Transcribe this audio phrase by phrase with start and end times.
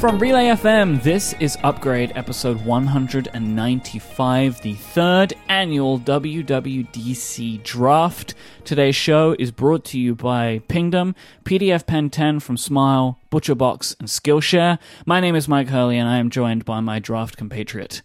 [0.00, 8.34] From Relay FM, this is Upgrade episode 195, the third annual WWDC draft.
[8.64, 14.78] Today's show is brought to you by Pingdom, PDFpen 10 from Smile, ButcherBox, and Skillshare.
[15.04, 18.00] My name is Myke Hurley, and I am joined by my draft compatriot,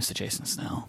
[0.00, 0.14] Mr.
[0.14, 0.88] Jason Snell.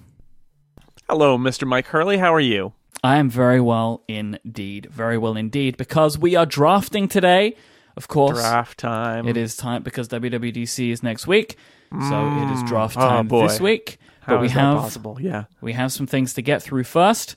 [1.09, 1.67] Hello, Mr.
[1.67, 2.19] Myke Hurley.
[2.19, 2.73] How are you?
[3.03, 4.89] I am very well indeed.
[4.91, 7.55] Very well indeed, because we are drafting today.
[7.97, 9.27] Of course, Draft time.
[9.27, 11.57] It is time because WWDC is next week,
[11.91, 13.47] so it is draft Oh, time boy.
[13.47, 13.97] this week.
[14.21, 15.17] How but we have possible?
[15.21, 15.45] Yeah.
[15.61, 17.35] we have some things to get through first,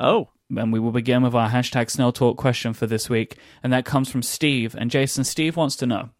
[0.00, 3.72] Oh, and we will begin with our hashtag Snell Talk question for this week, and
[3.72, 4.74] that comes from Steve.
[4.76, 6.10] And Jason, Steve wants to know: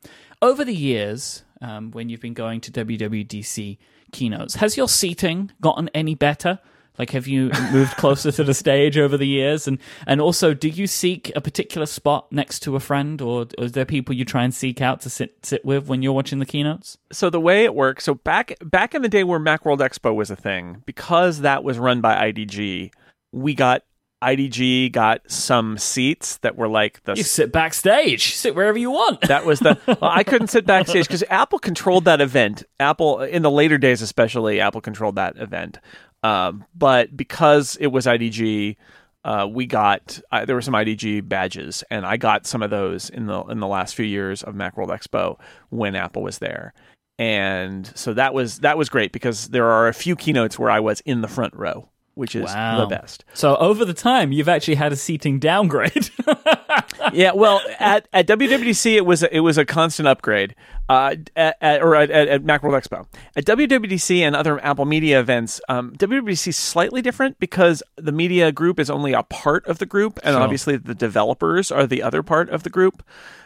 [0.42, 3.78] over the years, um, when you've been going to WWDC
[4.12, 6.60] keynotes, has your seating gotten any better?
[6.98, 9.66] Like, have you moved closer to the stage over the years?
[9.66, 13.64] And and also, do you seek a particular spot next to a friend, or, or
[13.64, 16.38] is there people you try and seek out to sit sit with when you're watching
[16.38, 16.98] the keynotes?
[17.12, 18.04] so the way it works.
[18.04, 21.78] So back back in the day where Macworld Expo was a thing, because that was
[21.78, 22.92] run by IDG,
[23.32, 23.82] we got
[24.22, 29.22] IDG got some seats that were like the You sit backstage, sit wherever you want.
[29.22, 29.78] That was the.
[29.86, 32.62] Well, I couldn't sit backstage because Apple controlled that event.
[32.78, 35.78] Apple, in the later days, especially, Apple controlled that event.
[36.22, 38.76] Um, but because it was IDG,
[39.24, 43.10] uh, we got uh, there were some IDG badges, and I got some of those
[43.10, 46.72] in the in the last few years of Macworld Expo when Apple was there.
[47.18, 50.80] And so that was that was great because there are a few keynotes where I
[50.80, 51.88] was in the front row,
[52.20, 52.80] which is Wow.
[52.80, 53.24] the best.
[53.32, 56.10] So over the time, you've actually had a seating downgrade.
[57.14, 60.54] yeah, well, at, at WWDC it was a, it was a constant upgrade,
[60.90, 63.06] uh, at, at, or at, at, Macworld Expo.
[63.36, 68.52] At WWDC and other Apple Media events, um, WWDC is slightly different because the media
[68.52, 70.42] group is only a part of the group, and Sure.
[70.42, 73.02] obviously the developers are the other part of the group.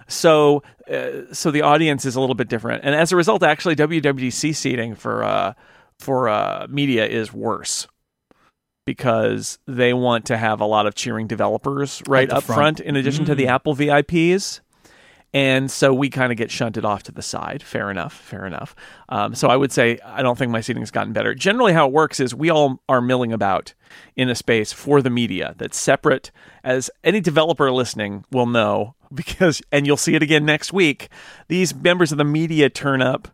[0.09, 3.77] So, uh, so the audience is a little bit different, and as a result, actually,
[3.77, 5.55] WWDC seating for uh,
[6.01, 7.87] for uh, media is worse
[8.85, 12.59] because they want to have a lot of cheering developers right up front.
[12.59, 14.61] front, in addition to the Apple VIPs.
[15.35, 17.61] And so we kind of get shunted off to the side.
[17.61, 18.13] Fair enough.
[18.13, 18.77] Fair enough.
[19.09, 21.35] Um, so I would say I don't think my seating's gotten better.
[21.35, 23.75] Generally, how it works is we all are milling about
[24.15, 26.31] in a space for the media that's separate,
[26.63, 31.09] as any developer listening will know, because, and you'll see it again next week.
[31.49, 33.27] These members of the media turn up,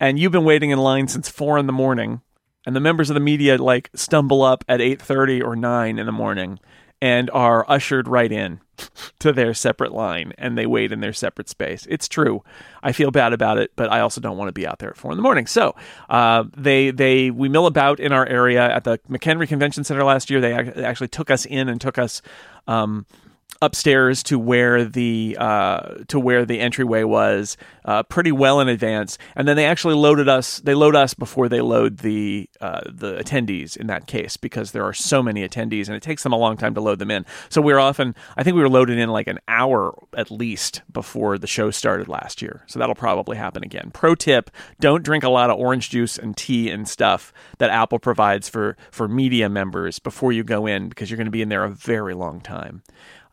[0.00, 2.22] and you've been waiting in line since four in the morning
[2.66, 6.12] and the members of the media like stumble up at 8:30 or 9 in the
[6.12, 6.58] morning
[7.00, 8.60] and are ushered right in
[9.18, 11.86] to their separate line and they wait in their separate space.
[11.88, 12.42] It's true.
[12.82, 14.96] I feel bad about it, but I also don't want to be out there at
[14.96, 15.46] 4 in the morning.
[15.46, 15.74] So,
[16.10, 20.28] uh, they they we mill about in our area at the McEnery Convention Center last
[20.30, 20.40] year.
[20.40, 22.20] They actually took us in and took us
[22.66, 23.06] um,
[23.66, 29.18] upstairs to where the uh, to where the entryway was uh, pretty well in advance,
[29.34, 30.60] and then they actually loaded us.
[30.60, 34.84] They load us before they load the uh, the attendees in that case because there
[34.84, 37.26] are so many attendees, and it takes them a long time to load them in.
[37.48, 41.36] So we're often, I think we were loaded in like an hour at least before
[41.36, 42.62] the show started last year.
[42.66, 43.90] So that'll probably happen again.
[43.92, 44.50] Pro tip:
[44.80, 48.76] Don't drink a lot of orange juice and tea and stuff that Apple provides for
[48.90, 51.70] for media members before you go in because you're going to be in there a
[51.70, 52.82] very long time.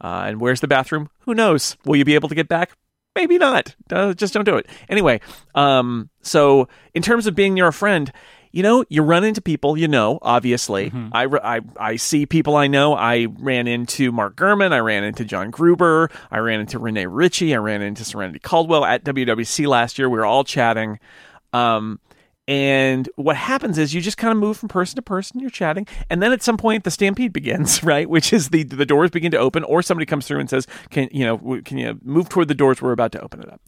[0.02, 1.10] Uh, and where's the bathroom?
[1.22, 1.78] Who knows?
[1.86, 2.72] Will you be able to get back?
[3.16, 3.76] Maybe not.
[3.92, 4.68] Uh, just don't do it.
[4.90, 5.22] Anyway,
[5.54, 8.12] um, so in terms of being near a friend,
[8.52, 10.92] you know, you run into people you know, obviously.
[11.12, 12.96] I, I, I see people I know.
[12.96, 14.72] I ran into Mark Gurman.
[14.72, 16.10] I ran into John Gruber.
[16.30, 17.54] I ran into Rene Ritchie.
[17.54, 20.08] I ran into Serenity Caldwell at WWC last year.
[20.08, 21.00] We were all chatting.
[21.52, 22.00] Um,
[22.48, 25.40] and what happens is you just kind of move from person to person.
[25.40, 28.10] You're chatting, and then at some point the stampede begins, right?
[28.10, 31.10] Which is the the doors begin to open, or somebody comes through and says, "Can
[31.12, 31.62] you know?
[31.64, 32.82] Can you move toward the doors?
[32.82, 33.62] We're about to open it up."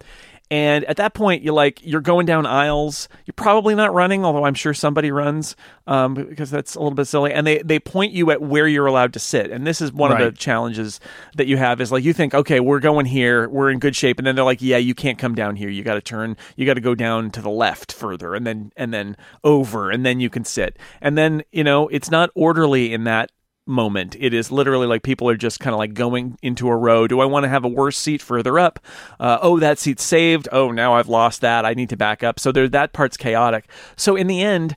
[0.51, 3.09] And at that point, you're like, you're going down aisles.
[3.25, 5.55] You're probably not running, although I'm sure somebody runs
[5.87, 7.33] um, because that's a little bit silly.
[7.33, 9.49] And they, they point you at where you're allowed to sit.
[9.49, 10.99] And this is one of the challenges
[11.35, 13.49] that you have is like, you think, okay, we're going here.
[13.49, 14.19] We're in good shape.
[14.19, 15.69] And then they're like, yeah, you can't come down here.
[15.69, 18.71] You got to turn, you got to go down to the left further and then,
[18.77, 20.77] and then over, and then you can sit.
[21.01, 23.31] And then, you know, it's not orderly in that
[23.65, 24.15] moment.
[24.19, 27.07] It is literally like people are just kind of like going into a row.
[27.07, 28.79] Do I want to have a worse seat further up?
[29.19, 30.47] Uh, oh, that seat's saved.
[30.51, 31.65] Oh, now I've lost that.
[31.65, 32.39] I need to back up.
[32.39, 33.69] So there, that part's chaotic.
[33.95, 34.75] So in the end,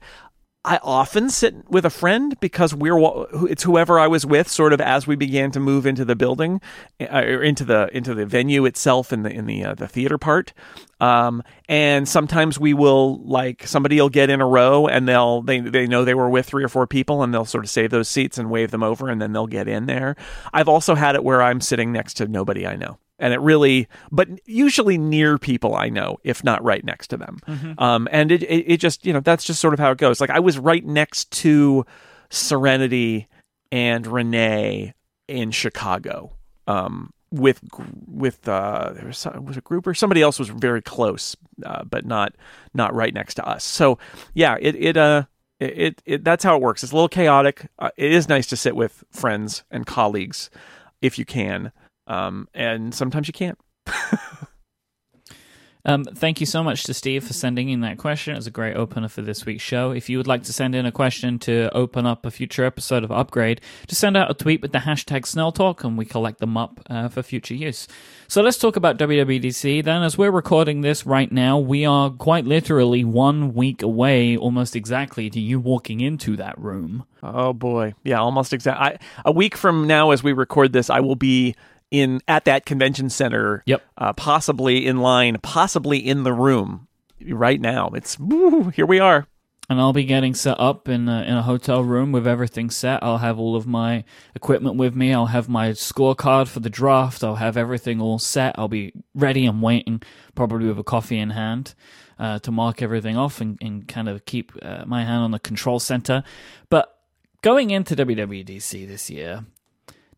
[0.65, 2.99] I often sit with a friend because we're
[3.49, 6.59] it's whoever I was with, sort of as we began to move into the building,
[6.99, 10.17] uh, or into the into the venue itself in the in the uh, the theater
[10.17, 10.53] part.
[10.99, 15.59] Um, and sometimes we will like somebody will get in a row and they'll they
[15.61, 18.09] they know they were with three or four people and they'll sort of save those
[18.09, 20.15] seats and wave them over and then they'll get in there.
[20.51, 22.99] I've also had it where I'm sitting next to nobody I know.
[23.19, 27.39] and it really, but usually near people I know, if not right next to them.
[27.77, 30.19] Um, and it, it, it just, you know, that's just sort of how it goes.
[30.21, 31.85] Like I was right next to
[32.29, 33.27] Serenity
[33.71, 34.93] and Rene
[35.27, 36.33] in Chicago.
[36.67, 37.61] Um, with
[38.07, 41.35] with uh, there was, some, was a group or somebody else was very close,
[41.65, 42.35] uh, but not
[42.73, 43.63] not right next to us.
[43.63, 43.99] So
[44.33, 45.23] yeah, it it uh
[45.59, 46.83] it, it, it that's how it works.
[46.83, 47.69] It's a little chaotic.
[47.77, 50.49] Uh, it is nice to sit with friends and colleagues
[51.01, 51.71] if you can,
[52.07, 53.59] um, and sometimes you can't.
[55.85, 58.33] Um, thank you so much to Steve for sending in that question.
[58.33, 59.91] It was a great opener for this week's show.
[59.91, 63.03] If you would like to send in a question to open up a future episode
[63.03, 66.57] of Upgrade, just send out a tweet with the hashtag SnellTalk and we collect them
[66.57, 67.87] up uh, for future use.
[68.27, 70.03] So let's talk about WWDC then.
[70.03, 75.29] As we're recording this right now, we are quite literally one week away, almost exactly,
[75.29, 77.05] to you walking into that room.
[77.23, 79.01] Oh boy, yeah, almost exact.
[79.23, 81.55] A week from now, as we record this, I will be
[81.91, 83.63] in at that convention center.
[83.65, 83.81] Yep.
[83.97, 86.87] Uh, possibly in line, possibly in the room.
[87.27, 89.27] Right now, it's woo, here we are.
[89.69, 93.03] and I'll be getting set up in a, in a hotel room with everything set.
[93.03, 94.03] I'll have all of my
[94.35, 95.13] equipment with me.
[95.13, 97.23] I'll have my scorecard for the draft.
[97.23, 98.55] I'll have everything all set.
[98.57, 100.01] I'll be ready and waiting,
[100.33, 101.75] probably with a coffee in hand,
[102.17, 105.39] uh, to mark everything off and, and kind of keep uh, my hand on the
[105.39, 106.23] control center.
[106.69, 106.97] But
[107.43, 109.45] going into WWDC this year,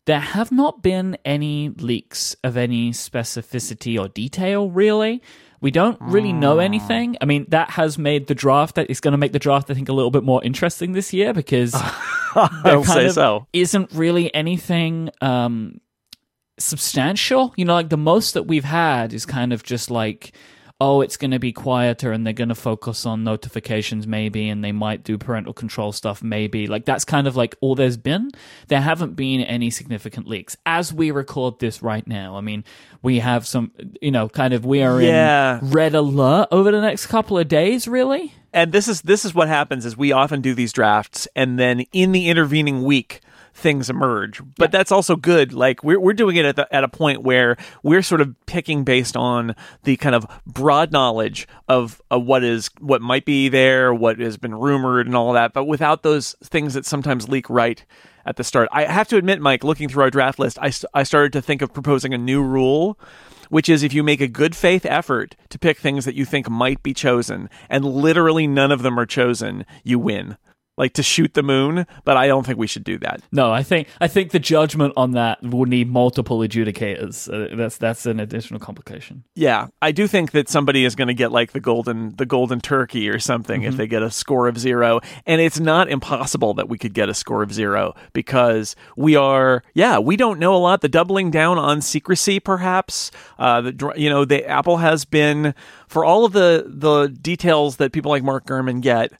[0.04, 5.22] there have not been any leaks of any specificity or detail, really.
[5.60, 7.16] We don't really know anything.
[7.20, 9.74] I mean, that has made the draft, that is going to make the draft, I
[9.74, 11.70] think, a little bit more interesting this year because
[12.34, 13.46] there kind of so.
[13.52, 15.80] isn't really anything um,
[16.58, 17.54] substantial.
[17.56, 20.32] You know, like the most that we've had is kind of just like,
[20.84, 24.64] oh, it's going to be quieter and they're going to focus on notifications maybe and
[24.64, 26.66] they might do parental control stuff maybe.
[26.66, 28.30] Like that's kind of like all there's been.
[28.66, 32.36] There haven't been any significant leaks as we record this right now.
[32.36, 32.64] I mean,
[33.02, 33.70] we have some,
[34.00, 35.60] you know, kind of we are Yeah.
[35.60, 38.34] in red alert over the next couple of days, really.
[38.52, 41.80] and this is this is what happens is we often do these drafts and then
[41.92, 43.20] in the intervening week
[43.54, 44.42] things emerge.
[44.56, 45.52] But that's also good.
[45.52, 48.84] Like we're, we're doing it at, the, at a point where we're sort of picking
[48.84, 49.54] based on
[49.84, 54.36] the kind of broad knowledge of, of what is what might be there what has
[54.36, 55.52] been rumored and all that.
[55.52, 57.84] But without those things that sometimes leak right
[58.24, 60.88] at the start i have to admit Myke looking through our draft list i, st-
[60.94, 62.96] I started to think of proposing a new rule
[63.52, 66.48] which is if you make a good faith effort to pick things that you think
[66.48, 70.38] might be chosen, and literally none of them are chosen, you win.
[70.82, 73.22] Like to shoot the moon, but I don't think we should do that.
[73.30, 77.32] No, I think I think the judgment on that will need multiple adjudicators.
[77.32, 79.22] Uh, that's that's an additional complication.
[79.36, 82.60] Yeah, I do think that somebody is going to get like the golden the golden
[82.60, 86.68] turkey or something if they get a score of 0 and it's not impossible that
[86.68, 90.58] we could get a score of 0 because we are yeah, we don't know a
[90.58, 95.54] lot the doubling down on secrecy perhaps uh the you know the Apple has been
[95.86, 99.12] for all of the the details that people like Mark Gurman get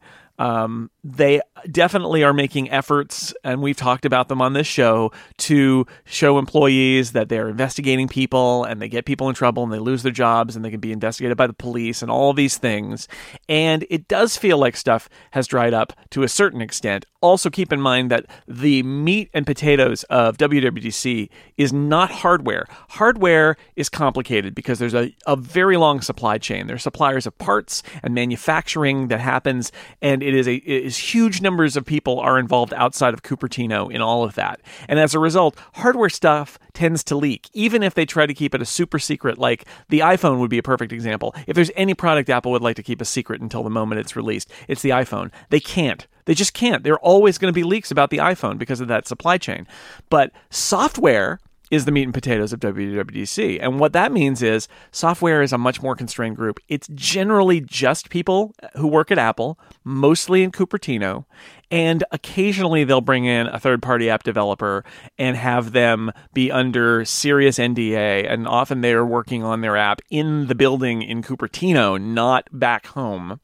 [0.43, 1.41] um, they
[1.71, 7.13] definitely are making efforts, and we've talked about them on this show, to show employees
[7.13, 10.57] that they're investigating people and they get people in trouble and they lose their jobs
[10.57, 13.07] and they can be investigated by the police and all these things.
[13.49, 17.07] And it does feel like stuff has dried up to a certain extent.
[17.21, 22.67] Also, keep in mind that the meat and potatoes of WWDC is not hardware.
[22.89, 26.67] Hardware is complicated because there's a, a very long supply chain.
[26.67, 29.71] There's suppliers of parts and manufacturing that happens,
[30.01, 33.93] and it is a it is huge numbers of people are involved outside of Cupertino
[33.93, 34.61] in all of that.
[34.89, 38.55] And as a result, hardware stuff tends to leak, even if they try to keep
[38.55, 39.39] it a super secret.
[39.39, 41.35] Like the iPhone would be a perfect example.
[41.47, 44.17] If there's any product Apple would like to keep a secret until the moment it's
[44.17, 45.31] released, it's the iPhone.
[45.51, 46.07] They can't.
[46.25, 46.85] They just can't.
[46.85, 49.67] There are always going to be leaks about the iPhone because of that supply chain.
[50.09, 51.41] But software
[51.73, 53.59] is the meat and potatoes of WWDC.
[53.63, 56.61] And what that means is software is a much more constrained group.
[56.69, 61.25] It's generally just people who work at Apple, mostly in Cupertino,
[61.71, 64.85] and occasionally they'll bring in a third party app developer
[65.17, 68.31] and have them be under serious NDA.
[68.31, 73.41] And often they're working on their app in the building in Cupertino, not back home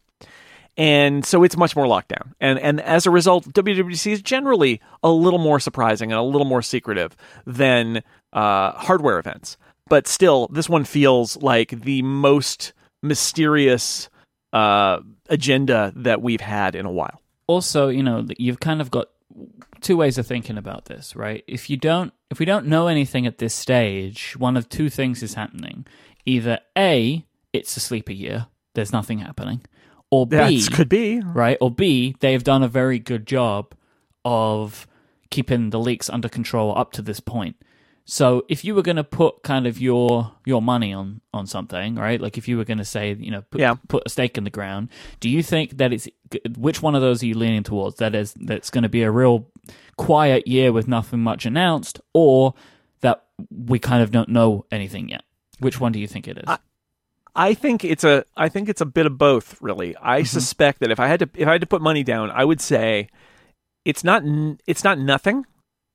[0.78, 2.34] and so it's much more locked down.
[2.40, 6.46] And and as a result, WWDC is generally a little more surprising and a little
[6.46, 9.56] more secretive than uh, hardware events.
[9.88, 14.08] But still, this one feels like the most mysterious
[14.52, 17.22] uh, agenda that we've had in a while.
[17.46, 19.08] Also, you know, you've kind of got
[19.80, 21.42] two ways of thinking about this, right?
[21.46, 25.22] If you don't, if we don't know anything at this stage, one of two things
[25.22, 25.86] is happening:
[26.26, 29.62] either a, it's a sleeper year, there's nothing happening,
[30.10, 31.20] or b, That could be.
[31.20, 31.56] right?
[31.60, 33.74] Or B, they've done a very good job
[34.24, 34.86] of
[35.30, 37.56] keeping the leaks under control up to this point.
[38.10, 41.94] So if you were going to put kind of your your money on on something,
[41.96, 42.18] right?
[42.18, 43.74] Like if you were going to say, you know, put, Yeah.
[43.86, 44.88] put a stake in the ground,
[45.20, 46.08] do you think that it's
[46.56, 47.96] which one of those are you leaning towards?
[47.96, 49.50] That is that's going to be a real
[49.98, 52.54] quiet year with nothing much announced, or
[53.00, 55.24] that we kind of don't know anything yet?
[55.58, 56.56] Which one do you think it is?
[57.36, 59.94] I think it's a I think it's a bit of both really.
[60.00, 60.24] I mm-hmm.
[60.24, 62.62] suspect that if I had to if I had to put money down, I would
[62.62, 63.08] say
[63.84, 64.22] it's not
[64.66, 65.44] it's not nothing,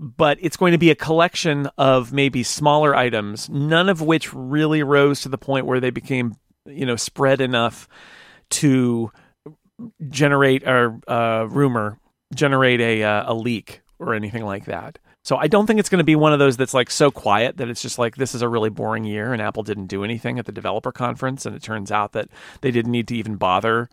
[0.04, 4.84] but it's going to be a collection of maybe smaller items, none of which really
[4.84, 7.88] rose to the point where they became, you know, spread enough
[8.50, 9.10] to
[10.10, 12.00] generate a uh, rumor,
[12.36, 15.00] generate a uh, a leak or anything like that.
[15.24, 17.56] So I don't think it's going to be one of those that's like so quiet
[17.56, 20.38] that it's just like this is a really boring year and Apple didn't do anything
[20.38, 22.28] at the developer conference and it turns out that
[22.60, 23.90] they didn't need to even bother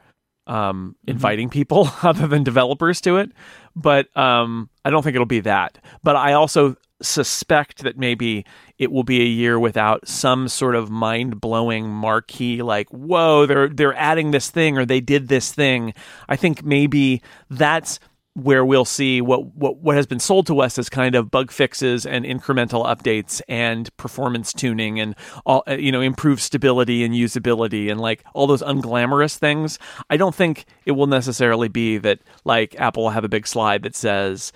[0.46, 3.30] um, inviting people other than developers to it.
[3.76, 5.78] But um, I don't think it'll be that.
[6.02, 8.44] But I also suspect that maybe
[8.78, 13.94] it will be a year without some sort of mind-blowing marquee like whoa they're they're
[13.94, 15.94] adding this thing or they did this thing
[16.28, 17.98] i think maybe that's
[18.34, 21.50] where we'll see what, what what has been sold to us as kind of bug
[21.50, 27.14] fixes and incremental updates and performance tuning and all uh, you know improved stability and
[27.14, 29.78] usability and like all those unglamorous things.
[30.08, 33.82] I don't think it will necessarily be that like Apple will have a big slide
[33.82, 34.52] that says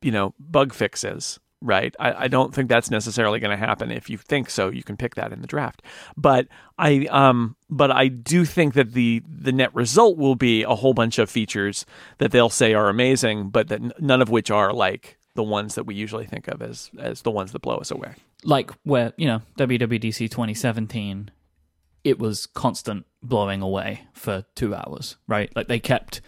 [0.00, 1.94] you know bug fixes right?
[1.98, 3.90] I, I don't think that's necessarily going to happen.
[3.90, 5.82] If you think so you can pick that in the draft.
[6.16, 6.48] But
[6.78, 10.94] i um but i do think that the the net result will be a whole
[10.94, 11.84] bunch of features
[12.18, 15.76] that they'll say are amazing but that n- none of which are like the ones
[15.76, 18.12] that we usually think of as as the ones that blow us away.
[18.42, 21.30] Like where you know WWDC 2017,
[22.02, 25.48] it was constant blowing away for two hours, right?
[25.54, 26.20] Like they kept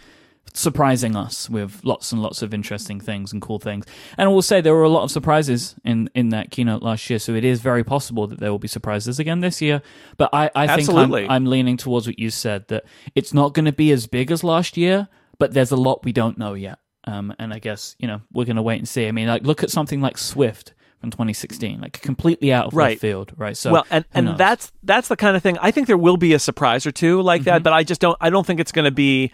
[0.53, 3.85] surprising us with lots and lots of interesting things and cool things.
[4.17, 7.09] And I will say there were a lot of surprises in in that keynote last
[7.09, 9.81] year, so it is very possible that there will be surprises again this year.
[10.17, 12.83] But I, I think I'm, I'm leaning towards what you said that
[13.15, 15.07] it's not going to be as big as last year,
[15.39, 16.79] but there's a lot we don't know yet.
[17.05, 19.07] Um, and I guess you know we're going to wait and see.
[19.07, 22.99] I mean, like look at something like Swift from 2016, like completely out of Right.
[22.99, 23.57] field, right?
[23.57, 24.37] So well and and knows?
[24.37, 27.23] that's that's the kind of thing i think there will be a surprise or two
[27.23, 27.45] like Mm-hmm.
[27.45, 29.31] that but i just don't i don't think it's going to be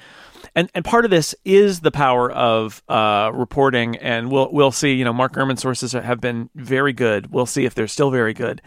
[0.56, 4.94] and and part of this is the power of uh, reporting and we'll we'll see
[4.94, 7.32] you know mark Gurman sources have been very good.
[7.32, 8.62] We'll see if they're still very good.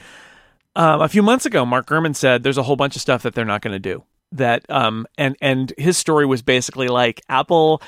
[0.76, 3.34] Um, a few months ago mark Gurman said there's a whole bunch of stuff that
[3.34, 7.82] they're not going to do that um and and his story was basically like apple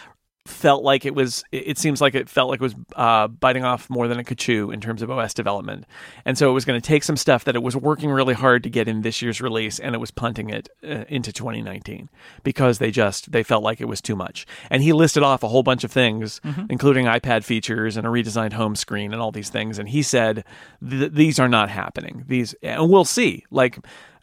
[0.44, 3.88] felt like it was it seems like it felt like it was uh, biting off
[3.88, 5.84] more than it could chew in terms of os development.
[6.24, 8.64] And so it was going to take some stuff that it was working really hard
[8.64, 12.08] to get in this year's release and it was punting it uh, into 2019
[12.42, 14.46] because they just they felt like it was too much.
[14.68, 18.52] And he listed off a whole bunch of things including ipad features and a redesigned
[18.54, 19.78] home screen and all these things.
[19.78, 20.44] And he said
[20.80, 22.24] these are not happening.
[22.26, 23.44] These and we'll see.
[23.50, 23.78] Like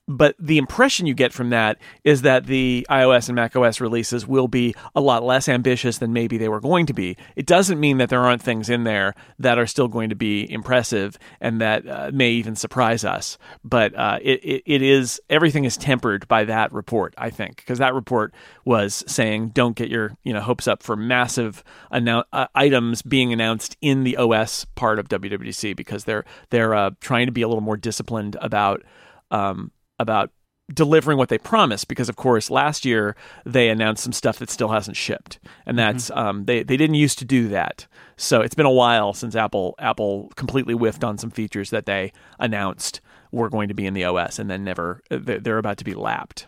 [0.10, 4.48] but the impression you get from that is that the iOS and macOS releases will
[4.48, 7.16] be a lot less ambitious than maybe they were going to be.
[7.36, 10.51] It doesn't mean that there aren't things in there that are still going to be
[10.51, 13.38] impressive and that uh, may even surprise us.
[13.63, 17.78] But uh, it, it, it is everything is tempered by that report, I think, because
[17.78, 18.34] that report
[18.66, 21.63] was saying don't get your you know hopes up for massive
[21.94, 26.89] annou- uh, items being announced in the OS part of WWDC because they're they're uh,
[27.00, 28.84] trying to be a little more disciplined about.
[29.32, 30.32] Um, about
[30.74, 34.68] delivering what they promised because of course last year they announced some stuff that still
[34.70, 37.88] hasn't shipped and that's um, they, they didn't used to do that
[38.18, 42.12] so it's been a while since apple apple completely whiffed on some features that they
[42.38, 43.01] announced
[43.32, 45.96] were going to be in the os and then never they're they're about to be
[45.96, 46.46] lapped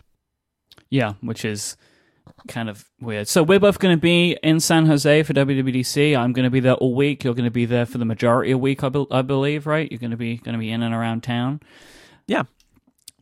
[0.88, 1.76] Yeah, which is
[2.46, 3.26] kind of weird.
[3.26, 6.16] So we're both going to be in San Jose for WWDC.
[6.16, 7.24] I'm going to be there all week.
[7.24, 9.66] You're going to be there for the majority of the week, I, be- I believe,
[9.66, 9.90] right?
[9.90, 11.60] You're going to be going to be in and around town.
[12.26, 12.44] yeah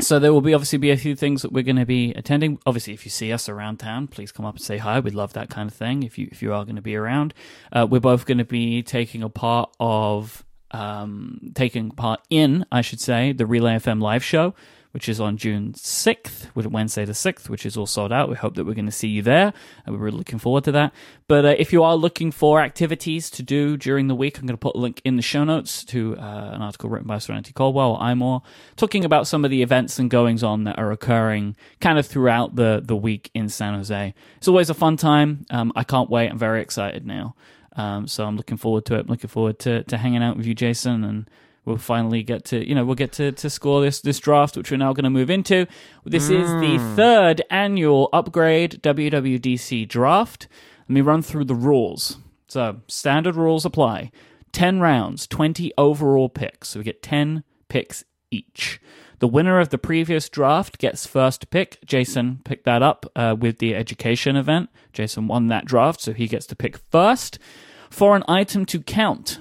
[0.01, 2.59] So there will be obviously be a few things that we're going to be attending.
[2.67, 4.99] Obviously, if you see us around town, please come up and say hi.
[4.99, 6.03] We'd love that kind of thing.
[6.03, 7.35] If you if you are going to be around,
[7.73, 12.81] uh, we're both going to be taking a part of um, taking part in, I
[12.81, 14.55] should say, the Relay FM live show,
[14.93, 18.29] which is on June sixth, with Wednesday the sixth, which is all sold out.
[18.29, 19.53] We hope that we're going to see you there,
[19.85, 20.93] and we're really looking forward to that.
[21.29, 24.55] But uh, if you are looking for activities to do during the week, I'm going
[24.55, 27.53] to put a link in the show notes to uh, an article written by Serenity
[27.53, 28.43] Caldwell or iMore,
[28.77, 32.57] talking about some of the events and goings on that are occurring kind of throughout
[32.57, 34.15] the the week in San Jose.
[34.39, 35.47] It's always a fun time.
[35.51, 36.31] Um, I can't wait.
[36.31, 37.35] I'm very excited now.
[37.77, 39.09] Um, so I'm looking forward to it.
[39.09, 41.31] looking forward to, to hanging out with you, Jason, and
[41.65, 44.71] we'll finally get to you know we'll get to, to score this this draft, which
[44.71, 45.67] we're now going to move into.
[46.05, 50.49] This is the third annual upgrade WWDC draft.
[50.89, 52.19] Let me run through the rules.
[52.49, 54.11] So standard rules apply.
[54.53, 56.71] 10 rounds, 20 overall picks.
[56.71, 58.81] So we get 10 picks each.
[59.21, 61.79] The winner of the previous draft gets first pick.
[61.85, 64.71] Jason picked that up uh, with the education event.
[64.93, 67.39] Jason won that draft, so he gets to pick first.
[67.91, 69.41] For an item to count,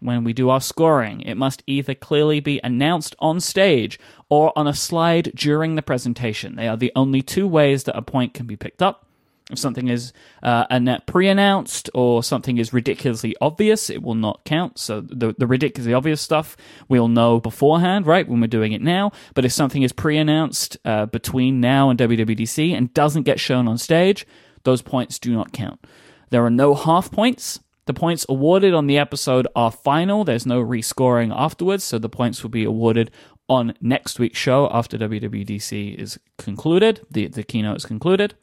[0.00, 4.66] when we do our scoring, it must either clearly be announced on stage or on
[4.66, 6.56] a slide during the presentation.
[6.56, 9.06] They are the only two ways that a point can be picked up.
[9.50, 14.78] If something is uh, pre-announced or something is ridiculously obvious, it will not count.
[14.78, 16.56] So the the ridiculously obvious stuff
[16.88, 19.10] we'll know beforehand, right, when we're doing it now.
[19.34, 23.76] But if something is pre-announced uh, between now and WWDC and doesn't get shown on
[23.76, 24.24] stage,
[24.62, 25.84] those points do not count.
[26.30, 27.58] There are no half points.
[27.90, 30.22] The points awarded on the episode are final.
[30.22, 33.10] There's no rescoring afterwards, so the points will be awarded
[33.48, 38.34] on next week's show after WWDC is concluded, the, the keynote is concluded.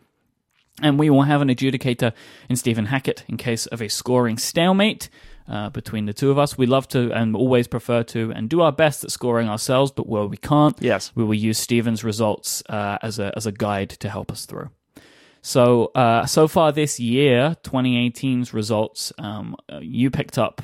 [0.81, 2.11] And we will have an adjudicator
[2.49, 5.07] in Stephen Hackett in case of a scoring stalemate
[5.47, 6.57] uh, between the two of us.
[6.57, 10.09] We love to and always prefer to and do our best at scoring ourselves, but
[10.09, 13.91] where we can't, yes, we will use Stephen's results uh, as a as a guide
[13.91, 14.71] to help us through.
[15.41, 20.61] So uh, so far this year, 2018's results, um, uh, you picked up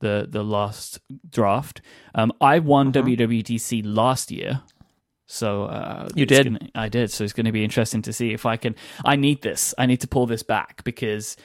[0.00, 1.80] the the last draft.
[2.14, 3.08] Um, I won mm-hmm.
[3.08, 4.62] WWDC last year.
[5.26, 6.44] So uh, you did.
[6.44, 7.10] Gonna, I did.
[7.10, 8.74] So it's going to be interesting to see if I can.
[9.04, 9.74] I need this.
[9.78, 11.36] I need to pull this back because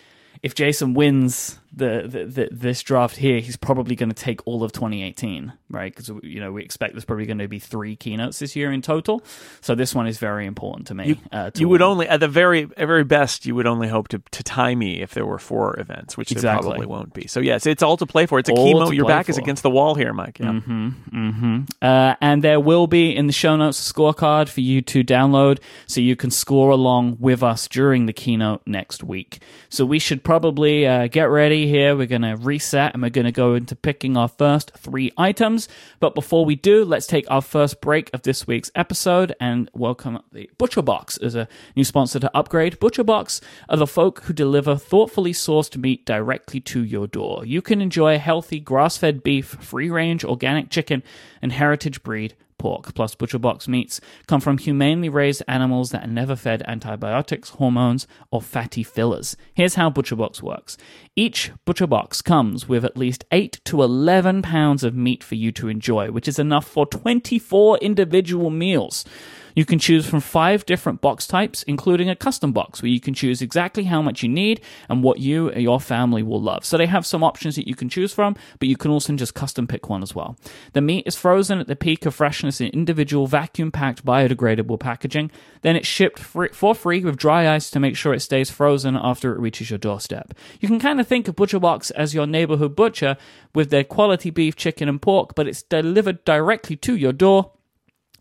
[0.44, 4.64] if Jason wins the, the, the this draft here, he's probably going to take all
[4.64, 5.94] of 2018, right?
[5.96, 8.82] Because you know we expect there's probably going to be three keynotes this year in
[8.82, 9.24] total.
[9.62, 11.08] So this one is very important to me.
[11.08, 13.88] You, uh, to you would only, at the very at very best, you would only
[13.88, 16.64] hope to, to tie me if there were four events, which exactly.
[16.64, 17.28] there probably won't be.
[17.28, 18.40] So yes, it's all to play for.
[18.40, 18.94] It's a all chemo.
[18.94, 19.32] Your back for.
[19.32, 20.40] is against the wall here, Myke.
[20.40, 20.52] Yeah.
[20.52, 21.62] Mm-hmm, mm-hmm.
[21.82, 25.60] Uh, and there will be in the show notes a scorecard for you to download,
[25.86, 29.40] so you can score along with us during the keynote next week.
[29.70, 31.96] So we should probably uh, get ready here.
[31.96, 35.68] We're going to reset and we're going to go into picking our first three items.
[36.00, 40.20] But before we do, let's take our first break of this week's episode and welcome
[40.32, 42.80] the Butcher Box as a new sponsor to Upgrade.
[42.80, 47.46] Butcher Box are the folk who deliver thoughtfully sourced meat directly to your door.
[47.46, 51.04] You can enjoy healthy grass fed beef, free range organic chicken,
[51.42, 56.08] and heritage breed pork plus butcher box meats come from humanely raised animals that are
[56.08, 59.36] never fed antibiotics, hormones, or fatty fillers.
[59.56, 60.78] Here's how butcher box works.
[61.16, 65.52] Each butcher box comes with at least 8 to 11 pounds of meat for you
[65.54, 69.06] to enjoy, which is enough for 24 individual meals.
[69.60, 73.14] You can choose from five different box types, including a custom box where you can
[73.14, 76.64] choose exactly how much you need and what you or your family will love.
[76.64, 79.34] So they have some options that you can choose from, but you can also just
[79.34, 80.38] custom pick one as well.
[80.72, 85.30] The meat is frozen at the peak of freshness in individual vacuum packed biodegradable packaging.
[85.62, 89.36] Then it's shipped for free with dry ice to make sure it stays frozen after
[89.36, 90.34] it reaches your doorstep.
[90.62, 93.18] You can kind of think of Butcher Box as your neighborhood butcher
[93.54, 97.52] with their quality beef, chicken, and pork, but it's delivered directly to your door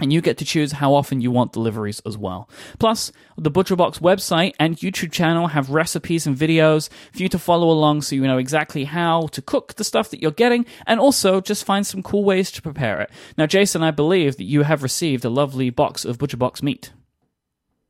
[0.01, 2.49] and you get to choose how often you want deliveries as well.
[2.79, 7.71] Plus, the ButcherBox website and YouTube channel have recipes and videos for you to follow
[7.71, 11.41] along so you know exactly how to cook the stuff that you're getting and also
[11.41, 13.11] just find some cool ways to prepare it.
[13.37, 16.93] Now, Jason, I believe that you have received a lovely box of ButcherBox meat.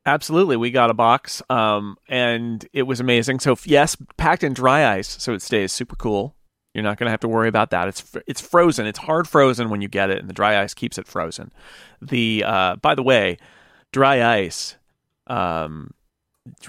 [0.06, 3.40] Absolutely, we got a box, um, and it was amazing.
[3.40, 6.34] So yes, packed in dry ice, so it stays super cool.
[6.74, 7.88] You're not going to have to worry about that.
[7.88, 8.86] It's it's frozen.
[8.86, 11.52] It's hard frozen when you get it, and the dry ice keeps it frozen.
[12.00, 13.38] The uh, by the way,
[13.92, 14.76] dry ice.
[15.26, 15.94] Um,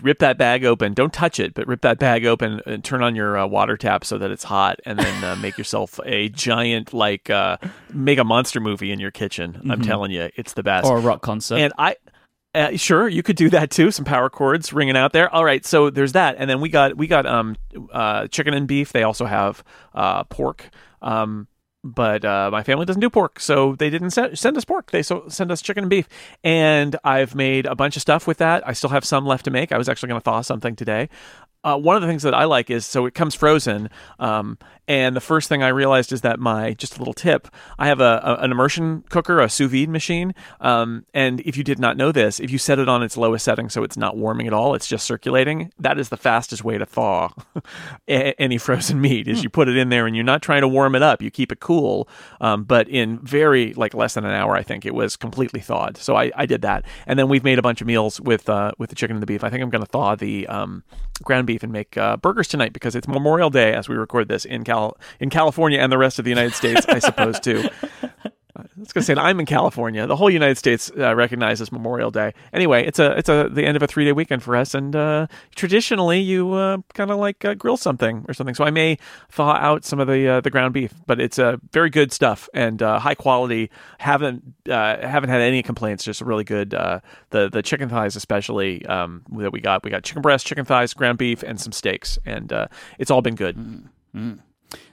[0.01, 0.93] rip that bag open.
[0.93, 4.03] Don't touch it, but rip that bag open and turn on your uh, water tap
[4.03, 7.57] so that it's hot, and then uh, make yourself a giant like uh,
[7.93, 9.53] make a monster movie in your kitchen.
[9.53, 9.71] Mm-hmm.
[9.71, 10.87] I'm telling you, it's the best.
[10.87, 11.57] Or a rock concert.
[11.57, 11.95] And I
[12.55, 13.91] uh, sure, you could do that too.
[13.91, 15.33] Some power chords ringing out there.
[15.33, 17.55] All right, so there's that, and then we got we got um
[17.91, 18.91] uh chicken and beef.
[18.91, 20.69] They also have uh pork.
[21.01, 21.47] Um,
[21.83, 24.91] but uh, my family doesn't do pork, so they didn't send, send us pork.
[24.91, 26.09] They so send us chicken and beef,
[26.43, 28.67] and I've made a bunch of stuff with that.
[28.67, 29.71] I still have some left to make.
[29.71, 31.09] I was actually going to thaw something today.
[31.63, 34.57] Uh, one of the things that I like is so it comes frozen, um,
[34.89, 37.47] and the first thing I realized is that my just a little tip.
[37.77, 40.33] I have a, a an immersion cooker, a sous vide machine.
[40.61, 43.45] Um, and if you did not know this, if you set it on its lowest
[43.45, 45.71] setting so it's not warming at all, it's just circulating.
[45.77, 47.29] That is the fastest way to thaw
[48.07, 49.27] any frozen meat.
[49.27, 49.43] Is hmm.
[49.43, 51.21] you put it in there and you're not trying to warm it up.
[51.21, 52.09] You keep it cool.
[52.41, 55.97] Um, but in very like less than an hour, I think it was completely thawed.
[55.97, 58.71] So I, I did that, and then we've made a bunch of meals with uh,
[58.79, 59.43] with the chicken and the beef.
[59.43, 60.83] I think I'm going to thaw the um,
[61.23, 64.45] ground beef and make uh, burgers tonight because it's Memorial Day as we record this
[64.45, 67.67] in Cal in California and the rest of the United States, I suppose too.
[68.79, 70.07] was gonna say I'm in California.
[70.07, 72.33] The whole United States uh, recognizes Memorial Day.
[72.53, 74.95] Anyway, it's a it's a the end of a three day weekend for us, and
[74.95, 78.55] uh, traditionally you uh, kind of like uh, grill something or something.
[78.55, 78.97] So I may
[79.29, 82.49] thaw out some of the uh, the ground beef, but it's uh, very good stuff
[82.53, 83.69] and high quality.
[83.99, 86.03] haven't haven't had any complaints.
[86.03, 86.71] Just really good.
[86.71, 89.83] The the chicken thighs especially um, that we got.
[89.83, 92.53] We got chicken breast, chicken thighs, ground beef, and some steaks, and
[92.97, 93.89] it's all been good.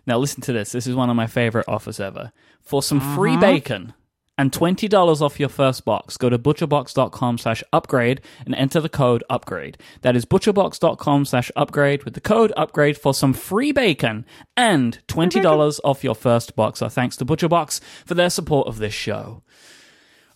[0.06, 0.72] Now listen to this.
[0.72, 2.32] This is one of my favorite offers ever.
[2.60, 3.40] For some free mm-hmm.
[3.40, 3.94] bacon
[4.38, 8.88] and twenty dollars off your first box, go to butcherbox.com slash upgrade and enter the
[8.88, 9.78] code upgrade.
[10.02, 14.24] That is butcherbox.com slash upgrade with the code upgrade for some free bacon
[14.56, 16.82] and twenty dollars off your first box.
[16.82, 19.42] Our thanks to ButcherBox for their support of this show.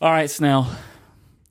[0.00, 0.76] All right, Snell.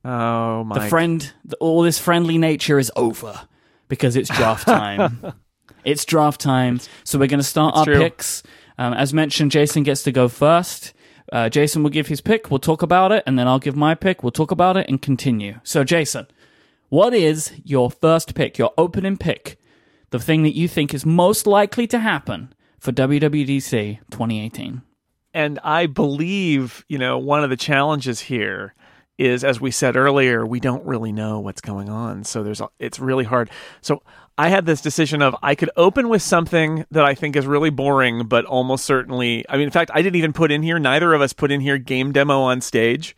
[0.04, 0.80] Oh my!
[0.80, 3.48] The friend, the, all this friendly nature is over
[3.88, 5.34] because it's draft time.
[5.84, 7.98] it's draft time, so we're going to start our true.
[8.00, 8.44] picks.
[8.78, 10.94] Um, as mentioned, Jason gets to go first.
[11.32, 12.50] Uh, Jason will give his pick.
[12.50, 14.24] We'll talk about it, and then I'll give my pick.
[14.24, 15.60] We'll talk about it and continue.
[15.64, 16.28] So, Jason,
[16.90, 18.58] what is your first pick?
[18.58, 19.60] Your opening pick?
[20.12, 24.82] The thing that you think is most likely to happen for WWDC 2018.
[25.34, 28.74] and I believe you know one of the challenges here
[29.20, 32.24] is, as we said earlier, we don't really know what's going on.
[32.24, 33.50] So there's a- it's really hard.
[33.82, 34.02] So
[34.40, 37.70] I had this decision of I could open with something that I think is really
[37.70, 39.44] boring, but almost certainly.
[39.50, 40.80] I mean, in fact, I didn't even put in here.
[40.80, 43.18] Neither of us put in here game demo on stage,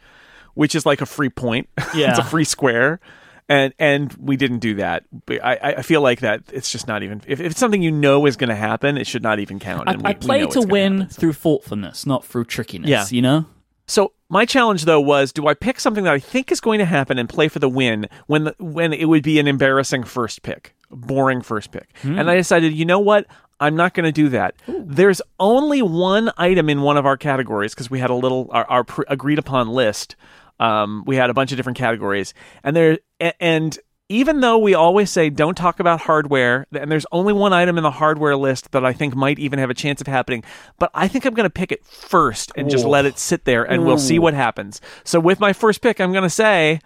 [0.55, 1.69] which is like a free point.
[1.93, 2.99] Yeah, it's a free square.
[3.47, 5.03] And and we didn't do that.
[5.29, 8.25] I, I feel like that it's just not even if, if it's something you know
[8.25, 9.89] is going to happen, it should not even count.
[9.89, 11.19] I, And we- I play to win happen, so.
[11.19, 12.89] through thoughtfulness, not through trickiness.
[12.89, 13.05] Yeah.
[13.11, 13.45] You know?
[13.85, 16.85] So my challenge though was do I pick something that I think is going to
[16.85, 20.43] happen and play for the win when the, when it would be an embarrassing first
[20.43, 21.89] pick, boring first pick.
[22.03, 23.25] And I decided, you know what?
[23.59, 24.55] I'm not going to do that.
[24.67, 28.65] There's only one item in one of our categories because we had a little our,
[28.65, 30.15] our pre- agreed upon list.
[30.59, 32.99] Um, we had a bunch of different categories, and there
[33.39, 33.77] and
[34.09, 37.83] even though we always say don't talk about hardware, and there's only one item in
[37.83, 40.43] the hardware list that I think might even have a chance of happening,
[40.79, 43.63] but I think I'm going to pick it first and just let it sit there,
[43.63, 44.81] and we'll see what happens.
[45.03, 46.79] So with my first pick, I'm going to say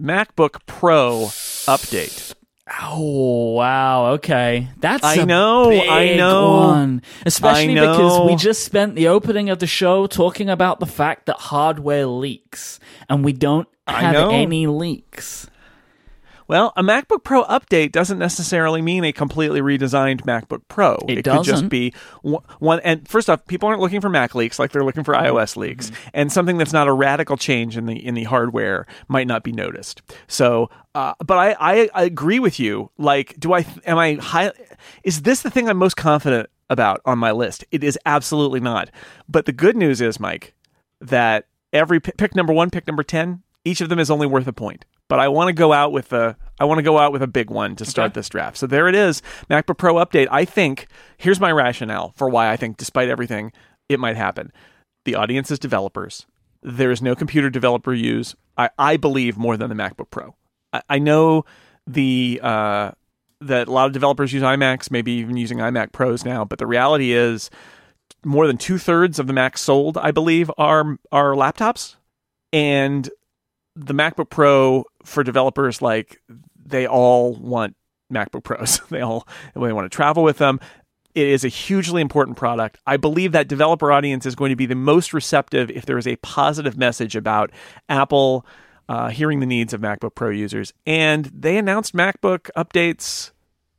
[0.00, 1.26] MacBook Pro
[1.66, 2.34] update.
[2.82, 4.12] Oh wow!
[4.12, 6.52] Okay, that's I a know, I know.
[6.60, 7.02] one.
[7.26, 7.92] Especially I know.
[7.92, 12.06] because we just spent the opening of the show talking about the fact that hardware
[12.06, 15.46] leaks, and we don't have any leaks.
[16.46, 20.96] Well, a MacBook Pro update doesn't necessarily mean a completely redesigned MacBook Pro.
[21.08, 21.68] It could just doesn't.
[21.68, 22.80] be one, one.
[22.80, 25.90] And first off, people aren't looking for Mac leaks like they're looking for iOS leaks,
[26.12, 29.52] and something that's not a radical change in the in the hardware might not be
[29.52, 30.02] noticed.
[30.26, 32.90] So, uh, but I, I I agree with you.
[32.98, 34.52] Like, do I am I high?
[35.02, 37.64] Is this the thing I'm most confident about on my list?
[37.70, 38.90] It is absolutely not.
[39.28, 40.52] But the good news is, Myke,
[41.00, 44.46] that every pick, pick number one, pick number ten, each of them is only worth
[44.46, 44.84] a point.
[45.08, 47.26] But I want to go out with a I want to go out with a
[47.26, 48.14] big one to start Okay.
[48.20, 48.56] this draft.
[48.56, 50.28] So there it is, MacBook Pro update.
[50.30, 50.86] I think
[51.18, 53.52] here's my rationale for why I think, despite everything,
[53.88, 54.52] it might happen.
[55.04, 56.26] The audience is developers.
[56.62, 58.34] There is no computer developer use.
[58.56, 60.34] I, I believe more than the MacBook Pro.
[60.72, 61.44] I, I know
[61.86, 62.92] the uh,
[63.42, 66.44] that a lot of developers use iMacs, maybe even using iMac Pros now.
[66.46, 67.50] But the reality is,
[68.24, 71.96] more than two thirds of the Macs sold, I believe, are are laptops,
[72.52, 73.10] and
[73.76, 76.20] the MacBook Pro for developers like
[76.64, 77.76] they all want
[78.12, 78.80] MacBook Pros.
[78.90, 80.60] they all they want to travel with them.
[81.14, 82.78] It is a hugely important product.
[82.86, 86.08] I believe that developer audience is going to be the most receptive if there is
[86.08, 87.52] a positive message about
[87.88, 88.44] Apple
[88.88, 90.72] uh, hearing the needs of MacBook Pro users.
[90.86, 93.30] And they announced MacBook updates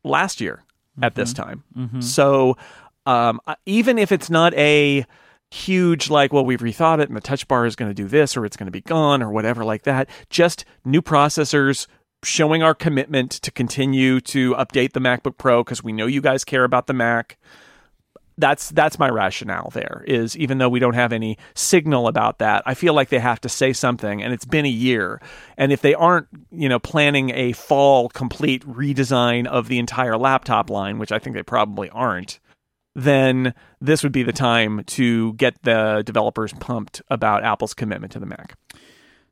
[0.04, 0.64] last year
[1.02, 1.64] at this time.
[2.02, 2.58] So
[3.06, 5.06] um, even if it's not a
[5.52, 8.36] huge like well we've rethought it and the touch bar is going to do this
[8.36, 10.10] or it's going to be gone or whatever like that.
[10.30, 11.88] Just new processors
[12.24, 16.44] showing our commitment to continue to update the MacBook Pro because we know you guys
[16.44, 17.38] care about the Mac.
[18.38, 22.64] That's that's my rationale there is even though we don't have any signal about that
[22.66, 25.22] i feel like they have to say something and it's been a year.
[25.58, 30.70] And if they aren't you know planning a fall complete redesign of the entire laptop
[30.70, 32.40] line which i think they probably aren't
[32.96, 38.20] then this would be the time to get the developers pumped about apple's commitment to
[38.20, 38.56] the mac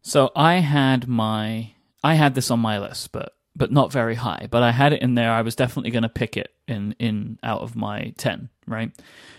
[0.01, 1.73] So I had my
[2.03, 4.47] I had this on my list, but but not very high.
[4.49, 5.31] But I had it in there.
[5.31, 8.91] I was definitely going to pick it in in out of my ten, right?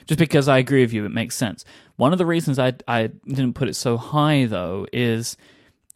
[0.07, 1.65] Just because I agree with you, it makes sense.
[1.97, 5.37] One of the reasons I I didn't put it so high though is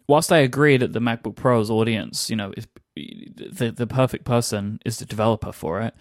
[0.06, 4.80] whilst I agree that the MacBook Pro's audience, you know, is the the perfect person
[4.84, 5.94] is the developer for it.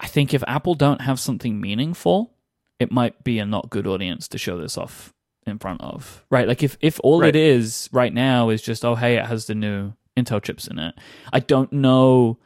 [0.00, 2.32] I think if Apple don't have something meaningful
[2.78, 5.14] it might be a not good audience to show this off
[5.46, 6.46] in front of, right?
[6.46, 7.34] Like if if all Right.
[7.34, 10.78] it is right now is just oh hey it has the new Intel chips in
[10.78, 10.94] it,
[11.32, 12.38] I don't know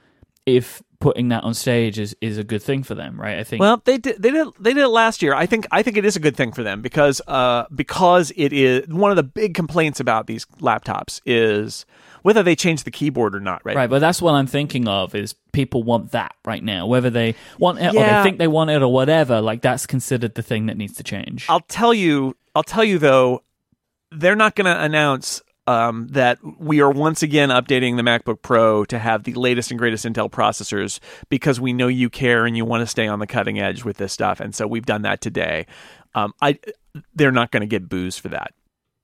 [0.46, 3.38] if putting that on stage is is a good thing for them, right?
[3.38, 5.34] I think Well, they did they did they did it last year.
[5.34, 8.52] I think I think it is a good thing for them because uh because it
[8.52, 11.86] is one of the big complaints about these laptops is
[12.22, 13.76] whether they change the keyboard or not, right?
[13.76, 16.86] Right, but that's what I'm thinking of is people want that right now.
[16.86, 20.34] Whether they want it or they think they want it or whatever, like that's considered
[20.34, 21.46] the thing that needs to change.
[21.48, 23.42] I'll tell you I'll tell you though
[24.10, 28.84] they're not going to announce um, that we are once again updating the MacBook Pro
[28.86, 32.64] to have the latest and greatest Intel processors because we know you care and you
[32.64, 35.20] want to stay on the cutting edge with this stuff, and so we've done that
[35.20, 35.66] today.
[36.14, 36.58] Um, I
[37.14, 38.52] they're not going to get booze for that.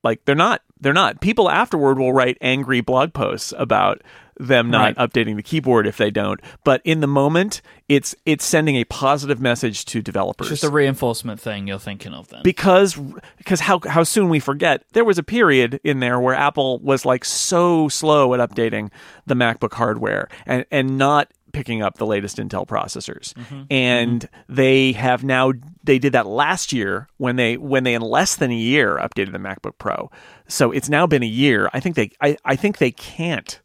[0.03, 0.61] Like they're not.
[0.81, 1.21] They're not.
[1.21, 4.01] People afterward will write angry blog posts about
[4.39, 5.09] them not Right.
[5.11, 6.39] updating the keyboard if they don't.
[6.63, 10.73] But in the moment, it's it's sending a positive message to developers It's just a
[10.73, 12.41] reinforcement thing you're thinking of then.
[12.43, 12.99] because
[13.37, 17.03] because how how soon we forget there was a period in there where Apple was
[17.03, 18.91] like so slow at updating
[19.25, 23.33] the MacBook hardware and and not picking up the latest Intel processors.
[23.33, 23.63] Mm-hmm.
[23.71, 28.35] And they have now they did that last year when they when they in less
[28.35, 30.11] than a year updated the MacBook Pro.
[30.47, 31.69] So it's now been a year.
[31.73, 33.59] I think they I, I think they can't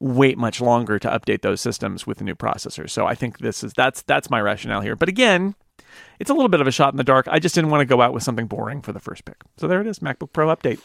[0.00, 2.90] wait much longer to update those systems with the new processors.
[2.90, 4.96] So I think this is that's that's my rationale here.
[4.96, 5.54] But again
[6.18, 7.26] it's a little bit of a shot in the dark.
[7.28, 9.42] I just didn't want to go out with something boring for the first pick.
[9.56, 10.80] So there it is, MacBook Pro update.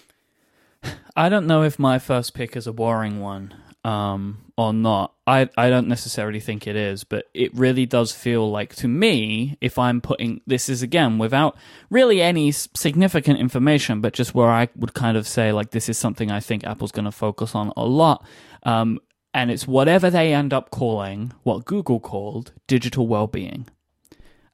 [1.16, 5.14] I don't know if my first pick is a boring one um, or not.
[5.26, 9.58] I, I don't necessarily think it is, but it really does feel like to me,
[9.62, 11.56] if I'm putting this is again without
[11.90, 15.98] really any significant information, but just where I would kind of say like this is
[15.98, 18.26] something I think Apple's going to focus on a lot.
[18.64, 19.00] Um,
[19.34, 23.68] and it's whatever they end up calling what Google called digital well-being.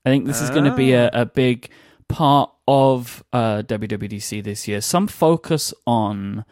[0.06, 1.70] I think this is going to be a, a big
[2.10, 4.82] part of uh, WWDC this year.
[4.82, 6.44] Some focus on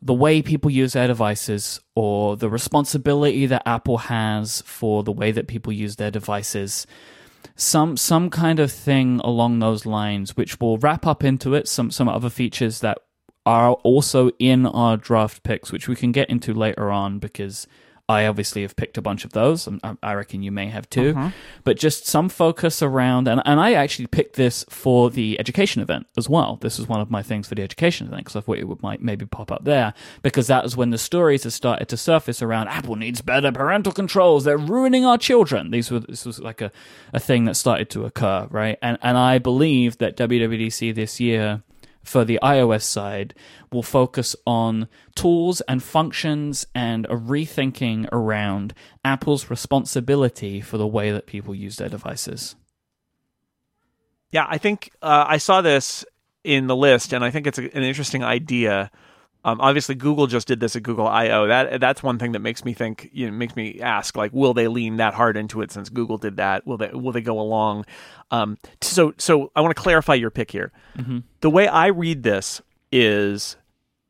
[0.00, 5.32] the way people use their devices or the responsibility that Apple has for the way
[5.32, 6.86] that people use their devices.
[7.56, 11.90] Some some kind of thing along those lines, which will wrap up into it some
[11.90, 12.98] some other features that
[13.44, 17.66] are also in our draft picks, which we can get into later on because
[18.08, 19.66] I obviously have picked a bunch of those.
[19.66, 21.10] and I I reckon you may have too.
[21.10, 21.30] Uh-huh.
[21.64, 26.06] But just some focus around, and, and I actually picked this for the education event
[26.16, 26.56] as well.
[26.56, 28.82] This is one of my things for the education event because I thought it would
[28.82, 29.92] might maybe pop up there
[30.22, 33.92] because that was when the stories have started to surface around Apple needs better parental
[33.92, 34.44] controls.
[34.44, 35.70] They're ruining our children.
[35.70, 36.72] These were this was like a,
[37.12, 38.78] a thing that started to occur, right?
[38.80, 41.62] And and I believe that WWDC this year
[42.08, 43.34] for the iOS side
[43.70, 48.72] will focus on tools and functions and a rethinking around
[49.04, 52.56] Apple's responsibility for the way that people use their devices.
[54.30, 56.04] Yeah, I think uh, I saw this
[56.44, 58.90] in the list, and I think it's a, an interesting idea.
[59.44, 61.46] Um, obviously, Google just did this at Google I/O.
[61.46, 64.52] That that's one thing that makes me think, you know, makes me ask, like, will
[64.52, 66.66] they lean that hard into it since Google did that?
[66.66, 67.86] Will they will they go along?
[68.30, 70.72] Um, so so I want to clarify your pick here.
[71.40, 73.56] The way I read this is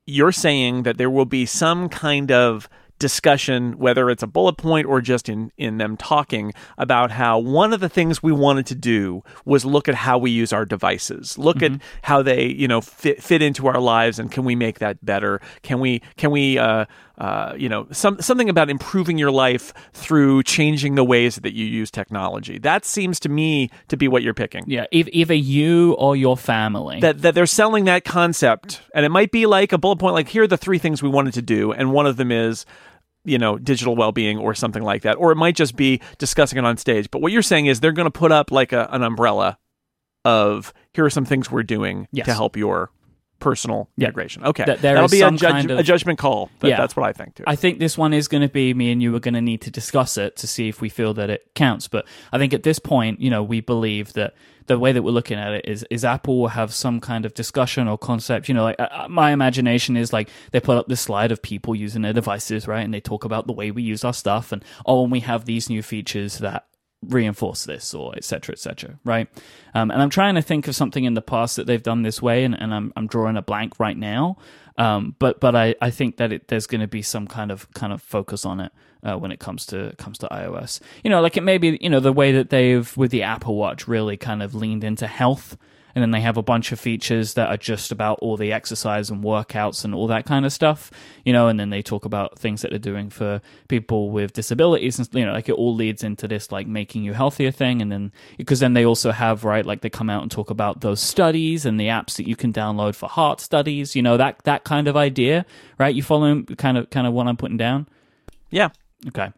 [0.07, 4.87] you're saying that there will be some kind of discussion, whether it's a bullet point
[4.87, 8.75] or just in, in them talking about how one of the things we wanted to
[8.75, 12.81] do was look at how we use our devices, look at how they, you know,
[12.81, 15.41] fit, fit into our lives, and can we make that better?
[15.63, 16.87] Can we, can we, uh,
[17.19, 21.65] uh, you know, some something about improving your life through changing the ways that you
[21.65, 22.59] use technology.
[22.59, 26.37] That seems to me to be what you're picking Yeah, eith- either you or your
[26.37, 27.01] family.
[27.01, 30.29] that that they're selling that concept and it might be like a bullet point like
[30.29, 32.65] here are the three things we wanted to do and one of them is
[33.29, 36.64] you know digital well-being or something like that or it might just be discussing it
[36.64, 39.03] on stage but what you're saying is they're going to put up like a, an
[39.03, 39.59] umbrella
[40.25, 42.27] of here are some things we're doing Yes.
[42.27, 42.91] to help your
[43.40, 44.07] personal Yeah.
[44.07, 46.77] integration okay That is be a, judge, kind of- a judgment call Yeah.
[46.77, 49.03] that's what i think too I think this one is going to be me and
[49.03, 51.51] you are going to need to discuss it to see if we feel that it
[51.55, 51.88] counts.
[51.88, 54.35] But I think at this point, you know, we believe that
[54.66, 57.33] the way that we're looking at it is is Apple will have some kind of
[57.35, 58.48] discussion or concept.
[58.48, 61.74] You know, like uh, my imagination is like they put up this slide of people
[61.74, 64.64] using their devices, right, and they talk about the way we use our stuff, and
[64.85, 66.66] oh, and we have these new features that
[67.03, 69.29] reinforce this or etc cetera, et cetera, right?
[69.75, 72.21] Um, and I'm trying to think of something in the past that they've done this
[72.21, 74.39] way, and, and I'm, I'm drawing a blank right now.
[74.77, 77.71] Um, but but I, I think that it, there's going to be some kind of
[77.75, 80.81] kind of focus on it uh, when it comes to comes to iOS.
[81.03, 83.57] You know, like it may be you know the way that they've with the Apple
[83.57, 85.57] Watch really kind of leaned into health
[85.94, 89.11] and then they have a bunch of features that are just about all the exercise
[89.11, 90.90] and workouts and all that kind of stuff,
[91.24, 94.98] you know, and then they talk about things that they're doing for people with disabilities
[94.98, 97.90] and you know, like it all leads into this like making you healthier thing and
[97.90, 101.01] then because then they also have right like they come out and talk about those
[101.01, 104.64] studies and the apps that you can download for heart studies, you know, that that
[104.64, 105.44] kind of idea,
[105.79, 105.94] right?
[105.94, 107.88] You follow kind of kind of what I'm putting down?
[108.51, 108.68] Yeah.
[109.09, 109.33] Okay.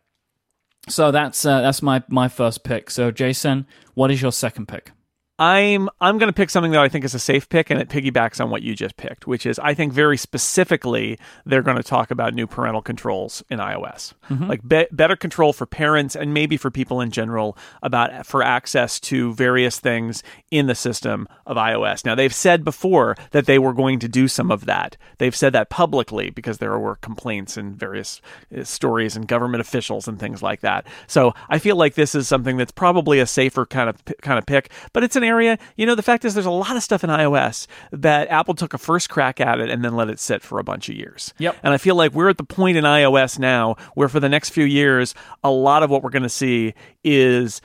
[0.89, 2.91] So that's uh, that's my my first pick.
[2.91, 4.93] So Jason, what is your second pick?
[5.41, 7.89] I'm I'm going to pick something that I think is a safe pick, and it
[7.89, 11.83] piggybacks on what you just picked, which is I think very specifically they're going to
[11.83, 14.49] talk about new parental controls in iOS, mm-hmm.
[14.49, 19.01] like be- better control for parents and maybe for people in general about for access
[19.01, 22.05] to various things in the system of iOS.
[22.05, 24.99] Now they've said before that they were going to do some of that.
[25.17, 28.21] They've said that publicly because there were complaints and various
[28.55, 30.87] uh, stories and government officials and things like that.
[31.07, 34.45] So I feel like this is something that's probably a safer kind of kind of
[34.45, 35.59] pick, but it's an area.
[35.77, 38.75] You know, the fact is, there's a lot of stuff in iOS that Apple took
[38.75, 41.33] a first crack at it and then let it sit for a bunch of years.
[41.39, 41.57] Yep.
[41.63, 44.51] And I feel like we're at the point in iOS now where for the next
[44.51, 45.15] few years,
[45.45, 47.61] a lot of what we're going to see is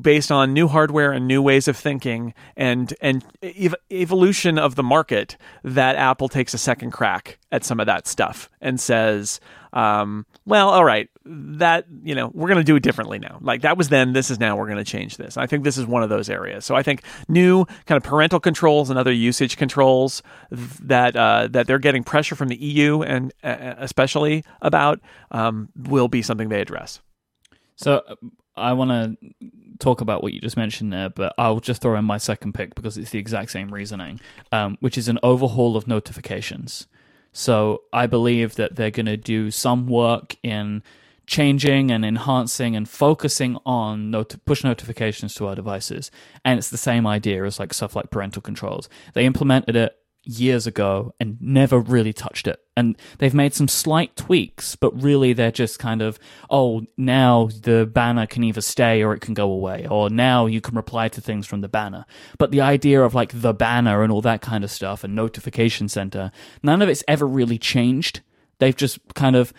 [0.00, 4.82] based on new hardware and new ways of thinking and and ev- evolution of the
[4.82, 9.38] market that Apple takes a second crack at some of that stuff and says
[9.72, 13.38] um, well all right that you know we're going to do it differently now.
[13.40, 15.36] Like that was then this is now we're going to change this.
[15.36, 16.64] I think this is one of those areas.
[16.64, 21.68] So i think new kind of parental controls and other usage controls that uh, that
[21.68, 26.60] they're getting pressure from the eu and uh, especially about um, will be something they
[26.60, 27.00] address.
[27.76, 28.02] So
[28.58, 29.16] I want to
[29.78, 32.74] talk about what you just mentioned there, but I'll just throw in my second pick
[32.74, 34.20] because it's the exact same reasoning,
[34.52, 36.86] um, which is an overhaul of notifications.
[37.32, 40.82] So I believe that they're going to do some work in
[41.26, 46.10] changing and enhancing and focusing on not- push notifications to our devices.
[46.44, 48.88] And it's the same idea as like stuff like parental controls.
[49.12, 49.96] They implemented it
[50.28, 52.60] years ago and never really touched it.
[52.76, 56.18] And they've made some slight tweaks, but really they're just kind of,
[56.50, 60.60] oh, now the banner can either stay or it can go away, or now you
[60.60, 62.04] can reply to things from the banner.
[62.38, 65.88] But the idea of like the banner and all that kind of stuff and notification
[65.88, 66.30] center,
[66.62, 68.20] none of it's ever really changed.
[68.58, 69.52] They've just kind of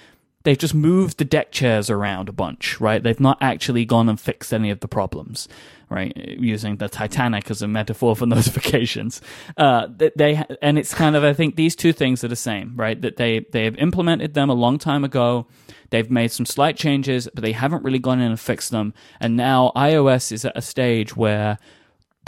[0.44, 3.04] they've just moved the deck chairs around a bunch, right?
[3.04, 5.48] They've not actually gone and fixed any of the problems,
[5.90, 6.16] right?
[6.16, 9.22] Using the Titanic as a metaphor for notifications.
[9.58, 13.00] Uh, they, and it's kind of, I think these two things are the same, right?
[13.02, 15.48] That they, they have implemented them a long time ago.
[15.90, 18.94] They've made some slight changes, but they haven't really gone in and fixed them.
[19.20, 21.58] And now iOS is at a stage where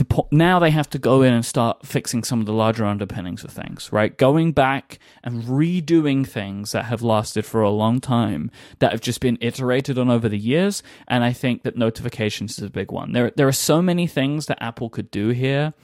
[0.01, 2.85] the po- now they have to go in and start fixing some of the larger
[2.85, 4.17] underpinnings of things, right?
[4.17, 9.19] Going back and redoing things that have lasted for a long time that have just
[9.19, 10.81] been iterated on over the years.
[11.07, 13.11] And I think that notifications is a big one.
[13.11, 15.75] There, there are so many things that Apple could do here.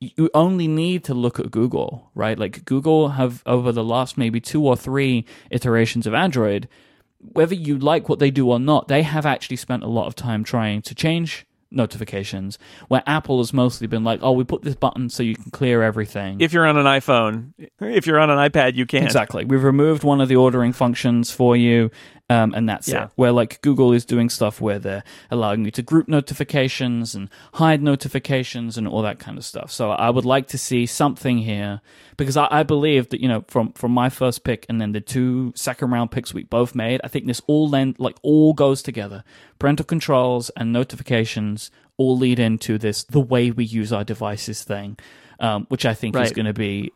[0.00, 2.38] You only need to look at Google, right?
[2.38, 6.70] Like Google have over the last maybe two or three iterations of Android,
[7.18, 10.14] whether you like what they do or not, they have actually spent a lot of
[10.14, 14.74] time trying to change notifications where Apple has mostly been like, oh, we put this
[14.74, 16.40] button so you can clear everything.
[16.40, 19.04] If you're on an iPhone, if you're on an iPad, you can.
[19.04, 19.44] Exactly.
[19.44, 21.90] We've removed one of the ordering functions for you.
[22.30, 23.04] Um, and that's yeah.
[23.04, 23.10] it.
[23.16, 27.82] Where like Google is doing stuff where they're allowing you to group notifications and hide
[27.82, 29.70] notifications and all that kind of stuff.
[29.70, 31.80] So I would like to see something here
[32.18, 35.00] because I, I believe that you know from from my first pick and then the
[35.00, 38.82] two second round picks we both made, I think this all then like all goes
[38.82, 39.24] together.
[39.58, 44.98] Parental controls and notifications all lead into this the way we use our devices thing,
[45.40, 46.26] um, which I think right.
[46.26, 46.92] is going to be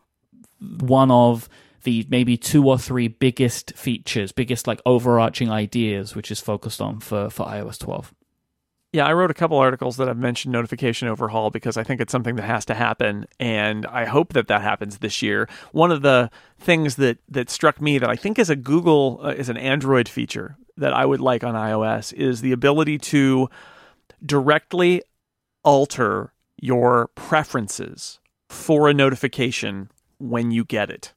[0.80, 1.48] one of
[1.82, 7.00] the maybe two or three biggest features, biggest like overarching ideas, which is focused on
[7.00, 8.14] for, for iOS 12.
[8.92, 12.12] Yeah, I wrote a couple articles that have mentioned notification overhaul because I think it's
[12.12, 15.48] something that has to happen, and I hope that that happens this year.
[15.72, 19.30] One of the things that that struck me that I think is a Google uh,
[19.30, 23.48] is an Android feature that I would like on iOS is the ability to
[24.24, 25.02] directly
[25.64, 31.14] alter your preferences for a notification when you get it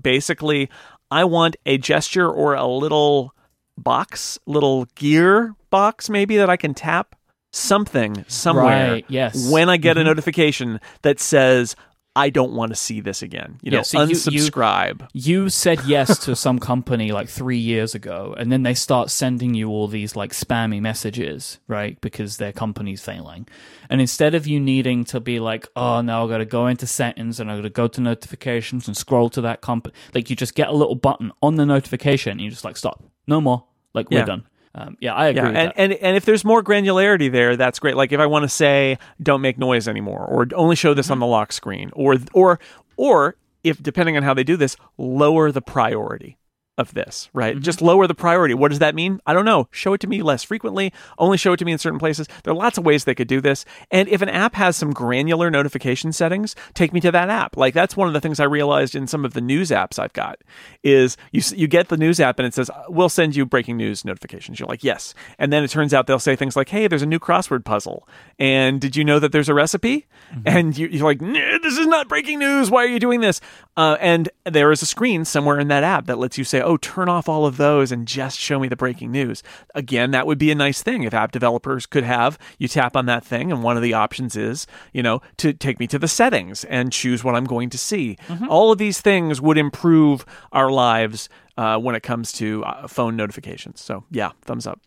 [0.00, 0.70] basically,
[1.10, 3.34] I want a gesture or a little
[3.76, 7.16] box, little gear box maybe that I can tap
[7.52, 8.92] something somewhere.
[8.92, 9.50] Right, yes.
[9.50, 10.00] When I get mm-hmm.
[10.02, 11.76] a notification that says
[12.14, 13.58] I don't want to see this again.
[13.62, 15.08] You know, yeah, so unsubscribe.
[15.12, 18.74] You, you, you said yes to some company like three years ago, and then they
[18.74, 21.98] start sending you all these like spammy messages, right?
[22.00, 23.48] Because their company's failing.
[23.88, 26.86] And instead of you needing to be like, oh, now I've got to go into
[26.86, 30.36] settings and I've got to go to notifications and scroll to that company, like you
[30.36, 33.64] just get a little button on the notification and you just like, stop, no more.
[33.94, 34.46] Like, we're done.
[34.74, 35.42] Um, yeah, I agree.
[35.42, 37.94] Yeah, and, and and if there's more granularity there, that's great.
[37.96, 41.18] Like if I want to say don't make noise anymore, or only show this on
[41.18, 42.58] the lock screen, or or
[42.96, 46.38] or if depending on how they do this, lower the priority
[46.82, 47.54] of this, right?
[47.54, 47.62] Mm-hmm.
[47.62, 48.52] Just lower the priority.
[48.52, 49.20] What does that mean?
[49.26, 49.68] I don't know.
[49.70, 52.28] Show it to me less frequently, only show it to me in certain places.
[52.42, 53.64] There are lots of ways they could do this.
[53.90, 57.56] And if an app has some granular notification settings, take me to that app.
[57.56, 60.12] Like that's one of the things I realized in some of the news apps I've
[60.12, 60.38] got
[60.82, 63.76] is you you get the news app and it says uh, we'll send you breaking
[63.76, 64.58] news notifications.
[64.58, 67.06] You're like, "Yes." And then it turns out they'll say things like, "Hey, there's a
[67.06, 68.08] new crossword puzzle."
[68.38, 70.06] And did you know that there's a recipe?
[70.32, 70.40] Mm-hmm.
[70.46, 72.70] And you, you're like, "This is not breaking news.
[72.70, 73.40] Why are you doing this?"
[73.74, 76.76] Uh, and there is a screen somewhere in that app that lets you say, "Oh,
[76.76, 79.42] turn off all of those and just show me the breaking news."
[79.74, 82.38] Again, that would be a nice thing if app developers could have.
[82.58, 85.80] You tap on that thing, and one of the options is, you know, to take
[85.80, 88.18] me to the settings and choose what I'm going to see.
[88.48, 93.16] All of these things would improve our lives uh, when it comes to uh, phone
[93.16, 93.80] notifications.
[93.80, 94.80] So, yeah, thumbs up.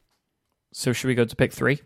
[0.73, 1.81] so should we go to pick three?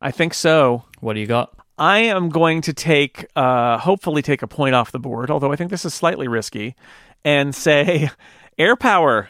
[0.00, 0.84] I think so.
[1.00, 1.54] What do you got?
[1.80, 5.56] I am going to take, uh, hopefully, take a point off the board, although I
[5.56, 6.76] think this is slightly risky,
[7.24, 8.10] and say
[8.58, 9.28] AirPower.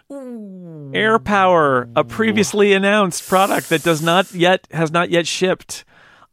[0.92, 5.84] Air Power, a previously announced product that does not yet has not yet shipped.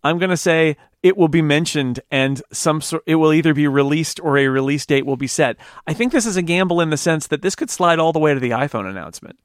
[0.03, 3.67] I'm going to say it will be mentioned and some sort it will either be
[3.67, 5.57] released or a release date will be set.
[5.85, 8.19] I think this is a gamble in the sense that this could slide all the
[8.19, 9.37] way to the iPhone announcement.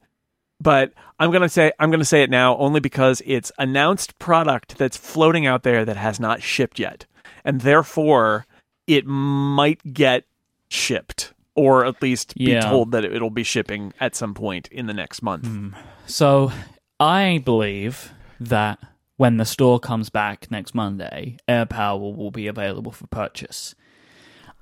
[0.63, 4.19] But I'm going to say I'm going to say it now only because it's announced
[4.19, 7.07] product that's floating out there that has not shipped yet.
[7.45, 8.47] And therefore
[8.87, 10.25] it might get
[10.69, 12.61] shipped or at least be Yeah.
[12.61, 15.47] told that it'll be shipping at some point in the next month.
[15.47, 15.71] Hmm.
[16.07, 16.53] So
[17.01, 18.79] I believe that
[19.17, 23.75] when the store comes back next Monday, AirPower will be available for purchase.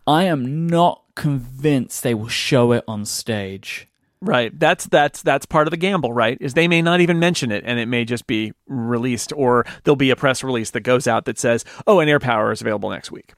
[0.06, 3.86] I am not convinced they will show it on stage.
[4.22, 4.56] Right.
[4.58, 6.36] That's that's that's part of the gamble, right?
[6.40, 9.96] Is they may not even mention it and it may just be released or there'll
[9.96, 13.10] be a press release that goes out that says, "Oh, and AirPower is available next
[13.10, 13.32] week."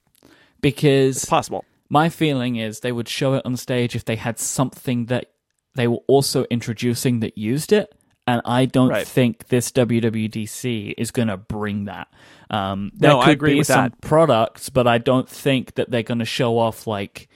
[0.60, 1.64] Because it's Possible.
[1.88, 5.26] my feeling is they would show it on stage if they had something that
[5.74, 7.94] they were also introducing that used it.
[8.26, 9.06] And I don't Right.
[9.06, 12.08] think this WWDC is going to bring that.
[12.50, 14.00] Um, there No, I agree be with some that.
[14.00, 17.28] products, but I don't think that they're going to show off like.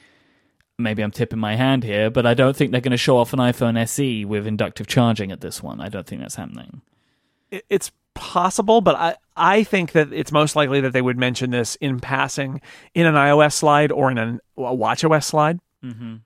[0.78, 3.32] Maybe I'm tipping my hand here, but I don't think they're going to show off
[3.32, 5.80] an iPhone SE with inductive charging at this one.
[5.80, 6.82] I don't think that's happening.
[7.50, 11.76] It's possible, but I I think that it's most likely that they would mention this
[11.76, 12.60] in passing
[12.94, 15.60] in an iOS slide or in an, a WatchOS slide.
[15.84, 16.16] Mm-hmm.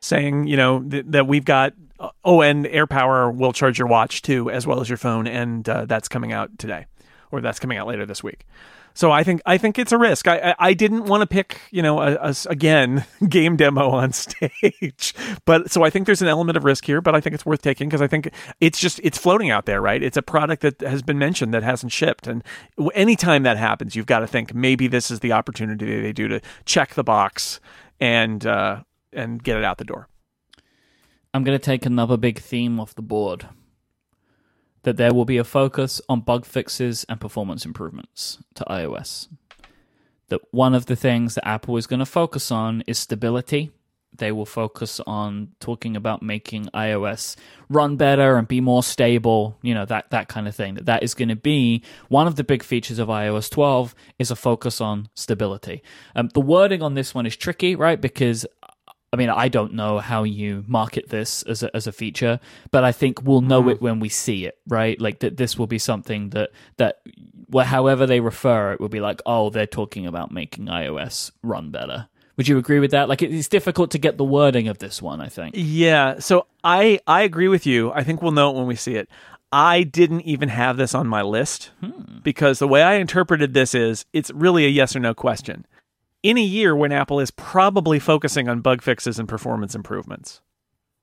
[0.00, 4.22] saying, you know, th- that we've got, uh, oh, and AirPower will charge your watch
[4.22, 6.86] too, as well as your phone, and uh, that's coming out today,
[7.30, 8.46] or that's coming out later this week.
[8.98, 10.26] So I think I think it's a risk.
[10.26, 14.12] I I, I didn't want to pick, you know, a, a again game demo on
[14.24, 17.46] stage, but so I think there's an element of risk here, but I think it's
[17.46, 20.02] worth taking because I think it's just it's floating out there, right?
[20.02, 22.42] It's a product that has been mentioned that hasn't shipped, and
[22.92, 26.40] anytime that happens, you've got to think maybe this is the opportunity they do to
[26.64, 27.60] check the box
[28.00, 28.82] and uh,
[29.12, 30.08] and get it out the door.
[31.32, 33.46] I'm to take another big theme off the board.
[34.88, 39.28] That there will be a focus on bug fixes and performance improvements to iOS.
[40.28, 43.70] That one of the things that Apple is going to focus on is stability.
[44.16, 47.36] They will focus on talking about making iOS
[47.68, 50.76] run better and be more stable, you know, that, that kind of thing.
[50.76, 54.30] That that is going to be one of the big features of iOS 12 is
[54.30, 55.82] a focus on stability.
[56.16, 58.00] Um, the wording on this one is tricky, right?
[58.00, 58.46] Because
[59.12, 62.40] I mean, I don't know how you market this as a, as a feature,
[62.70, 63.70] but I think we'll know mm-hmm.
[63.70, 65.00] it when we see it, right?
[65.00, 67.00] Like that, this will be something that that,
[67.48, 71.70] well, however they refer it, will be like, oh, they're talking about making iOS run
[71.70, 72.08] better.
[72.36, 73.08] Would you agree with that?
[73.08, 75.20] Like, it's difficult to get the wording of this one.
[75.20, 75.54] I think.
[75.56, 77.90] Yeah, so I I agree with you.
[77.92, 79.08] I think we'll know it when we see it.
[79.50, 82.18] I didn't even have this on my list hmm.
[82.22, 85.66] because the way I interpreted this is it's really a yes or no question.
[86.28, 90.42] In a year when Apple is probably focusing on bug fixes and performance improvements,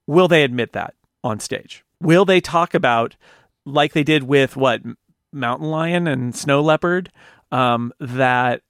[0.05, 1.83] will they admit that on stage?
[1.99, 3.15] Will they talk about
[3.65, 4.83] like they did with what
[5.33, 7.11] Mountain Lion and Snow Leopard
[7.51, 8.61] um, that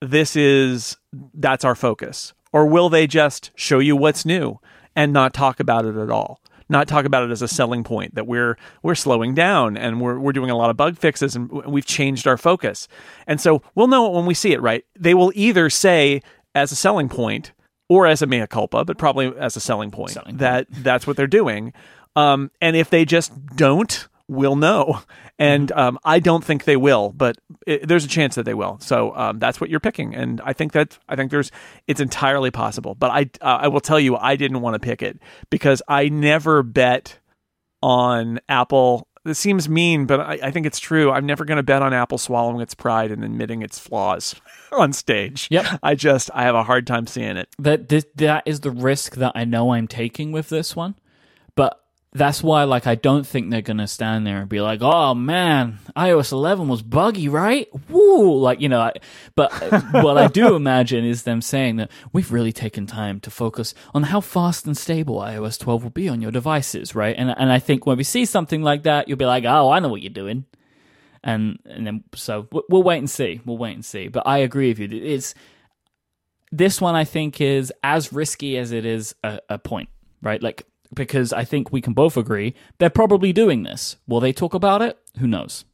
[0.00, 0.96] this is
[1.34, 4.58] that's our focus or will they just show you what's new
[4.96, 8.14] and not talk about it at all not talk about it as a selling point
[8.14, 11.50] that we're we're slowing down and we're we're doing a lot of bug fixes and
[11.50, 12.88] we've changed our focus.
[13.26, 14.84] And so we'll know it when we see it right?
[14.98, 16.22] They will either say
[16.54, 17.52] as a selling point
[17.88, 21.16] or as a mea culpa but probably as a selling point Selling that that's what
[21.16, 21.72] they're doing.
[22.16, 25.00] Um, and if they just don't we'll know
[25.38, 28.78] and um, i don't think they will but it, there's a chance that they will
[28.80, 31.50] so um, that's what you're picking and i think that i think there's
[31.86, 35.02] it's entirely possible but i uh, i will tell you i didn't want to pick
[35.02, 35.18] it
[35.50, 37.18] because i never bet
[37.82, 41.10] on apple this seems mean, but I, I think it's true.
[41.10, 44.34] I'm never going to bet on Apple swallowing its pride and admitting its flaws
[44.72, 45.48] on stage.
[45.50, 45.80] Yep.
[45.82, 47.48] I just I have a hard time seeing it.
[47.58, 50.94] That this, that is the risk that I know I'm taking with this one,
[52.12, 55.78] that's why like I don't think they're gonna stand there and be like, "Oh man,
[55.94, 58.80] iOS 11 was buggy, right?" Woo, like you know.
[58.80, 58.94] I,
[59.34, 63.30] but uh, what I do imagine is them saying that we've really taken time to
[63.30, 67.14] focus on how fast and stable iOS 12 will be on your devices, right?
[67.16, 69.78] And and I think when we see something like that, you'll be like, "Oh, I
[69.78, 70.46] know what you're doing."
[71.22, 73.42] And and then so we'll wait and see.
[73.44, 74.08] We'll wait and see.
[74.08, 74.88] But I agree with you.
[75.02, 75.34] It's
[76.50, 79.90] this one I think is as risky as it is a, a point,
[80.22, 80.42] right?
[80.42, 80.64] Like
[80.94, 83.96] because I think we can both agree they're probably doing this.
[84.06, 84.98] Will they talk about it?
[85.18, 85.64] Who knows?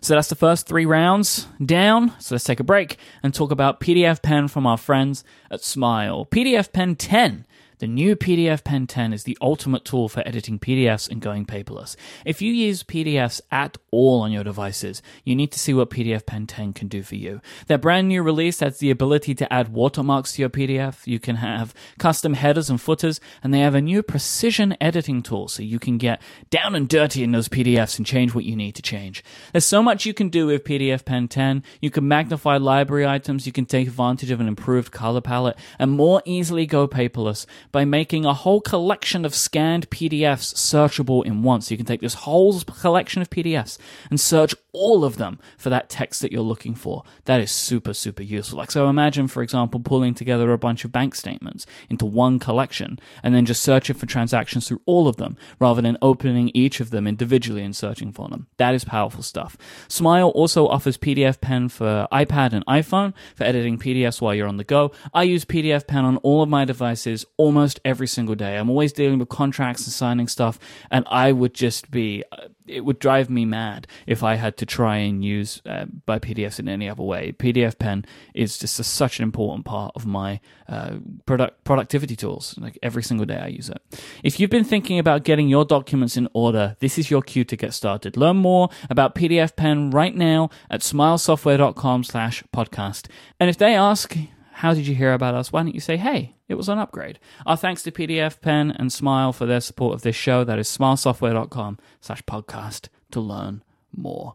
[0.00, 2.12] So that's the first three rounds down.
[2.18, 6.26] So let's take a break and talk about PDFpen from our friends at Smile.
[6.26, 7.46] PDFpen 10
[7.82, 11.96] the new PDFpen 10 is the ultimate tool for editing PDFs and going paperless.
[12.24, 16.44] If you use PDFs at all on your devices, you need to see what PDFpen
[16.46, 17.40] 10 can do for you.
[17.66, 21.08] Their brand new release has the ability to add watermarks to your PDF.
[21.08, 25.48] You can have custom headers and footers, and they have a new precision editing tool
[25.48, 28.76] so you can get down and dirty in those PDFs and change what you need
[28.76, 29.24] to change.
[29.50, 31.64] There's so much you can do with PDFpen 10.
[31.80, 35.90] You can magnify library items, you can take advantage of an improved color palette, and
[35.90, 41.70] more easily go paperless by making a whole collection of scanned PDFs searchable in once.
[41.70, 43.78] You can take this whole collection of PDFs
[44.10, 47.02] and search all of them for that text that you're looking for.
[47.24, 48.58] That is super, super useful.
[48.58, 52.98] Like, so imagine, for example, pulling together a bunch of bank statements into one collection
[53.22, 56.90] and then just searching for transactions through all of them rather than opening each of
[56.90, 58.46] them individually and searching for them.
[58.56, 59.56] That is powerful stuff.
[59.88, 64.64] Smile also offers PDFpen for iPad and iPhone for editing PDFs while you're on the
[64.64, 64.92] go.
[65.12, 68.56] I use PDFpen on all of my devices almost almost every single day.
[68.56, 70.58] I'm always dealing with contracts and signing stuff,
[70.90, 72.24] and I would just be,
[72.66, 76.58] it would drive me mad if I had to try and use uh, by PDFs
[76.58, 77.36] in any other way.
[77.38, 78.04] PDFpen
[78.34, 82.56] is just a, such an important part of my uh, product productivity tools.
[82.58, 83.80] Like every single day, I use it.
[84.24, 87.56] If you've been thinking about getting your documents in order, this is your cue to
[87.56, 88.16] get started.
[88.16, 93.06] Learn more about PDFpen right now at smilesoftware.com/podcast.
[93.38, 94.16] And if they ask
[94.62, 95.50] how did you hear about us?
[95.50, 97.18] Why don't you say, hey, it was an upgrade?
[97.46, 100.44] Our thanks to PDFpen and Smile for their support of this show.
[100.44, 104.34] That is smilesoftware.com slash podcast to learn more.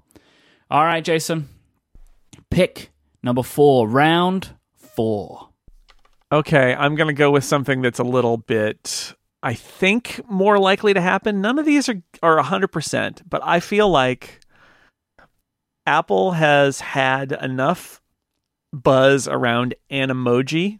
[0.70, 1.48] All right, Jason.
[2.52, 2.92] Pick
[3.24, 5.48] number four, round four.
[6.30, 10.94] Okay, I'm going to go with something that's a little bit, I think, more likely
[10.94, 11.40] to happen.
[11.40, 14.42] None of these are, are 100%, but I feel like
[15.86, 18.02] Apple has had enough
[18.74, 20.80] buzz around Animoji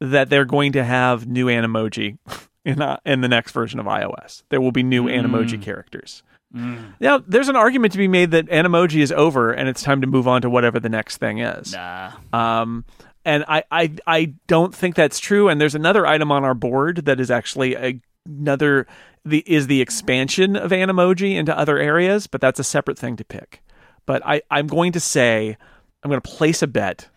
[0.00, 2.18] that they're going to have new Animoji
[2.64, 4.42] in uh, in the next version of iOS.
[4.48, 5.20] There will be new mm.
[5.20, 6.22] Animoji characters.
[6.54, 6.94] Mm.
[7.00, 10.06] Now, there's an argument to be made that Animoji is over and it's time to
[10.06, 11.72] move on to whatever the next thing is.
[11.72, 12.12] Nah.
[12.32, 12.84] Um,
[13.24, 15.48] and I, I, I don't think that's true.
[15.48, 18.86] And there's another item on our board that is actually a, another
[19.24, 23.24] the is the expansion of Animoji into other areas, but that's a separate thing to
[23.24, 23.62] pick.
[24.06, 25.56] But I, I'm going to say
[26.02, 27.08] I'm going to place a bet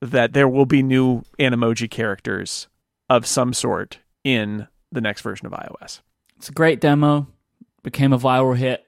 [0.00, 2.68] that there will be new Animoji characters
[3.08, 6.00] of some sort in the next version of iOS.
[6.36, 7.26] It's a great demo.
[7.82, 8.84] Became a viral hit.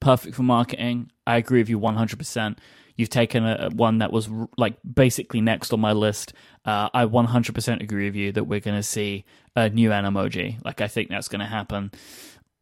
[0.00, 1.10] Perfect for marketing.
[1.26, 2.58] I agree with you 100%.
[2.96, 6.32] You've taken a, one that was like basically next on my list.
[6.64, 9.24] Uh, I 100% agree with you that we're going to see
[9.56, 10.64] a new Animoji.
[10.64, 11.90] Like, I think that's going to happen.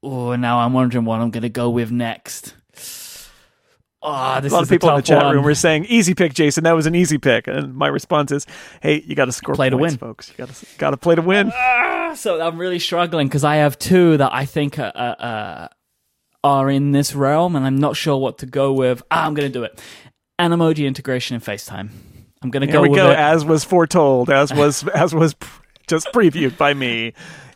[0.03, 2.55] Oh, now I'm wondering what I'm going to go with next.
[4.05, 5.37] Oh, this a lot of people in the chat one.
[5.37, 6.65] room were saying, "Easy pick, Jason.
[6.65, 8.47] That was an easy pick." And my response is,
[8.81, 10.31] "Hey, you got to score play points, to win, folks.
[10.31, 13.57] You got to got to play to win." Ah, so I'm really struggling because I
[13.57, 15.69] have two that I think are, uh,
[16.43, 19.03] are in this realm, and I'm not sure what to go with.
[19.11, 19.81] Ah, I'm going to do it.
[20.41, 21.91] Animoji integration in FaceTime.
[22.43, 22.83] I'm going to go.
[22.83, 23.11] We go.
[23.13, 23.19] It.
[23.19, 24.31] As was foretold.
[24.31, 25.37] As was as was
[25.87, 27.13] just previewed by me.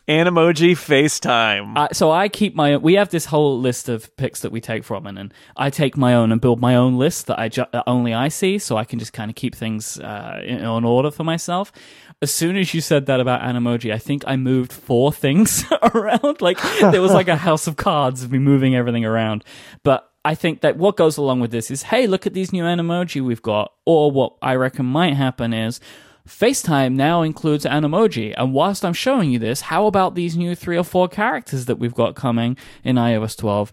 [0.07, 1.77] Animoji FaceTime.
[1.77, 2.77] Uh, so I keep my.
[2.77, 5.97] We have this whole list of picks that we take from it, and I take
[5.97, 8.77] my own and build my own list that I ju- that only I see, so
[8.77, 11.73] I can just kind of keep things uh, in, in order for myself.
[12.21, 16.41] As soon as you said that about Animoji, I think I moved four things around.
[16.41, 19.43] Like there was like a house of cards of me moving everything around.
[19.83, 22.63] But I think that what goes along with this is, hey, look at these new
[22.63, 23.73] Animoji we've got.
[23.85, 25.79] Or what I reckon might happen is
[26.27, 28.33] FaceTime now includes Animoji.
[28.37, 31.79] And whilst I'm showing you this, how about these new three or four characters that
[31.79, 33.71] we've got coming in iOS 12?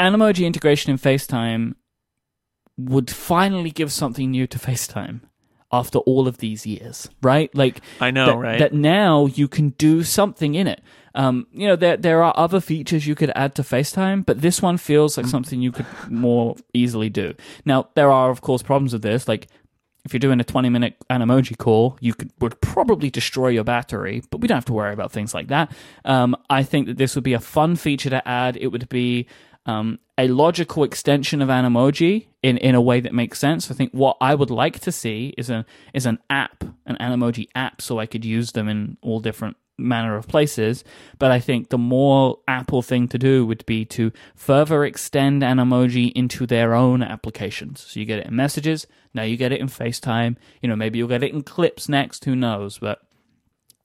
[0.00, 1.74] Animoji integration in FaceTime
[2.76, 5.20] would finally give something new to FaceTime.
[5.72, 7.52] after all of these years, right?
[7.54, 8.58] Like I know, that, right?
[8.60, 10.80] That now you can do something in it.
[11.16, 14.62] Um, you know, there there are other features you could add to FaceTime, but this
[14.62, 17.34] one feels like something you could more easily do.
[17.64, 19.48] Now, there are of course problems with this, like
[20.04, 24.22] if you're doing a 20 minute Animoji call, you could would probably destroy your battery,
[24.30, 25.72] but we don't have to worry about things like that.
[26.04, 28.56] Um, I think that this would be a fun feature to add.
[28.56, 29.26] It would be
[29.66, 33.70] um, a logical extension of Animoji in, in a way that makes sense.
[33.70, 37.48] I think what I would like to see is a is an app, an Animoji
[37.54, 40.84] app, so I could use them in all different manner of places.
[41.18, 46.12] But I think the more Apple thing to do would be to further extend Animoji
[46.12, 47.80] into their own applications.
[47.88, 50.36] So you get it in messages, now you get it in FaceTime.
[50.60, 52.78] You know, maybe you'll get it in clips next, who knows?
[52.78, 53.00] But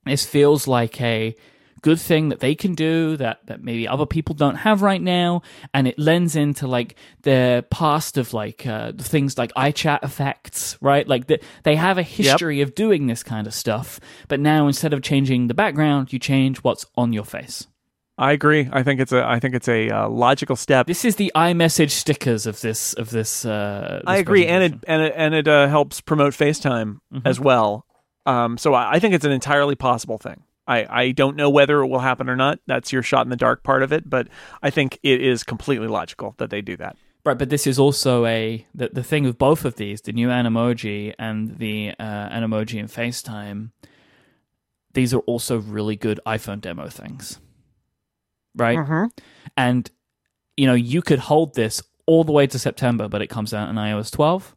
[0.04, 1.36] this feels like a
[1.82, 5.42] good thing that they can do that, that maybe other people don't have right now.
[5.74, 11.06] And it lends into like the past of like uh, things like iChat effects, right?
[11.06, 12.68] Like the, they have a history yep.
[12.68, 14.00] of doing this kind of stuff.
[14.28, 17.66] But now instead of changing the background, you change what's on your face.
[18.20, 18.68] I agree.
[18.70, 19.26] I think it's a.
[19.26, 20.86] I think it's a uh, logical step.
[20.86, 23.46] This is the iMessage stickers of this of this.
[23.46, 27.26] Uh, this I agree, and it and it and it uh, helps promote FaceTime mm-hmm.
[27.26, 27.86] as well.
[28.26, 30.42] Um, so I, I think it's an entirely possible thing.
[30.70, 32.60] I, I don't know whether it will happen or not.
[32.68, 34.28] That's your shot in the dark part of it, but
[34.62, 36.96] I think it is completely logical that they do that.
[37.24, 40.28] Right, but this is also a the, the thing with both of these, the new
[40.28, 43.72] Animoji and the uh, Animoji in FaceTime.
[44.94, 47.40] These are also really good iPhone demo things,
[48.54, 48.78] right?
[48.78, 49.06] Mm-hmm.
[49.56, 49.90] And
[50.56, 53.68] you know, you could hold this all the way to September, but it comes out
[53.68, 54.56] in iOS 12.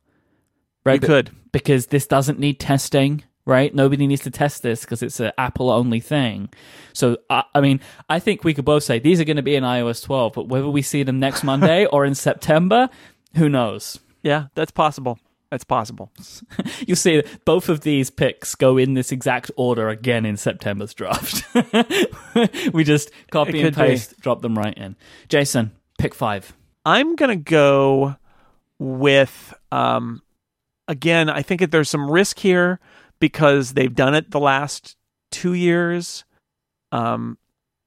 [0.86, 3.74] Right, you could because this doesn't need testing right?
[3.74, 6.50] Nobody needs to test this because it's an Apple only thing.
[6.94, 9.56] So, I, I, mean, I think we could both say these are going to be
[9.56, 12.90] in iOS 12, but whether we see them next Monday or in September,
[13.36, 14.00] who knows?
[14.22, 15.20] Yeah, that's possible.
[15.52, 16.12] That's possible.
[16.80, 21.44] You'll see both of these picks go in this exact order again in September's draft.
[22.74, 24.22] we just copy and paste, be.
[24.22, 24.96] drop them right in.
[25.30, 26.56] Jason, pick five.
[26.86, 28.16] I'm going to go
[28.80, 30.24] with, um,
[30.88, 32.80] again, I think that there's some risk here
[33.24, 34.98] because they've done it the last
[35.32, 36.26] two years.
[36.92, 37.38] Um,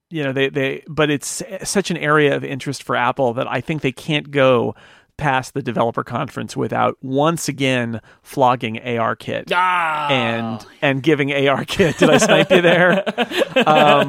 [0.08, 3.60] you know, they, they, but it's such an area of interest for Apple that I
[3.60, 4.74] think they can't go
[5.16, 10.08] past the developer conference without once again flogging ARKit ah!
[10.10, 11.98] and and giving ARKit.
[11.98, 12.92] Did I snipe you there?
[13.68, 14.08] um,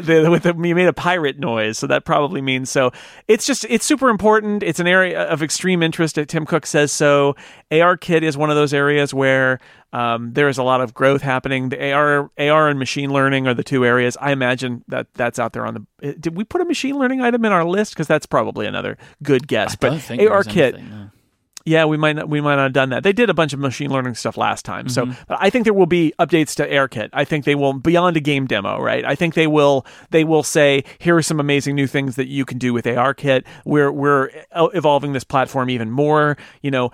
[0.00, 2.92] the, with the, you made a pirate noise, so that probably means so.
[3.28, 4.62] It's just it's super important.
[4.62, 6.18] It's an area of extreme interest.
[6.28, 7.36] Tim Cook says so.
[7.80, 9.60] ARKit is one of those areas where
[9.92, 11.68] um, there is a lot of growth happening.
[11.68, 14.16] The AR, AR and machine learning are the two areas.
[14.20, 16.14] I imagine that that's out there on the.
[16.14, 17.94] Did we put a machine learning item in our list?
[17.94, 19.74] Because that's probably another good guess.
[19.74, 20.82] I but ARKit.
[20.90, 21.10] no.
[21.66, 23.04] Yeah, we might not, we might not have done that.
[23.04, 25.12] They did a bunch of machine learning stuff last time, mm-hmm.
[25.12, 27.08] so I think there will be updates to ARKit.
[27.14, 29.02] I think they will beyond a game demo, right?
[29.02, 32.44] I think they will they will say here are some amazing new things that you
[32.44, 33.44] can do with ARKit.
[33.64, 36.36] We're we're evolving this platform even more.
[36.60, 36.90] You know,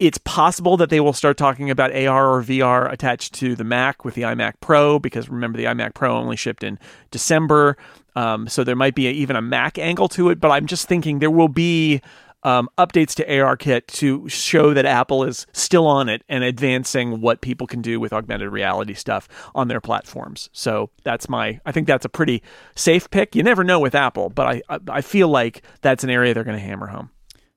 [0.00, 4.02] it's possible that they will start talking about AR or VR attached to the Mac
[4.04, 6.78] with the iMac Pro, because remember, the iMac Pro only shipped in
[7.10, 7.76] December.
[8.16, 10.88] Um, so there might be a, even a Mac angle to it, but I'm just
[10.88, 12.00] thinking there will be
[12.42, 17.42] um, updates to ARKit to show that Apple is still on it and advancing what
[17.42, 20.48] people can do with augmented reality stuff on their platforms.
[20.52, 22.42] So that's my, I think that's a pretty
[22.74, 23.36] safe pick.
[23.36, 26.44] You never know with Apple, but I, I, I feel like that's an area they're
[26.44, 27.10] going to hammer home.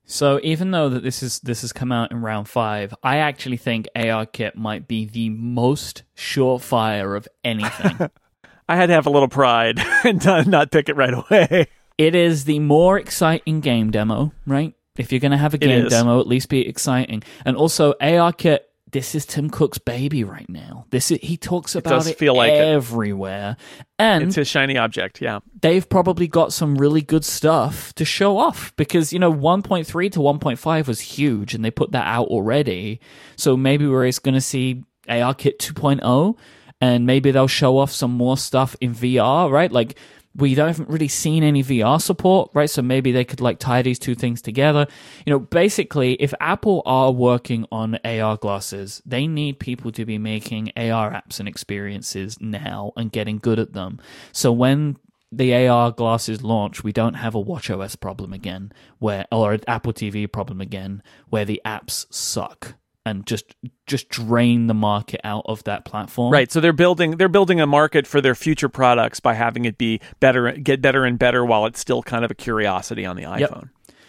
[0.05, 3.57] So even though that this is this has come out in round five, I actually
[3.57, 8.09] think ARKit might be the most surefire of anything.
[8.69, 11.67] I had to have a little pride and not pick it right away.
[11.97, 14.73] It is the more exciting game demo, right?
[14.97, 17.23] If you're going to have a game demo, at least be exciting.
[17.45, 18.59] And also, ARKit
[18.93, 20.85] this is Tim Cook's baby right now.
[20.91, 23.85] This is, he talks about it, it feel like everywhere, it.
[23.99, 25.19] and it's his shiny object.
[25.19, 30.11] Yeah, they've probably got some really good stuff to show off because you know 1.3
[30.11, 33.01] to 1.5 was huge, and they put that out already.
[33.35, 36.37] So maybe we're going to see ARKit 2.0,
[36.79, 39.71] and maybe they'll show off some more stuff in VR, right?
[39.71, 39.97] Like
[40.35, 42.69] we haven't really seen any VR support, right?
[42.69, 44.87] So maybe they could like tie these two things together.
[45.25, 50.17] You know, basically, if Apple are working on AR glasses, they need people to be
[50.17, 53.99] making AR apps and experiences now and getting good at them.
[54.31, 54.97] So when
[55.31, 59.93] the AR glasses launch, we don't have a WatchOS problem again, where or an Apple
[59.93, 62.75] TV problem again, where the apps suck
[63.05, 66.31] and just just drain the market out of that platform.
[66.31, 66.51] Right.
[66.51, 69.99] So they're building they're building a market for their future products by having it be
[70.19, 73.39] better get better and better while it's still kind of a curiosity on the iPhone.
[73.39, 73.67] Yep.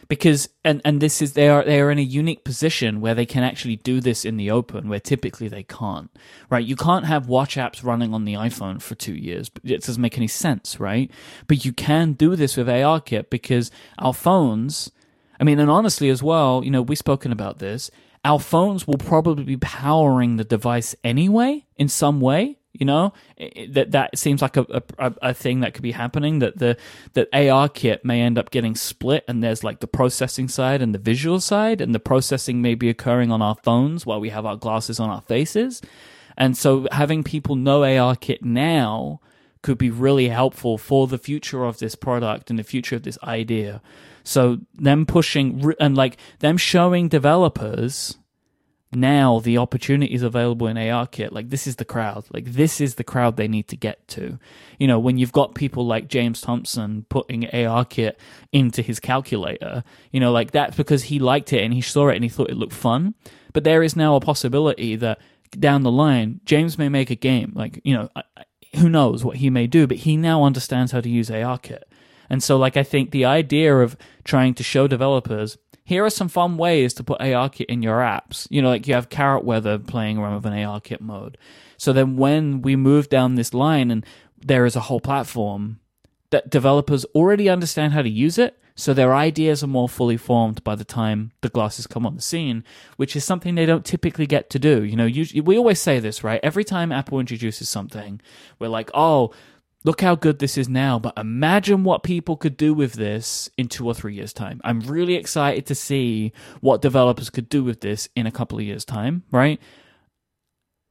[0.08, 3.26] because and and this is they are they are in a unique position where they
[3.26, 6.10] can actually do this in the open where typically they can't
[6.50, 10.02] right you can't have watch apps running on the iphone for two years it doesn't
[10.02, 11.10] make any sense right
[11.46, 14.90] but you can do this with ARKit because our phones
[15.40, 17.90] i mean and honestly as well you know we've spoken about this
[18.24, 23.12] our phones will probably be powering the device anyway in some way you know
[23.68, 26.40] that that seems like a, a, a thing that could be happening.
[26.40, 26.76] That the
[27.12, 30.98] that ARKit may end up getting split, and there's like the processing side and the
[30.98, 34.56] visual side, and the processing may be occurring on our phones while we have our
[34.56, 35.82] glasses on our faces.
[36.36, 39.20] And so having people know ARKit now
[39.62, 43.18] could be really helpful for the future of this product and the future of this
[43.22, 43.80] idea.
[44.24, 48.16] So them pushing and like them showing developers
[48.96, 52.24] now the opportunities available in ARKit, like this is the crowd.
[52.32, 54.38] Like this is the crowd they need to get to.
[54.78, 58.14] You know, when you've got people like James Thomson putting ARKit
[58.52, 62.16] into his calculator, you know, like that's because he liked it and he saw it
[62.16, 63.14] and he thought it looked fun.
[63.52, 65.20] But there is now a possibility that
[65.50, 67.52] down the line, James may make a game.
[67.54, 68.08] Like, you know,
[68.76, 71.82] who knows what he may do, but he now understands how to use ARKit.
[72.30, 76.28] And so, like, I think the idea of trying to show developers here are some
[76.28, 78.46] fun ways to put ARKit in your apps.
[78.50, 81.36] You know, like you have Carrot Weather playing around with an ARKit mode.
[81.76, 84.04] So then when we move down this line and
[84.38, 85.80] there is a whole platform
[86.30, 90.64] that developers already understand how to use it, so their ideas are more fully formed
[90.64, 92.64] by the time the glasses come on the scene,
[92.96, 94.82] which is something they don't typically get to do.
[94.82, 96.40] You know, usually, we always say this, right?
[96.42, 98.20] Every time Apple introduces something,
[98.58, 99.32] we're like, oh,
[99.84, 103.68] look how good this is now, but imagine what people could do with this in
[103.68, 104.60] two or three years' time.
[104.64, 108.64] I'm really excited to see what developers could do with this in a couple of
[108.64, 109.60] years' time, right?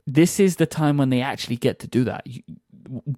[0.05, 2.27] This is the time when they actually get to do that.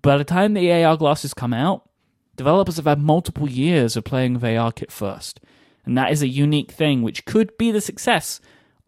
[0.01, 1.89] By the time the AR glasses come out,
[2.35, 5.41] developers have had multiple years of playing with ARKit first.
[5.85, 8.39] And that is a unique thing which could be the success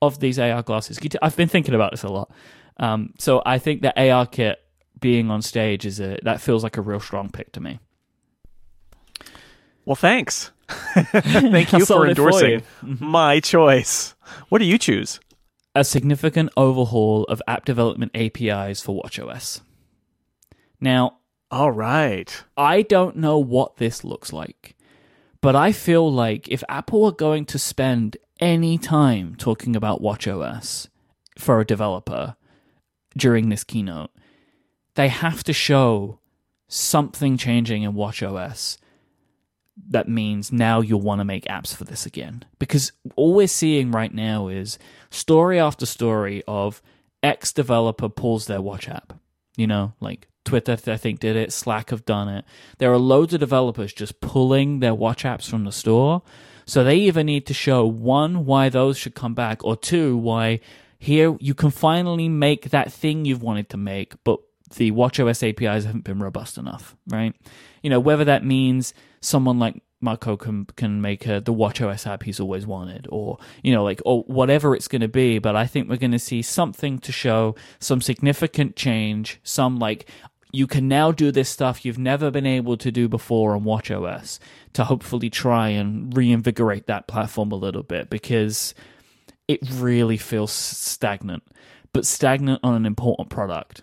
[0.02, 1.00] of these AR glasses.
[1.22, 2.32] I've been thinking about this a lot.
[2.78, 4.56] Um, so I think that ARKit
[5.00, 7.80] being on stage is a that feels like a real strong pick to me.
[9.86, 10.52] Well, thanks.
[10.68, 12.94] Thank you for endorsing for you.
[12.94, 13.06] Mm-hmm.
[13.06, 14.16] my choice.
[14.50, 15.20] What do you choose?
[15.74, 19.62] A significant overhaul of app development APIs for WatchOS.
[20.82, 21.20] Now,
[21.50, 22.44] all right.
[22.58, 24.76] I don't know what this looks like,
[25.42, 30.90] but I feel like if Apple are going to spend any time talking about WatchOS
[31.38, 32.36] for a developer
[33.16, 34.12] during this keynote,
[34.98, 36.20] they have to show
[36.68, 38.78] something changing in WatchOS
[39.90, 42.44] that means now you'll want to make apps for this again.
[42.58, 44.80] Because all we're seeing right now is
[45.12, 46.82] story after story of
[47.22, 49.14] X developer pulls their watch app.
[49.56, 52.46] You know, like Twitter, I think, did it, Slack have done it.
[52.80, 56.24] There are loads of developers just pulling their watch apps from the store.
[56.66, 60.60] So they either need to show one, why those should come back, or two, why
[61.00, 64.40] here you can finally make that thing you've wanted to make, but
[64.76, 67.34] the WatchOS APIs haven't been robust enough, right?
[67.82, 72.24] You know, whether that means someone like Marco can can make a, the WatchOS app
[72.24, 75.40] he's always wanted, or you know, like or whatever it's going to be.
[75.40, 80.10] But I think we're going to see something to show some significant change, some like
[80.52, 84.40] you can now do this stuff you've never been able to do before on WatchOS
[84.74, 88.74] to hopefully try and reinvigorate that platform a little bit because
[89.48, 91.44] it really feels stagnant,
[91.92, 93.82] but stagnant on an important product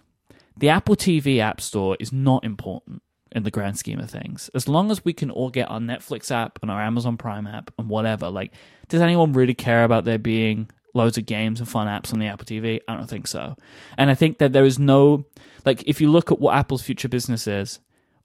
[0.57, 3.03] the Apple TV App Store is not important
[3.33, 4.49] in the grand scheme of things.
[4.55, 7.73] As long as we can all get our Netflix app and our Amazon Prime app
[7.79, 8.53] and whatever, like,
[8.89, 12.27] does anyone really care about there being loads of games and fun apps on the
[12.27, 12.81] Apple TV?
[12.87, 13.57] I don't think so.
[13.99, 15.27] And I think that there is no,
[15.65, 17.81] like, if you look at what Apple's future business is,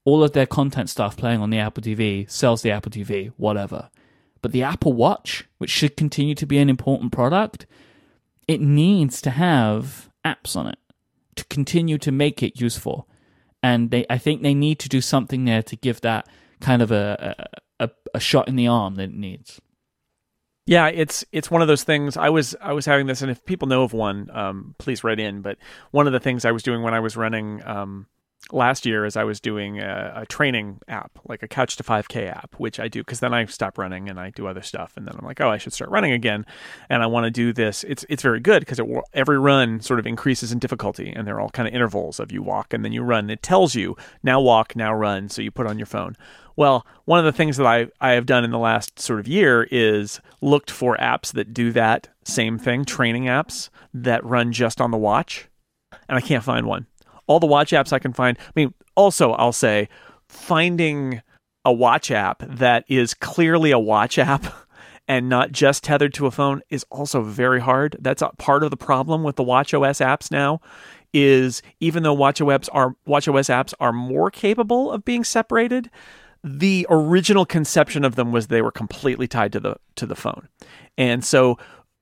[0.05, 3.89] all of their content stuff playing on the Apple TV sells the Apple TV, whatever.
[4.41, 7.65] But the Apple Watch, which should continue to be an important product,
[8.47, 10.77] it needs to have apps on it
[11.35, 13.07] to continue to make it useful.
[13.61, 16.27] And they, I think they need to do something there to give that
[16.61, 17.47] kind of a,
[17.79, 19.59] a, a shot in the arm that it needs.
[20.65, 22.15] Yeah, it's it's one of those things.
[22.15, 25.19] I was I was having this, and if people know of one, um, please write
[25.19, 25.41] in.
[25.41, 25.57] But
[25.89, 28.05] one of the things I was doing when I was running um,
[28.51, 32.27] last year is I was doing a, a, training app, like a Couch to 5K
[32.27, 35.07] app, which I do because then I stop running and I do other stuff, and
[35.07, 36.45] then I'm like, oh, I should start running again,
[36.89, 37.83] and I want to do this.
[37.83, 38.79] It's it's very good because
[39.13, 42.41] every run sort of increases in difficulty, and they're all kind of intervals of you
[42.41, 43.29] walk and then you run.
[43.29, 46.15] It tells you now walk, now run, so you put on your phone.
[46.55, 49.29] Well, one of the things that I, I have done in the last sort of
[49.29, 54.81] year is looked for apps that do that same thing, training apps that run just
[54.81, 55.47] on the watch,
[56.09, 56.87] and I can't find one
[57.29, 58.37] all the watch apps I can find.
[58.39, 59.87] I mean, also, I'll say
[60.27, 61.21] finding
[61.63, 64.51] a watch app that is clearly a watch app
[65.07, 67.95] and not just tethered to a phone is also very hard.
[67.99, 70.59] That's part of the problem with the WatchOS apps now
[71.13, 75.89] is even though WatchOS are apps are more capable of being separated,
[76.43, 80.47] the original conception of them was they were completely tied to the to the phone.
[80.97, 81.57] And so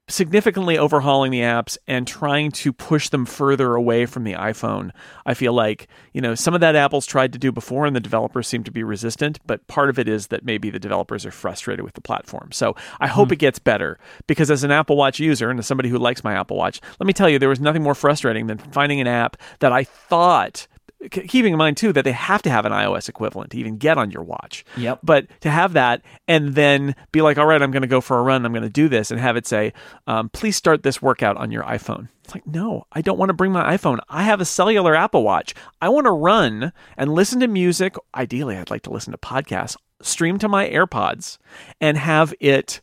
[0.10, 4.92] significantly overhauling the apps and trying to push them further away from the iPhone.
[5.26, 8.00] I feel like, you know, some of that Apple's tried to do before and the
[8.00, 11.32] developers seem to be resistant, but part of it is that maybe the developers are
[11.32, 12.52] frustrated with the platform.
[12.54, 13.34] So I hope mm.
[13.34, 16.34] it gets better because as an Apple Watch user and as somebody who likes my
[16.34, 19.36] Apple Watch, let me tell you, there was nothing more frustrating than finding an app
[19.60, 20.68] that I thought
[21.12, 23.98] keeping in mind too that they have to have an iOS equivalent to even get
[23.98, 24.66] on your watch.
[24.78, 25.00] Yep.
[25.04, 28.18] But to have that and then be like, all right, I'm going to go for
[28.18, 28.46] a run.
[28.46, 29.74] I'm going to do this, and have it say,
[30.08, 32.10] um, please start this workout on your iPhone.
[32.24, 34.00] It's like, no, I don't want to bring my iPhone.
[34.10, 35.54] I have a cellular Apple Watch.
[35.82, 37.96] I want to run and listen to music.
[38.16, 41.38] Ideally, I'd like to listen to podcasts, stream to my AirPods,
[41.80, 42.82] and have it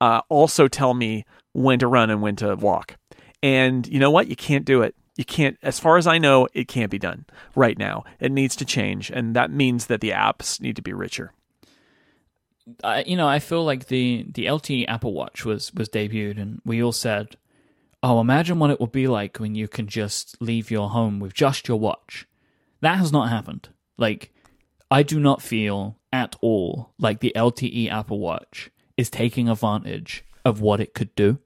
[0.00, 2.96] uh, also tell me when to run and when to walk.
[3.42, 4.28] And you know what?
[4.28, 7.24] You can't do it you can't as far as i know it can't be done
[7.54, 8.04] right now.
[8.20, 11.32] It needs to change and that means that the apps need to be richer.
[12.82, 16.62] I, you know i feel like the the lte apple watch was was debuted and
[16.64, 17.36] we all said
[18.02, 21.34] oh imagine what it will be like when you can just leave your home with
[21.34, 22.26] just your watch.
[22.80, 23.68] That has not happened.
[23.98, 24.32] Like
[24.90, 30.60] i do not feel at all like the lte apple watch is taking advantage of
[30.60, 31.38] what it could do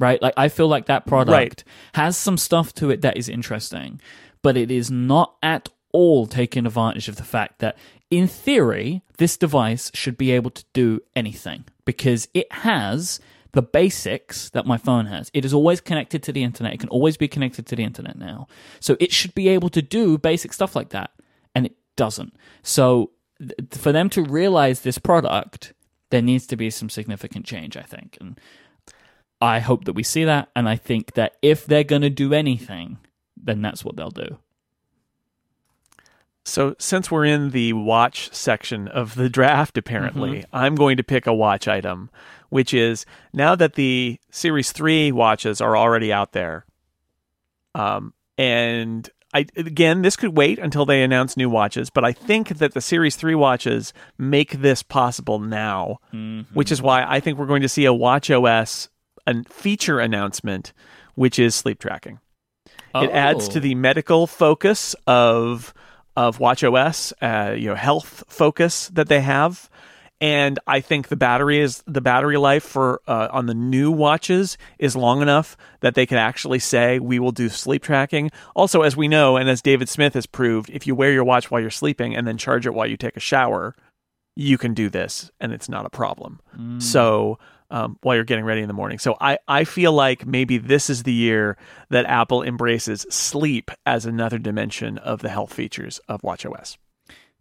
[0.00, 0.20] right?
[0.20, 1.64] Like I feel like that product right.
[1.94, 4.00] has some stuff to it that is interesting,
[4.42, 7.78] but it is not at all taking advantage of the fact that
[8.10, 13.20] in theory this device should be able to do anything because it has
[13.52, 15.30] the basics that my phone has.
[15.32, 16.74] It is always connected to the internet.
[16.74, 18.48] It can always be connected to the internet now.
[18.80, 21.10] So it should be able to do basic stuff like that
[21.54, 22.34] and it doesn't.
[22.64, 25.72] So th- for them to realize this product
[26.10, 28.16] there needs to be some significant change, I think.
[28.20, 28.38] And
[29.40, 32.32] I hope that we see that, and I think that if they're going to do
[32.32, 32.98] anything,
[33.36, 34.38] then that's what they'll do.
[36.46, 40.56] So, since we're in the watch section of the draft, apparently, mm-hmm.
[40.56, 42.10] I'm going to pick a watch item,
[42.50, 46.66] which is now that the Series 3 watches are already out there.
[47.74, 52.58] Um, and I, again, this could wait until they announce new watches, but I think
[52.58, 56.54] that the Series 3 watches make this possible now, mm-hmm.
[56.54, 58.88] which is why I think we're going to see a WatchOS
[59.26, 60.72] a feature announcement,
[61.14, 62.20] which is sleep tracking.
[62.94, 63.02] Oh.
[63.02, 63.62] It adds to oh.
[63.62, 65.74] the medical focus of
[66.16, 69.68] of WatchOS, uh, you know, health focus that they have.
[70.20, 74.56] And I think the battery is the battery life for uh, on the new watches
[74.78, 78.30] is long enough that they can actually say we will do sleep tracking.
[78.54, 81.50] Also, as we know, and as David Smith has proved, if you wear your watch
[81.50, 83.74] while you're sleeping and then charge it while you take a shower,
[84.36, 86.40] you can do this, and it's not a problem.
[86.56, 86.80] Mm.
[86.80, 87.38] So
[87.70, 88.98] um, while you're getting ready in the morning.
[88.98, 91.56] So I, I feel like maybe this is the year
[91.90, 96.76] that Apple embraces sleep as another dimension of the health features of WatchOS.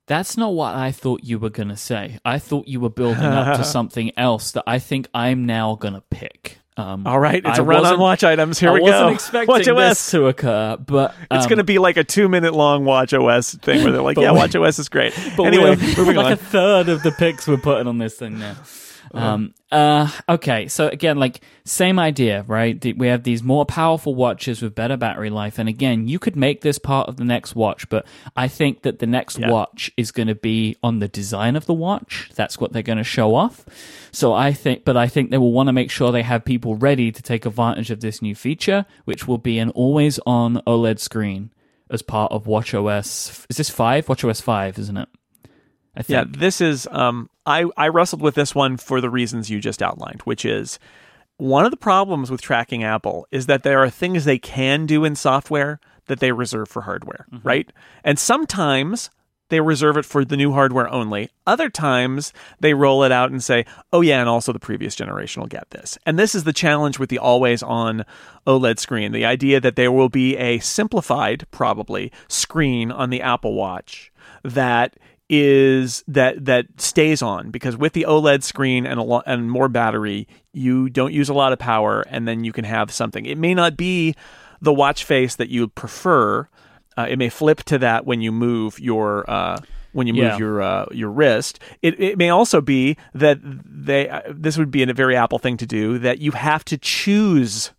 [0.06, 2.20] That's not what I thought you were going to say.
[2.26, 5.94] I thought you were building up to something else that I think I'm now going
[5.94, 6.60] to pick.
[6.76, 8.60] Um, All right, it's I a run on watch items.
[8.60, 8.86] Here I we go.
[8.86, 12.04] I wasn't expecting watch this to occur, but um, it's going to be like a
[12.04, 16.16] two minute long WatchOS thing where they're like, "Yeah, WatchOS is great." But anyway, moving
[16.16, 16.32] like on.
[16.32, 18.56] a third of the picks we're putting on this thing now.
[19.14, 19.28] Uh-huh.
[19.28, 22.84] Um, uh, okay, so again, like same idea, right?
[22.98, 26.62] We have these more powerful watches with better battery life, and again, you could make
[26.62, 29.52] this part of the next watch, but I think that the next yeah.
[29.52, 32.32] watch is going to be on the design of the watch.
[32.34, 33.66] That's what they're going to show off.
[34.12, 36.76] So I think, but I think they will want to make sure they have people
[36.76, 41.52] ready to take advantage of this new feature, which will be an always-on OLED screen
[41.92, 43.46] as part of WatchOS.
[43.48, 44.08] Is this five?
[44.08, 45.10] WatchOS five, isn't it?
[45.96, 46.10] I think.
[46.10, 46.88] Yeah, this is.
[46.90, 50.80] Um, I I wrestled with this one for the reasons you just outlined, which is
[51.38, 55.04] one of the problems with tracking Apple is that there are things they can do
[55.04, 57.48] in software that they reserve for hardware, mm-hmm.
[57.48, 57.72] right?
[58.04, 59.10] And sometimes
[59.50, 61.30] they reserve it for the new hardware only.
[61.46, 65.42] Other times they roll it out and say, oh, yeah, and also the previous generation
[65.42, 65.98] will get this.
[66.06, 68.06] And this is the challenge with the always on
[68.48, 73.54] OLED screen the idea that there will be a simplified, probably, screen on the Apple
[73.54, 74.12] Watch
[74.44, 74.98] that
[75.30, 79.70] is that that stays on because with the OLED screen and a lot and more
[79.70, 83.26] battery, you don't use a lot of power, and then you can have something.
[83.26, 84.16] It may not be
[84.62, 86.48] the watch face that you prefer.
[86.98, 89.60] Uh, it may flip to that when you move your uh,
[89.94, 90.38] when you move yeah.
[90.38, 91.60] your uh, your wrist.
[91.82, 95.58] It it may also be that they uh, this would be a very Apple thing
[95.58, 97.72] to do that you have to choose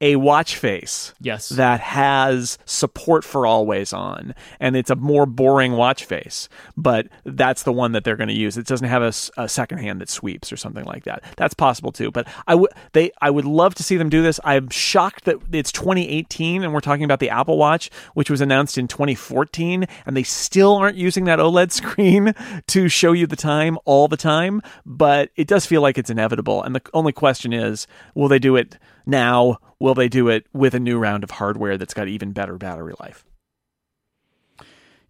[0.00, 1.48] a watch face Yes.
[1.50, 7.64] that has support for always on and it's a more boring watch face but that's
[7.64, 8.56] the one that they're going to use.
[8.56, 11.24] It doesn't have a second hand that sweeps or something like that.
[11.36, 14.38] That's possible too but i would they i would love to see them do this.
[14.44, 18.78] I'm shocked that it's 2018 and we're talking about the apple watch which was announced
[18.78, 22.34] in 2014 and they still aren't using that oled screen
[22.68, 26.62] to show you the time all the time but it does feel like it's inevitable
[26.62, 28.76] and the only question is will they do it
[29.08, 32.56] now will they do it with a new round of hardware that's got even better
[32.56, 33.24] battery life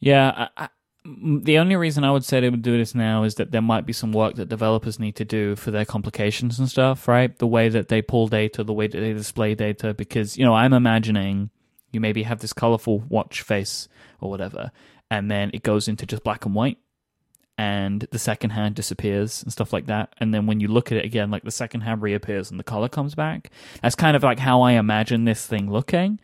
[0.00, 0.68] Yeah, I, I,
[1.04, 3.86] the only reason I would say they would do this now is that there might
[3.86, 7.36] be some work that developers need to do for their complications and stuff, right?
[7.38, 10.54] The way that they pull data, the way that they display data, because, you know,
[10.54, 11.50] I'm imagining
[11.92, 13.88] you maybe have this colorful watch face
[14.20, 14.70] or whatever,
[15.10, 16.78] and then it goes into just black and white.
[17.58, 20.14] And the second hand disappears and stuff like that.
[20.18, 22.64] And then when you look at it again, like the second hand reappears and the
[22.64, 23.50] color comes back.
[23.82, 26.20] That's kind of like how I imagine this thing looking.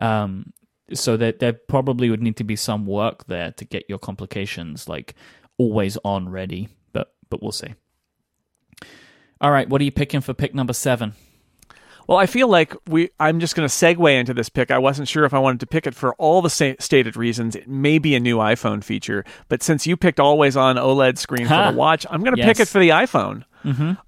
[0.00, 0.54] Um,
[0.94, 4.88] so that there probably would need to be some work there to get your complications
[4.88, 5.14] like
[5.58, 7.74] always on ready but but we'll see
[9.40, 11.12] all right what are you picking for pick number seven
[12.08, 14.70] well i feel like we i'm just going to segue into this pick.
[14.72, 17.54] I wasn't sure if i wanted to pick it for all the sa- stated reasons.
[17.54, 21.46] It may be a new iphone feature but since you picked always on oled screen
[21.46, 23.44] for the watch i'm going to pick it for the iphone.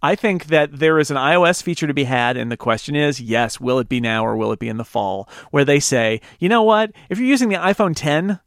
[0.01, 3.21] I think that there is an iOS feature to be had, and the question is,
[3.21, 5.29] yes, will it be now or will it be in the fall?
[5.51, 8.39] Where they say, you know what, if you're using the iPhone 10,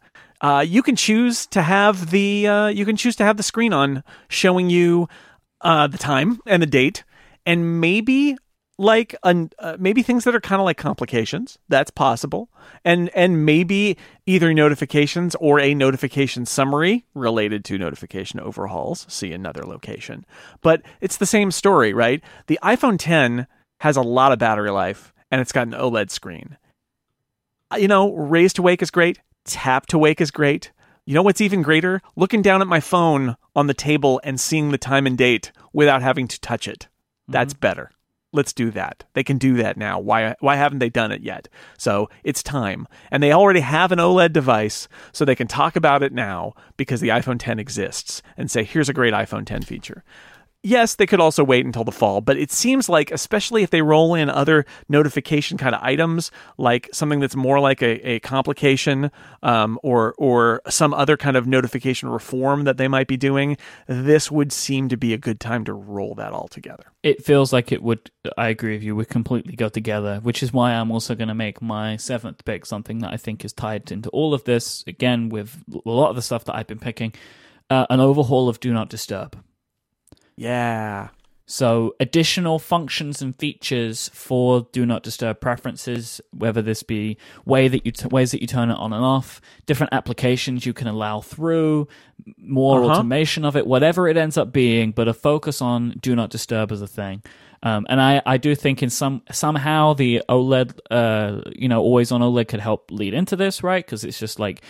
[0.41, 3.73] uh, you can choose to have the uh, you can choose to have the screen
[3.73, 5.07] on showing you
[5.61, 7.03] uh, the time and the date,
[7.45, 8.37] and maybe
[8.77, 11.57] like an, uh, maybe things that are kind of like complications.
[11.69, 12.49] That's possible,
[12.83, 19.05] and and maybe either notifications or a notification summary related to notification overhauls.
[19.09, 20.25] See another location,
[20.61, 22.21] but it's the same story, right?
[22.47, 23.47] The iPhone 10
[23.81, 26.57] has a lot of battery life, and it's got an OLED screen.
[27.71, 29.19] Uh, You know, raise to wake is great.
[29.45, 30.71] Tap to wake is great.
[31.05, 32.01] You know what's even greater?
[32.15, 36.01] Looking down at my phone on the table and seeing the time and date without
[36.01, 36.87] having to touch it.
[37.27, 37.91] That's better.
[38.33, 39.05] Let's do that.
[39.13, 39.99] They can do that now.
[39.99, 41.47] Why why haven't they done it yet?
[41.77, 42.87] So, it's time.
[43.11, 46.99] And they already have an OLED device, so they can talk about it now because
[46.99, 50.03] the iPhone 10 exists and say here's a great iPhone 10 feature.
[50.65, 53.81] Yes, they could also wait until the fall, but it seems like, especially if they
[53.81, 59.11] roll in other notification kind of items, like something that's more like a, a complication
[59.43, 63.57] um, or or some other kind of notification reform that they might be doing,
[63.87, 66.85] this would seem to be a good time to roll that all together.
[67.03, 70.53] it feels like it would i agree with you would completely go together which is
[70.53, 73.91] why i'm also going to make my seventh pick something that i think is tied
[73.91, 77.11] into all of this again with a lot of the stuff that i've been picking
[77.69, 79.35] uh, an overhaul of do not disturb
[80.35, 81.09] Yeah.
[81.45, 87.85] So, additional functions and features for Do Not Disturb preferences, whether this be way that
[87.85, 91.19] you t- ways that you turn it on and off, different applications you can allow
[91.19, 91.87] through,
[92.37, 92.93] more Uh-huh.
[92.93, 96.71] automation of it, whatever it ends up being, but a focus on Do Not Disturb
[96.71, 97.21] as a thing.
[97.61, 102.11] Um, and I, I do think in some somehow the OLED, uh, you know, always
[102.11, 103.85] on OLED could help lead into this, right?
[103.85, 104.61] Because it's just like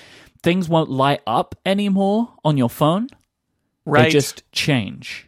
[0.41, 3.07] things won't light up anymore on your phone;
[3.85, 4.05] Right.
[4.05, 5.27] they just change.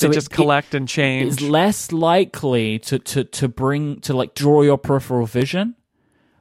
[0.00, 1.28] They just it- collect and change.
[1.28, 5.74] is less likely to, to, to bring to like draw your peripheral vision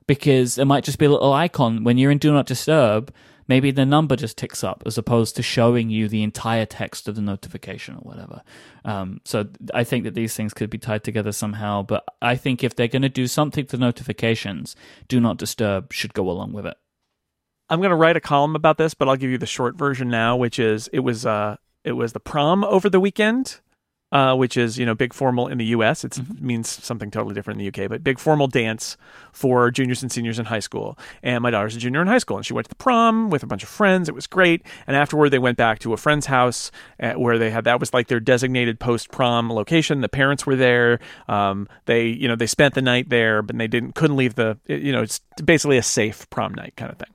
[0.08, 1.84] because it might just be a little icon.
[1.84, 3.14] When you're in do not disturb
[3.48, 7.16] maybe the number just ticks up as opposed to showing you the entire text of
[7.16, 8.42] the notification or whatever.
[8.86, 12.64] Um, so i think that these things could be tied together somehow but i think
[12.64, 14.78] if they're going to do something to notifications
[15.10, 16.78] do not disturb should go along with it.
[17.70, 20.10] I'm going to write a column about this, but I'll give you the short version
[20.10, 21.58] now, which is it was uh
[21.88, 23.62] it was the prom over the weekend,
[24.12, 26.04] uh, which is you know big formal in the U.S.
[26.04, 28.98] It means something totally different in the UK, but big formal dance
[29.32, 31.00] for juniors and seniors in high school.
[31.24, 33.42] And my daughter's a junior in high school, and she went to the prom with
[33.42, 34.10] a bunch of friends.
[34.10, 34.64] It was great.
[34.86, 37.94] And afterward, they went back to a friend's house uh, where they had that was
[37.94, 40.02] like their designated post prom location.
[40.02, 41.00] The parents were there.
[41.30, 44.58] Um, they you know they spent the night there, but they didn't couldn't leave the
[44.68, 47.14] you know it's basically a safe prom night kind of thing.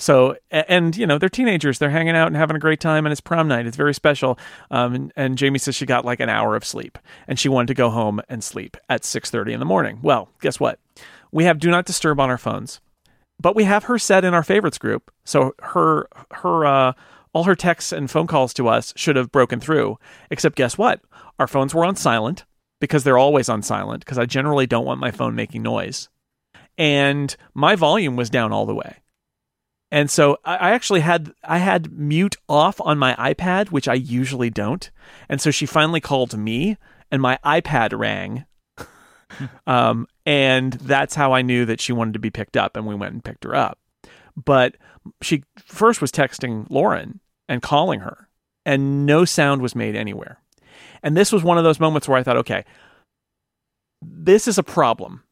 [0.00, 1.78] So, and you know, they're teenagers.
[1.78, 3.66] They're hanging out and having a great time, and it's prom night.
[3.66, 4.38] It's very special.
[4.70, 6.98] Um, and, and Jamie says she got like an hour of sleep,
[7.28, 9.98] and she wanted to go home and sleep at six thirty in the morning.
[10.00, 10.78] Well, guess what?
[11.32, 12.80] We have do not disturb on our phones,
[13.38, 15.12] but we have her set in our favorites group.
[15.24, 16.92] So her her uh,
[17.34, 19.98] all her texts and phone calls to us should have broken through.
[20.30, 21.02] Except guess what?
[21.38, 22.46] Our phones were on silent
[22.80, 26.08] because they're always on silent because I generally don't want my phone making noise,
[26.78, 28.96] and my volume was down all the way.
[29.90, 34.50] And so I actually had I had mute off on my iPad, which I usually
[34.50, 34.88] don't.
[35.28, 36.76] And so she finally called me,
[37.10, 38.44] and my iPad rang.
[39.66, 42.94] um, and that's how I knew that she wanted to be picked up, and we
[42.94, 43.78] went and picked her up.
[44.36, 44.76] But
[45.22, 47.18] she first was texting Lauren
[47.48, 48.28] and calling her,
[48.64, 50.40] and no sound was made anywhere.
[51.02, 52.64] And this was one of those moments where I thought, okay,
[54.02, 55.24] this is a problem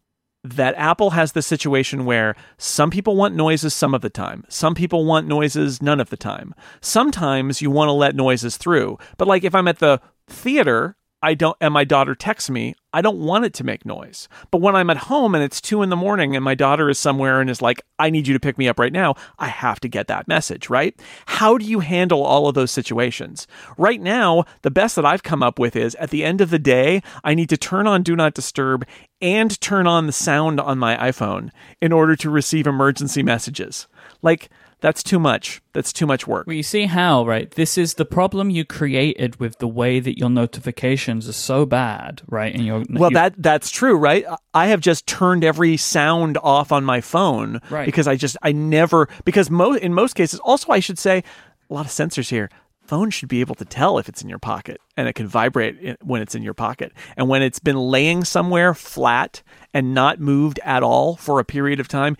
[0.57, 4.45] that Apple has the situation where some people want noises some of the time.
[4.49, 6.55] Some people want noises none of the time.
[6.81, 8.99] Sometimes you want to let noises through.
[9.17, 13.03] But like if I'm at the theater I don't, and my daughter texts me, I
[13.03, 14.29] don't want it to make noise.
[14.51, 16.99] But when I'm at home and it's two in the morning and my daughter is
[16.99, 19.81] somewhere and is like, I need you to pick me up right now, I have
[19.81, 20.99] to get that message, right?
[21.27, 23.49] How do you handle all of those situations?
[23.77, 26.59] Right now, the best that I've come up with is at the end of the
[26.59, 28.87] day, I need to turn on Do Not Disturb
[29.21, 31.51] and turn on the sound on my iPhone
[31.83, 33.89] in order to receive emergency messages.
[34.23, 34.51] Like,
[34.81, 35.61] that's too much.
[35.73, 36.47] That's too much work.
[36.47, 37.51] Well, you see how, right?
[37.51, 42.23] This is the problem you created with the way that your notifications are so bad,
[42.29, 42.55] right?
[42.55, 44.25] And your well, you, that that's true, right?
[44.55, 47.87] I have just turned every sound off on my phone, right?
[47.87, 50.39] Because I just I never because most in most cases.
[50.41, 51.25] Also, I should say
[51.69, 52.49] a lot of sensors here.
[52.87, 55.99] Phone should be able to tell if it's in your pocket, and it can vibrate
[56.03, 56.93] when it's in your pocket.
[57.19, 59.43] And when it's been laying somewhere flat
[59.75, 62.17] and not moved at all for a period of time,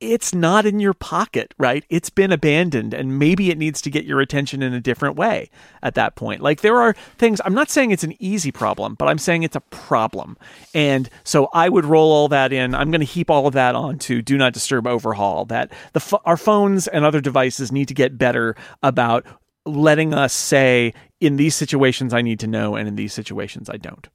[0.00, 1.84] it's not in your pocket, right?
[1.90, 5.50] It's been abandoned and maybe it needs to get your attention in a different way
[5.82, 6.40] at that point.
[6.40, 9.56] Like there are things, I'm not saying it's an easy problem, but I'm saying it's
[9.56, 10.38] a problem.
[10.74, 12.74] And so I would roll all that in.
[12.74, 16.36] I'm going to heap all of that onto do not disturb overhaul that the our
[16.36, 19.26] phones and other devices need to get better about
[19.66, 23.76] letting us say in these situations I need to know and in these situations I
[23.76, 24.08] don't.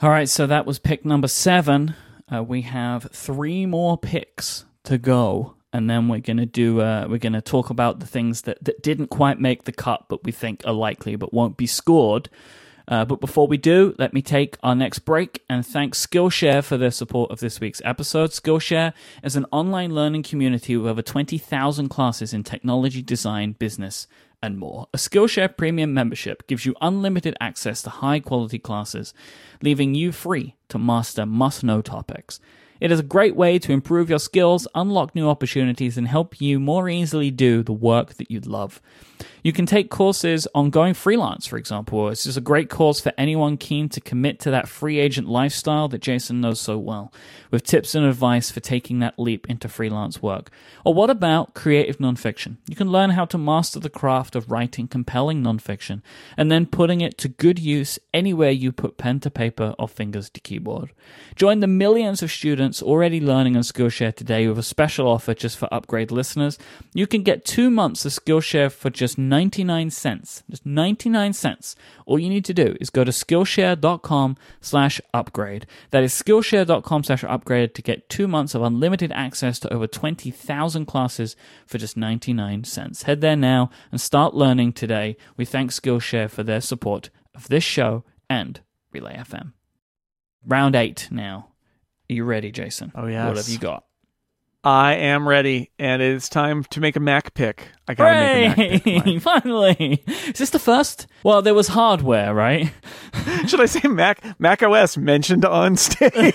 [0.00, 1.94] All right, so that was pick number 7.
[2.32, 7.06] Uh, we have three more picks to go and then we're going to do uh,
[7.08, 10.32] we're to talk about the things that, that didn't quite make the cut but we
[10.32, 12.28] think are likely but won't be scored
[12.88, 16.76] uh, but before we do let me take our next break and thank skillshare for
[16.76, 21.88] their support of this week's episode skillshare is an online learning community with over 20000
[21.88, 24.06] classes in technology design business
[24.42, 24.86] and more.
[24.94, 29.12] A Skillshare Premium membership gives you unlimited access to high quality classes,
[29.62, 32.38] leaving you free to master must know topics.
[32.80, 36.60] It is a great way to improve your skills, unlock new opportunities, and help you
[36.60, 38.80] more easily do the work that you love.
[39.42, 42.08] You can take courses on going freelance, for example.
[42.08, 45.88] This is a great course for anyone keen to commit to that free agent lifestyle
[45.88, 47.12] that Jason knows so well,
[47.50, 50.50] with tips and advice for taking that leap into freelance work.
[50.84, 52.56] Or what about creative nonfiction?
[52.68, 56.02] You can learn how to master the craft of writing compelling nonfiction
[56.36, 60.28] and then putting it to good use anywhere you put pen to paper or fingers
[60.30, 60.90] to keyboard.
[61.36, 65.56] Join the millions of students already learning on Skillshare today with a special offer just
[65.56, 66.58] for upgrade listeners.
[66.92, 70.42] You can get two months of Skillshare for just 99 cents.
[70.50, 71.76] Just 99 cents.
[72.04, 75.66] All you need to do is go to Skillshare.com slash upgrade.
[75.90, 80.86] That is Skillshare.com slash upgrade to get two months of unlimited access to over 20,000
[80.86, 81.36] classes
[81.66, 83.04] for just 99 cents.
[83.04, 85.16] Head there now and start learning today.
[85.36, 88.60] We thank Skillshare for their support of this show and
[88.92, 89.52] Relay FM.
[90.44, 91.48] Round eight now.
[92.10, 92.90] Are you ready, Jason?
[92.94, 93.26] Oh, yes.
[93.26, 93.84] What have you got?
[94.64, 97.68] I am ready, and it's time to make a Mac pick.
[97.86, 98.48] I gotta Hooray!
[98.48, 99.22] make a Mac pick.
[99.22, 100.04] Finally!
[100.06, 101.06] Is this the first?
[101.22, 102.72] Well, there was hardware, right?
[103.46, 106.34] Should I say Mac Mac OS mentioned on stage?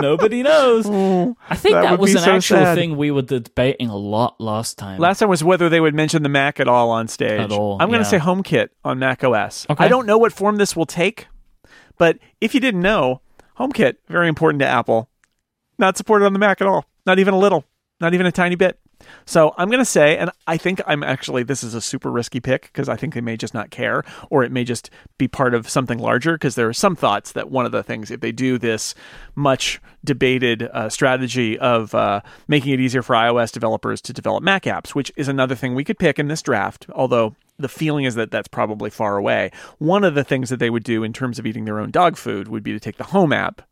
[0.00, 0.86] Nobody knows.
[0.88, 2.76] Oh, I think that that, was an so actual sad.
[2.76, 5.00] thing we were debating a lot last time.
[5.00, 7.40] Last time was whether they would mention the Mac at all on stage.
[7.40, 8.10] At all, I'm going to yeah.
[8.10, 9.66] say HomeKit on Mac OS.
[9.68, 9.84] Okay.
[9.84, 11.26] I don't know what form this will take,
[11.98, 13.22] but if you didn't know,
[13.58, 15.10] HomeKit very important to Apple.
[15.80, 16.84] Not supported on the Mac at all.
[17.08, 17.64] Not even a little.
[18.00, 18.78] Not even a tiny bit.
[19.24, 22.38] So I'm going to say, and I think I'm actually, this is a super risky
[22.38, 25.54] pick because I think they may just not care, or it may just be part
[25.54, 28.30] of something larger because there are some thoughts that one of the things, if they
[28.30, 28.94] do this
[29.34, 34.64] much debated uh, strategy of uh, making it easier for iOS developers to develop Mac
[34.64, 38.16] apps, which is another thing we could pick in this draft, although the feeling is
[38.16, 39.50] that that's probably far away.
[39.78, 42.18] One of the things that they would do in terms of eating their own dog
[42.18, 43.62] food would be to take the Home app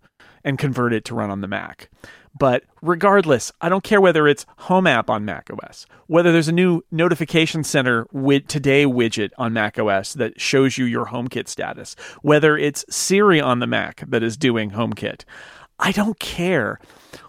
[0.43, 1.91] and convert it to run on the Mac.
[2.39, 6.83] But regardless, I don't care whether it's Home app on macOS, whether there's a new
[6.91, 12.85] notification center with today widget on macOS that shows you your HomeKit status, whether it's
[12.91, 15.25] Siri on the Mac that is doing HomeKit.
[15.79, 16.79] I don't care.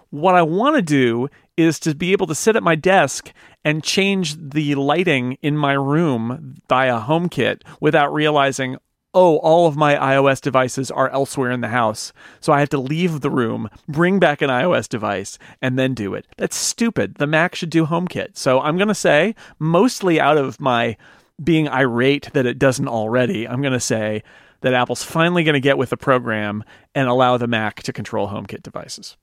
[0.09, 3.31] What I want to do is to be able to sit at my desk
[3.63, 8.77] and change the lighting in my room via HomeKit without realizing,
[9.13, 12.13] oh, all of my iOS devices are elsewhere in the house.
[12.39, 16.13] So I have to leave the room, bring back an iOS device, and then do
[16.13, 16.27] it.
[16.37, 17.15] That's stupid.
[17.15, 18.37] The Mac should do HomeKit.
[18.37, 20.97] So I'm going to say, mostly out of my
[21.43, 24.23] being irate that it doesn't already, I'm going to say
[24.61, 26.63] that Apple's finally going to get with the program
[26.95, 29.17] and allow the Mac to control HomeKit devices.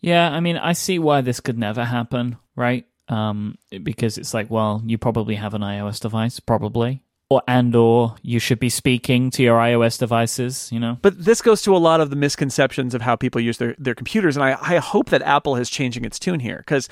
[0.00, 2.86] Yeah, I mean, I see why this could never happen, right?
[3.08, 8.16] Um, because it's like, well, you probably have an iOS device, probably, or and or
[8.22, 10.98] you should be speaking to your iOS devices, you know.
[11.00, 13.94] But this goes to a lot of the misconceptions of how people use their, their
[13.94, 16.88] computers, and I, I hope that Apple is changing its tune here because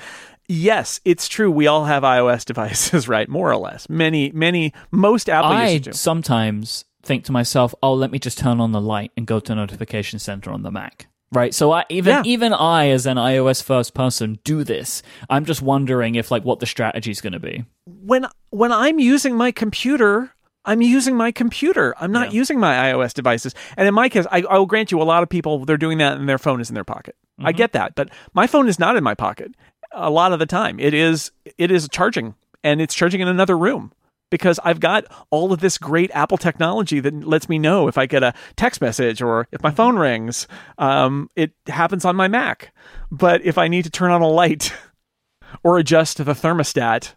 [0.47, 1.51] yes, it's true.
[1.51, 3.27] We all have iOS devices, right?
[3.27, 3.87] More or less.
[3.89, 5.97] Many, many, most Apple I users do.
[5.97, 9.53] sometimes think to myself, "Oh, let me just turn on the light and go to
[9.53, 11.53] Notification Center on the Mac." Right.
[11.53, 12.21] So I even Yeah.
[12.25, 15.03] even I as an iOS first person do this.
[15.29, 17.65] I'm just wondering if like what the strategy is going to be.
[17.85, 20.31] when when I'm using my computer,
[20.65, 21.95] I'm using my computer.
[21.99, 22.39] I'm not Yeah.
[22.39, 23.53] using my iOS devices.
[23.77, 25.97] And in my case, I, I will grant you, a lot of people they're doing
[25.99, 27.15] that, and their phone is in their pocket.
[27.39, 27.57] I mm-hmm.
[27.57, 29.53] get that, but my phone is not in my pocket.
[29.93, 33.57] A lot of the time, it is it is charging, and it's charging in another
[33.57, 33.91] room
[34.29, 38.05] because I've got all of this great Apple technology that lets me know if I
[38.05, 40.47] get a text message or if my phone rings.
[40.77, 42.73] Um, it happens on my Mac,
[43.11, 44.73] but if I need to turn on a light
[45.63, 47.13] or adjust the thermostat,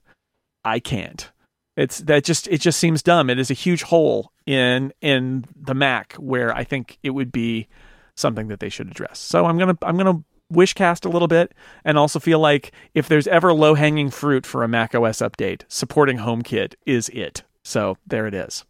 [0.64, 1.30] I can't.
[1.76, 3.30] It's that just it just seems dumb.
[3.30, 7.68] It is a huge hole in in the Mac where I think it would be
[8.14, 9.18] something that they should address.
[9.18, 10.22] So I'm gonna I'm gonna
[10.52, 11.52] wish cast a little bit
[11.84, 15.62] and also feel like if there's ever low hanging fruit for a Mac OS update,
[15.68, 17.42] supporting HomeKit is it.
[17.62, 18.64] So there it is.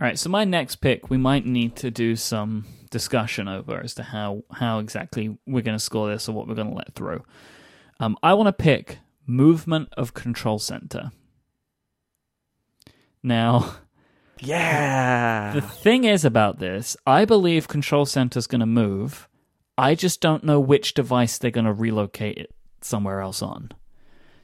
[0.00, 3.94] All right, so my next pick, we might need to do some discussion over as
[3.96, 6.94] to how how exactly we're going to score this or what we're going to let
[6.94, 7.24] through.
[8.00, 11.10] Um, I want to pick movement of control center.
[13.22, 13.74] Now,
[14.40, 15.52] Yeah.
[15.54, 19.27] the thing is about this, I believe control center's going to move.
[19.78, 23.70] I just don't know which device they're going to relocate it somewhere else on.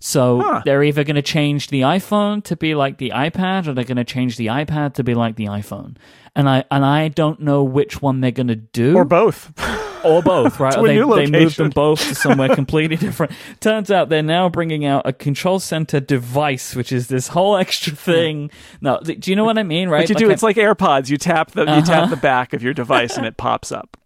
[0.00, 0.62] So Huh.
[0.64, 3.96] they're either going to change the iPhone to be like the iPad, or they're going
[3.96, 5.96] to change the iPad to be like the iPhone.
[6.36, 9.52] And I and I don't know which one they're going to do, or both.
[10.04, 10.76] or both, right?
[10.76, 13.32] Or they, they moved them both to somewhere completely different.
[13.60, 17.94] Turns out they're now bringing out a control center device, which is this whole extra
[17.94, 18.50] thing.
[18.80, 19.88] No, do you know what I mean?
[19.88, 20.00] Right?
[20.00, 21.08] What you Like do, a- it's like AirPods.
[21.10, 21.82] You tap the you Uh-huh.
[21.82, 23.96] tap the back of your device and it pops up.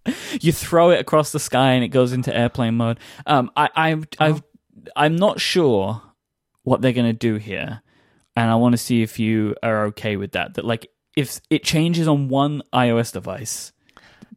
[0.40, 2.98] you throw it across the sky and it goes into airplane mode.
[3.26, 4.42] Um, I, I, I,
[4.96, 6.00] I'm not sure
[6.62, 7.82] what they're going to do here,
[8.36, 10.54] and I want to see if you are okay with that.
[10.54, 13.72] That like if it changes on one iOS device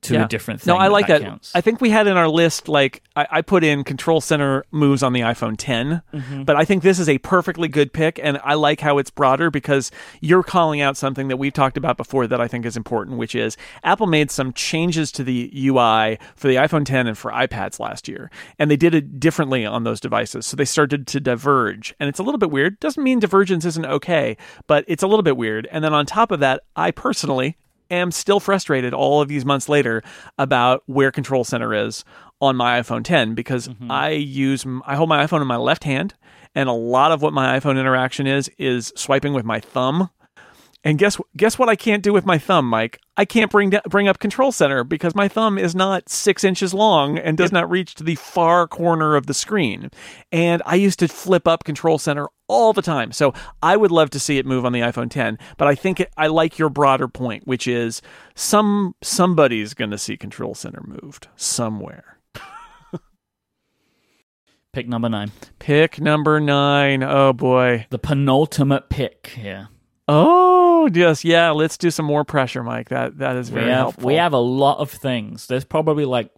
[0.01, 0.25] to Yeah.
[0.25, 0.73] a different thing.
[0.73, 1.21] No, I like that.
[1.21, 1.51] counts.
[1.55, 5.03] I think we had in our list like I, I put in Control Center moves
[5.03, 6.43] on the iPhone 10, Mm-hmm.
[6.43, 9.51] but I think this is a perfectly good pick, and I like how it's broader
[9.51, 13.17] because you're calling out something that we've talked about before that I think is important,
[13.17, 17.31] which is Apple made some changes to the UI for the iPhone 10 and for
[17.31, 21.19] iPads last year, and they did it differently on those devices, so they started to
[21.19, 22.79] diverge, and it's a little bit weird.
[22.79, 24.35] Doesn't mean divergence isn't okay,
[24.67, 25.67] but it's a little bit weird.
[25.71, 27.57] And then on top of that, I personally
[27.91, 30.01] am still frustrated all of these months later
[30.37, 32.03] about where Control Center is
[32.41, 33.91] on my iPhone 10 because mm-hmm.
[33.91, 36.15] I use I hold my iPhone in my left hand
[36.55, 40.09] and a lot of what my iPhone interaction is is swiping with my thumb.
[40.83, 42.95] And guess guess what I can't do with my thumb, Myke?
[43.15, 46.73] I can't bring da- bring up Control Center because my thumb is not six inches
[46.73, 49.91] long and does not reach to the far corner of the screen.
[50.31, 53.11] And I used to flip up Control Center all the time.
[53.11, 53.33] So
[53.63, 55.39] I would love to see it move on the iPhone 10.
[55.57, 58.01] But I think it, I like your broader point, which is
[58.35, 62.17] some somebody's going to see Control Center moved somewhere.
[64.73, 67.03] pick number nine, Pick number nine.
[67.03, 67.87] Oh boy.
[67.89, 69.65] the penultimate pick Yeah.
[70.07, 71.51] Oh, just yeah.
[71.51, 72.89] Let's do some more pressure, Myke.
[72.89, 74.07] That that is We very have helpful.
[74.07, 75.47] we have a lot of things.
[75.47, 76.31] There's probably like.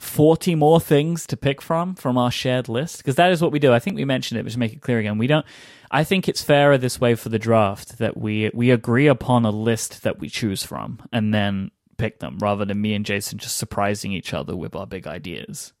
[0.00, 3.58] 40 more things to pick from from our shared list because that is what we
[3.58, 3.72] do.
[3.72, 5.44] I think we mentioned it, but to make it clear again, we don't.
[5.90, 9.50] I think it's fairer this way for the draft that we we agree upon a
[9.50, 13.58] list that we choose from and then pick them rather than me and Jason just
[13.58, 15.74] surprising each other with our big ideas.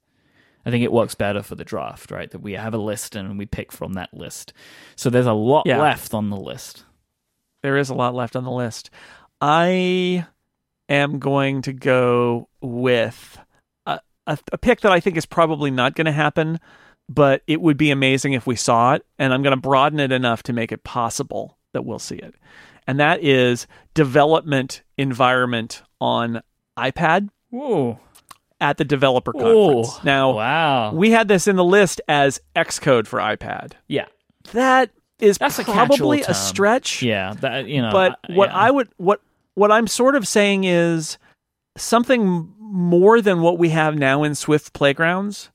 [0.66, 2.30] I think it works better for the draft, right?
[2.30, 4.52] That we have a list and we pick from that list.
[4.96, 5.80] So there's a lot Yeah.
[5.80, 6.84] left on the list.
[7.62, 8.90] there is a lot left on the list.
[9.40, 10.26] I
[10.90, 13.38] am going to go with
[14.30, 16.58] a, a, a pick that I think is probably not going to happen,
[17.08, 19.04] but it would be amazing if we saw it.
[19.18, 22.34] And I'm going to broaden it enough to make it possible that we'll see it.
[22.86, 26.42] And that is development environment on
[26.76, 27.98] iPad Ooh.
[28.60, 29.40] at the developer Ooh.
[29.40, 30.04] conference.
[30.04, 30.92] Now, Wow.
[30.94, 33.72] we had this in the list as Xcode for iPad.
[33.86, 34.06] yeah.
[34.52, 34.90] That
[35.20, 36.34] is That's probably a term.
[36.34, 37.02] stretch.
[37.02, 37.92] Yeah, that you know.
[37.92, 38.56] but what yeah.
[38.56, 39.20] I would what
[39.54, 41.18] what I'm sort of saying is
[41.82, 45.50] something more than what we have now in Swift playgrounds.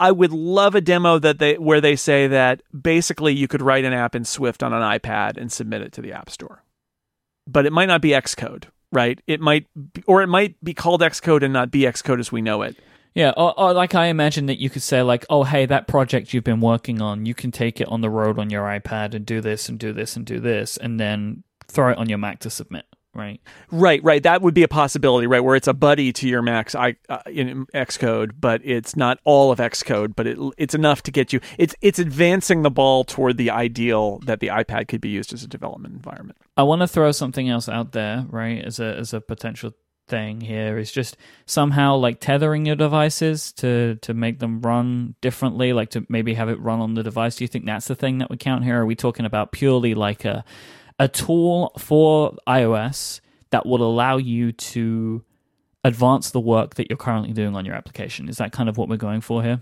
[0.00, 3.84] I would love a demo that they where they say that basically you could write
[3.84, 6.62] an app in Swift on an iPad and submit it to the App Store.
[7.48, 9.20] but it might not be Xcode, right?
[9.26, 12.42] It might, be, or it might be called Xcode and not be Xcode as we
[12.42, 12.76] know it.
[13.14, 16.32] Yeah, or, or, like I imagine that you could say like, "Oh, hey, that project
[16.32, 19.26] you've been working on, you can take it on the road on your iPad and
[19.26, 22.38] do this and do this and do this, and then throw it on your Mac
[22.40, 22.84] to submit."
[23.18, 23.40] Right.
[23.72, 24.22] Right, right.
[24.22, 25.40] That would be a possibility, right?
[25.40, 29.50] Where it's a buddy to your Max I, uh, in Xcode, but it's not all
[29.50, 31.40] of Xcode, but it, it's enough to get you.
[31.58, 35.42] It's it's advancing the ball toward the ideal that the iPad could be used as
[35.42, 36.38] a development environment.
[36.56, 38.64] I want to throw something else out there, right?
[38.64, 39.72] As a as a potential
[40.06, 45.74] thing here is just somehow like tethering your devices to to make them run differently
[45.74, 48.16] like to maybe have it run on the device do you think that's the thing
[48.16, 50.42] that would count here are we talking about purely like a
[50.98, 53.20] a tool for iOS
[53.50, 55.24] that will allow you to
[55.84, 58.28] advance the work that you're currently doing on your application.
[58.28, 59.60] Is that kind of what we're going for here?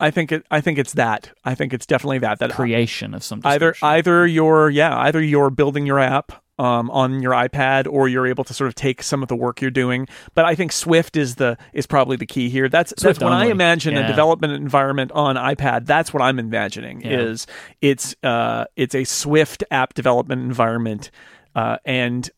[0.00, 0.44] I think it.
[0.50, 1.30] I think it's that.
[1.44, 2.38] I think it's definitely that.
[2.40, 7.22] That creation of some either either you're yeah either you're building your app um, on
[7.22, 10.06] your iPad or you're able to sort of take some of the work you're doing.
[10.34, 12.68] But I think Swift is the is probably the key here.
[12.68, 13.48] That's Swift that's when only.
[13.48, 14.04] I imagine yeah.
[14.04, 15.86] a development environment on iPad.
[15.86, 17.20] That's what I'm imagining yeah.
[17.20, 17.46] is
[17.80, 21.10] it's uh, it's a Swift app development environment
[21.54, 22.30] uh, and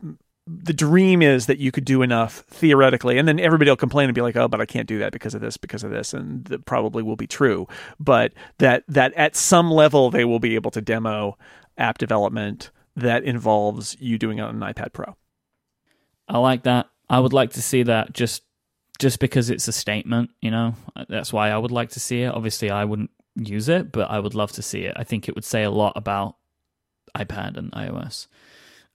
[0.47, 4.14] the dream is that you could do enough theoretically, and then everybody will complain and
[4.14, 6.44] be like, "Oh, but I can't do that because of this, because of this," and
[6.47, 7.66] that probably will be true.
[7.98, 11.36] But that that at some level they will be able to demo
[11.78, 15.16] app development that involves you doing it on an iPad Pro.
[16.28, 16.89] I like that.
[17.09, 18.43] I would like to see that just
[18.98, 20.31] just because it's a statement.
[20.40, 20.74] You know,
[21.09, 22.35] that's why I would like to see it.
[22.35, 24.94] Obviously, I wouldn't use it, but I would love to see it.
[24.97, 26.36] I think it would say a lot about
[27.16, 28.27] iPad and iOS.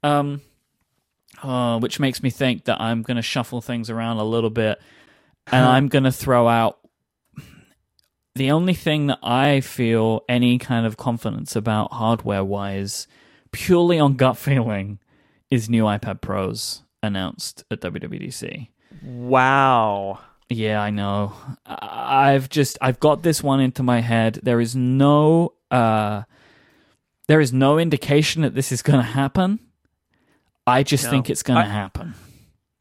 [0.04, 0.42] Um,
[1.44, 4.80] uh, which makes me think that I'm going to shuffle things around a little bit
[5.48, 6.80] and I'm going to throw out
[8.36, 13.08] the only thing that I feel any kind of confidence about hardware wise,
[13.52, 15.00] purely on gut feeling,
[15.50, 18.70] is new iPad Pros announced at WWDC.
[19.04, 20.20] Wow.
[20.50, 21.34] Yeah, I know.
[21.66, 24.40] I've just I've got this one into my head.
[24.44, 26.24] There is no uh
[27.28, 29.60] there is no indication that this is going to happen.
[30.68, 31.12] I just no.
[31.12, 32.14] think it's going to happen.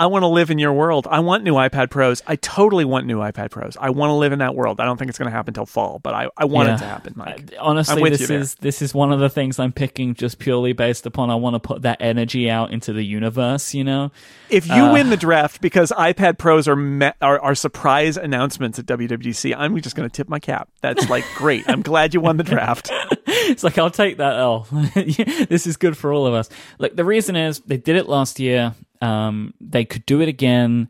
[0.01, 1.07] I want to live in your world.
[1.11, 2.23] I want new iPad Pros.
[2.27, 3.77] I totally want new iPad Pros.
[3.79, 4.81] I want to live in that world.
[4.81, 6.75] I don't think it's going to happen until fall, but I, I want yeah.
[6.75, 7.55] it to happen, Myke.
[7.61, 11.29] Honestly, this is this is one of the things I'm picking just purely based upon
[11.29, 13.75] I want to put that energy out into the universe.
[13.75, 14.11] You know,
[14.49, 18.79] if you uh, win the draft because iPad Pros are, me- are are surprise announcements
[18.79, 20.71] at WWDC, I'm just going to tip my cap.
[20.81, 21.69] That's like great.
[21.69, 22.89] I'm glad you won the draft.
[23.27, 24.67] it's like I'll take that L.
[24.95, 26.49] this is good for all of us.
[26.79, 28.75] Like the reason is they did it last year.
[29.01, 30.89] Um, they could do it again.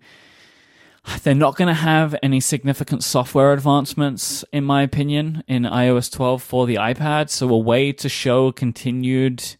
[1.23, 6.43] They're not going to have any significant software advancements, in my opinion, in iOS 12
[6.43, 7.31] for the iPad.
[7.31, 9.57] So, a way to show continued,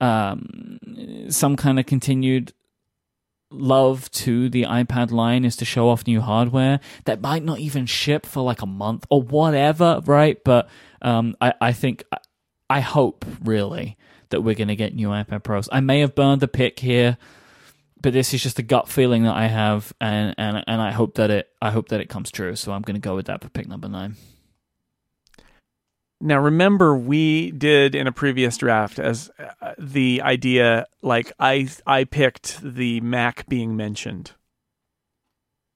[0.00, 0.78] um,
[1.28, 2.52] some kind of continued
[3.50, 7.86] love to the iPad line is to show off new hardware that might not even
[7.86, 10.42] ship for like a month or whatever, right?
[10.44, 10.68] But
[11.02, 12.04] um, I, I think,
[12.68, 13.96] I hope really
[14.30, 15.68] that we're going to get new iPad Pros.
[15.72, 17.16] I may have burned the pick here
[18.00, 21.14] but this is just a gut feeling that I have, and and and I hope
[21.14, 22.56] that it I hope that it comes true.
[22.56, 24.16] So I'm going to go with that for pick number nine.
[26.20, 29.30] Now, remember, we did in a previous draft as
[29.60, 34.32] uh, the idea like I I picked the Mac being mentioned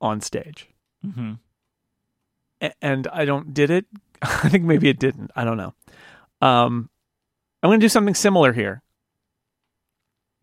[0.00, 0.68] on stage,
[1.06, 1.34] mm-hmm.
[2.60, 3.86] A- and I don't did it.
[4.22, 5.30] I think maybe it didn't.
[5.36, 5.74] I don't know.
[6.40, 6.90] Um,
[7.62, 8.82] I'm going to do something similar here,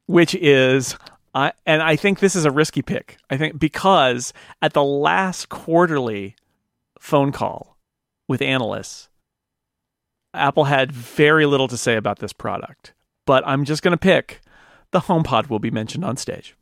[0.06, 0.98] which is
[1.40, 3.18] I, and I think this is a risky pick.
[3.30, 6.36] I think because at the last quarterly
[7.00, 7.78] phone call
[8.28, 9.10] with analysts,
[10.34, 12.94] Apple had very little to say about this product.
[13.26, 14.42] But I'm just going to pick
[14.92, 16.56] the HomePod will be mentioned on stage.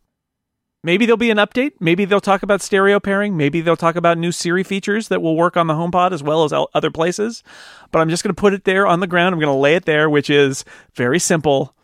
[0.83, 1.73] Maybe there'll be an update.
[1.79, 3.35] Maybe they'll talk about stereo pairing.
[3.35, 6.43] Maybe they'll talk about new Siri features that will work on the HomePod as well
[6.43, 7.43] as other places.
[7.91, 9.33] But I'm just going to put it there on the ground.
[9.33, 10.63] I'm going to lay it there, which is
[10.93, 11.75] very simple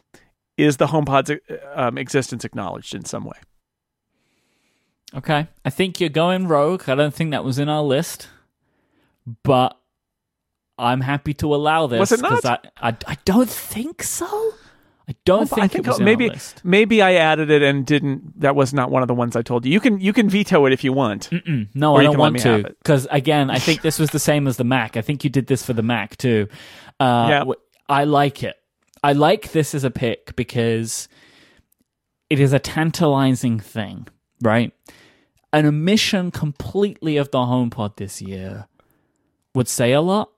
[0.57, 1.39] is the HomePod's
[1.75, 3.37] um, existence acknowledged in some way?
[5.15, 6.89] Okay, I think you're going rogue.
[6.89, 8.29] I don't think that was in our list,
[9.43, 9.77] but
[10.77, 11.99] I'm happy to allow this.
[11.99, 12.43] Was it not?
[12.45, 14.53] I, I, I don't think so.
[15.07, 16.61] I don't think, I think it was maybe list.
[16.63, 18.39] maybe I added it and didn't.
[18.39, 19.71] That was not one of the ones I told you.
[19.71, 21.29] You can you can veto it if you want.
[21.29, 21.67] Mm-mm.
[21.75, 24.63] No, I don't want to because again, I think this was the same as the
[24.63, 24.95] Mac.
[24.95, 26.47] I think you did this for the Mac too.
[27.01, 27.53] Uh, yeah,
[27.89, 28.55] I like it.
[29.03, 31.07] I like this as a pick because
[32.29, 34.07] it is a tantalizing thing,
[34.41, 34.71] right?
[35.51, 38.67] An omission completely of the HomePod this year
[39.53, 40.31] would say a lot,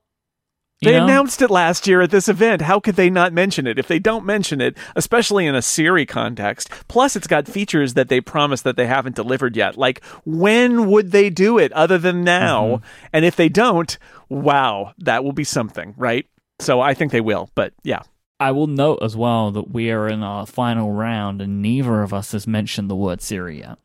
[0.82, 1.06] They know?
[1.06, 2.64] announced it last year at this event.
[2.64, 3.80] How could they not mention it?
[3.80, 8.10] If they don't mention it, especially in a Siri context, plus it's got features that
[8.10, 9.78] they promised that they haven't delivered yet.
[9.78, 12.66] Like, when would they do it other than now?
[12.66, 12.86] Mm-hmm.
[13.14, 13.98] And if they don't,
[14.28, 16.26] wow, that will be something, right?
[16.60, 17.50] So I think they will.
[17.56, 18.02] But yeah,
[18.40, 22.14] I will note as well that we are in our final round, and neither of
[22.14, 23.78] us has mentioned the word Siri yet.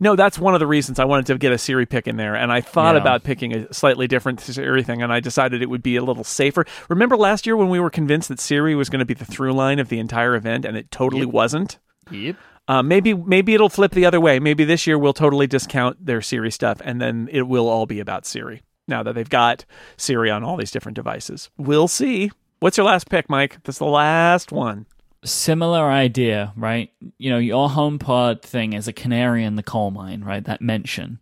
[0.00, 2.34] No, that's one of the reasons I wanted to get a Siri pick in there.
[2.34, 3.00] And I thought Yeah.
[3.00, 6.24] about picking a slightly different Siri thing, and I decided it would be a little
[6.24, 6.64] safer.
[6.88, 9.52] Remember last year when we were convinced that Siri was going to be the through
[9.52, 11.78] line of the entire event, and it totally wasn't?
[12.10, 12.36] Yep.
[12.68, 14.40] Uh, maybe maybe it'll flip the other way.
[14.40, 18.00] Maybe this year we'll totally discount their Siri stuff, and then it will all be
[18.00, 18.62] about Siri.
[18.88, 19.64] Now that they've got
[19.96, 22.32] Siri on all these different devices, we'll see.
[22.60, 23.62] What's your last pick, Myke?
[23.64, 24.86] That's the last one.
[25.24, 26.90] Similar idea, right?
[27.18, 30.44] You know, your HomePod thing is a canary in the coal mine, right?
[30.44, 31.18] That mention.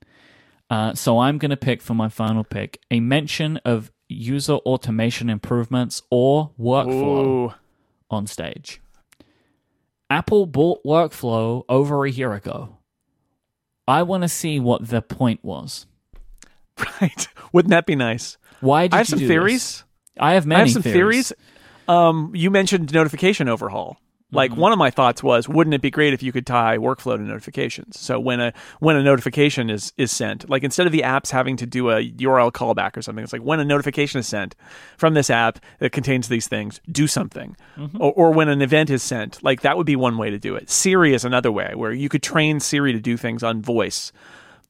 [0.70, 5.28] Uh, so I'm going to pick for my final pick a mention of user automation
[5.28, 7.54] improvements or workflow Ooh.
[8.10, 8.80] on stage.
[10.10, 12.78] Apple bought workflow over a year ago.
[13.88, 15.86] I want to see what the point was.
[17.00, 17.28] Right?
[17.52, 18.36] Wouldn't that be nice?
[18.60, 19.62] Why did I have some theories.
[19.62, 19.84] this?
[20.18, 21.32] I have many I have some theories.
[21.88, 23.98] Um, you mentioned notification overhaul.
[24.32, 24.60] Like Mm-hmm.
[24.60, 27.22] one of my thoughts was, wouldn't it be great if you could tie workflow to
[27.22, 28.00] notifications?
[28.00, 31.56] So when a when a notification is is sent, like instead of the apps having
[31.58, 34.56] to do a URL callback or something, it's like when a notification is sent
[34.96, 37.56] from this app that contains these things, do something.
[37.76, 38.02] Mm-hmm.
[38.02, 40.56] Or, or when an event is sent, like that would be one way to do
[40.56, 40.68] it.
[40.68, 44.10] Siri is another way where you could train Siri to do things on voice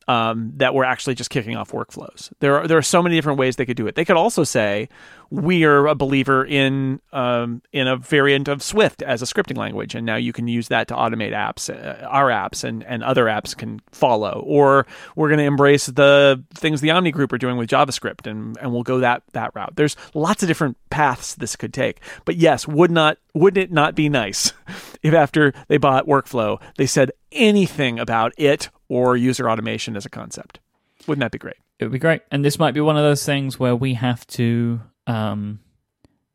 [0.08, 2.32] um, that were actually just kicking off workflows.
[2.40, 3.94] There are there are so many different ways they could do it.
[3.94, 4.88] They could also say
[5.30, 9.94] we are a believer in um, in a variant of Swift as a scripting language,
[9.94, 13.24] and now you can use that to automate apps, uh, our apps, and and other
[13.24, 14.42] apps can follow.
[14.46, 14.86] Or
[15.16, 18.72] we're going to embrace the things the Omni Group are doing with JavaScript, and and
[18.72, 19.76] we'll go that that route.
[19.76, 22.00] There's lots of different paths this could take.
[22.24, 24.52] But yes, would not would it not be nice
[25.02, 30.10] if after they bought Workflow they said anything about it or user automation as a
[30.10, 30.60] concept?
[31.06, 31.56] Wouldn't that be great?
[31.78, 32.22] It would be great.
[32.30, 35.58] And this might be one of those things where we have to um,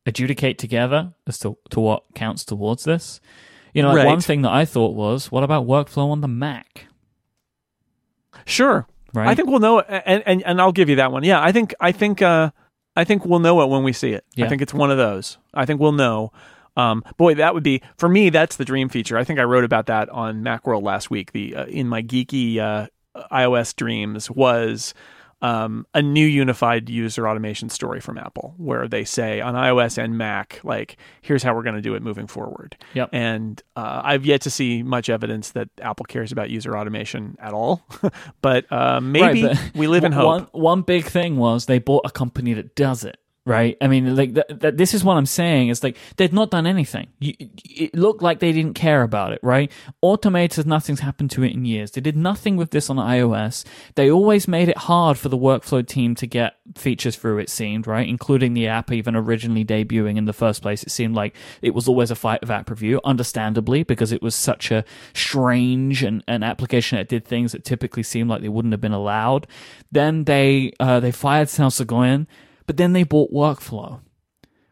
[0.05, 3.21] adjudicate together as to, to what counts towards this.
[3.73, 4.05] You know, like Right.
[4.07, 6.85] one thing that I thought was, what about workflow on the Mac?
[8.45, 8.87] Sure.
[9.13, 9.27] Right?
[9.29, 11.23] I think we'll know it, and, and and I'll give you that one.
[11.23, 12.51] Yeah, I think I think uh,
[12.95, 14.23] I think we'll know it when we see it.
[14.35, 14.45] Yeah.
[14.45, 15.37] I think it's one of those.
[15.53, 16.31] I think we'll know.
[16.77, 18.29] Um, boy, that would be for me.
[18.29, 19.17] That's the dream feature.
[19.17, 21.31] I think I wrote about that on Macworld last week.
[21.31, 22.87] The uh, in my geeky uh,
[23.31, 24.93] iOS dreams was
[25.41, 30.17] um, a new unified user automation story from Apple, where they say on iOS and
[30.17, 32.77] Mac, like, here's how we're going to do it moving forward.
[32.93, 33.09] Yep.
[33.13, 37.53] And uh, I've yet to see much evidence that Apple cares about user automation at
[37.53, 37.81] all.
[38.41, 40.25] but uh, maybe Right, but we live in hope.
[40.25, 43.17] One, one big thing was they bought a company that does it.
[43.49, 43.77] Right.
[43.81, 44.77] I mean, like that, that.
[44.77, 45.69] This is what I'm saying.
[45.69, 47.07] It's like they've not done anything.
[47.17, 49.39] You, it looked like they didn't care about it.
[49.41, 49.71] Right.
[50.03, 51.89] Automator, nothing's happened to it in years.
[51.89, 53.65] They did nothing with this on iOS.
[53.95, 57.39] They always made it hard for the workflow team to get features through.
[57.39, 60.83] It seemed right, including the app even originally debuting in the first place.
[60.83, 64.35] It seemed like it was always a fight of app review, understandably, because it was
[64.35, 64.85] such a
[65.15, 68.93] strange and an application that did things that typically seemed like they wouldn't have been
[68.93, 69.47] allowed.
[69.91, 72.27] Then they uh, they fired Sal Soghoian,
[72.69, 73.99] but then they bought Workflow.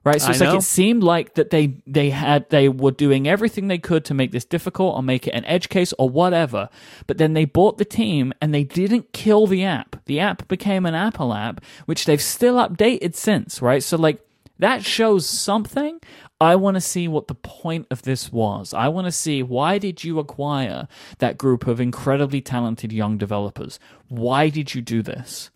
[0.03, 0.57] Right, so I like know.
[0.57, 4.31] it seemed like that they they had they were doing everything they could to make
[4.31, 6.69] this difficult or make it an edge case or whatever.
[7.07, 9.95] But then they bought the team and they didn't kill the app.
[10.05, 13.63] The app became an Apple app, which they've still updated since.
[13.63, 14.21] Right, so like
[14.59, 15.99] that shows something.
[16.39, 18.75] I want to see what the point of this was.
[18.75, 20.87] I want to see why did you acquire
[21.17, 23.79] that group of incredibly talented young developers?
[24.07, 25.49] Why did you do this?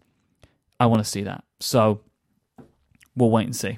[0.80, 1.43] I want to see that.
[1.59, 2.01] So
[3.15, 3.77] we'll wait and see.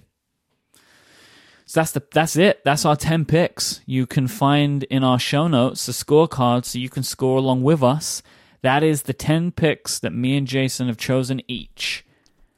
[1.66, 2.62] So that's the that's it.
[2.66, 3.82] That's our ten picks.
[3.86, 7.82] You can find in our show notes the scorecard so you can score along with
[7.82, 8.22] us.
[8.62, 12.06] That is the ten picks that me and Jason have chosen each.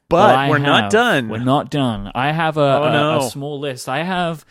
[0.08, 1.28] but we're not done.
[1.28, 2.12] We're not done.
[2.14, 3.18] I have a, Oh, a- no.
[3.18, 3.88] a small list.
[3.88, 4.44] I have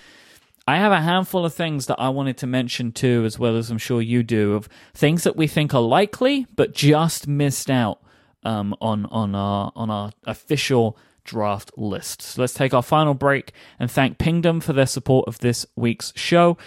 [0.68, 3.70] I have a handful of things that I wanted to mention too, as well as
[3.70, 8.00] I'm sure you do, of things that we think are likely but just missed out
[8.44, 12.22] um, on on our on our official draft list.
[12.22, 16.14] So let's take our final break and thank Pingdom for their support of this week's
[16.16, 16.58] show.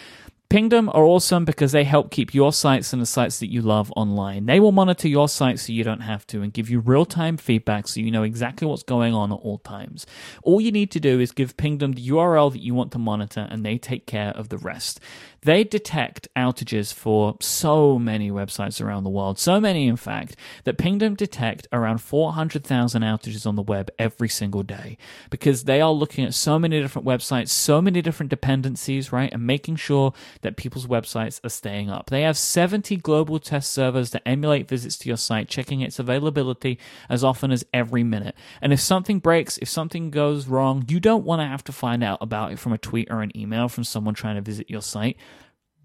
[0.51, 3.93] Pingdom are awesome because they help keep your sites and the sites that you love
[3.95, 4.47] online.
[4.47, 7.37] They will monitor your site so you don't have to and give you real time
[7.37, 10.07] feedback so you know exactly what's going on at all times.
[10.43, 13.47] All you need to do is give Pingdom the URL that you want to monitor
[13.51, 15.01] and they take care of the rest.
[15.43, 20.79] They detect outages for so many websites around the world, so many, in fact, that
[20.79, 24.99] Pingdom detect around 400,000 outages on the web every single day
[25.31, 29.33] because they are looking at so many different websites, so many different dependencies, right?
[29.33, 30.13] And making sure
[30.43, 32.11] that people's websites are staying up.
[32.11, 36.79] They have 70 global test servers that emulate visits to your site, checking its availability
[37.09, 38.35] as often as every minute.
[38.61, 42.03] And if something breaks, if something goes wrong, you don't want to have to find
[42.03, 44.83] out about it from a tweet or an email from someone trying to visit your
[44.83, 45.17] site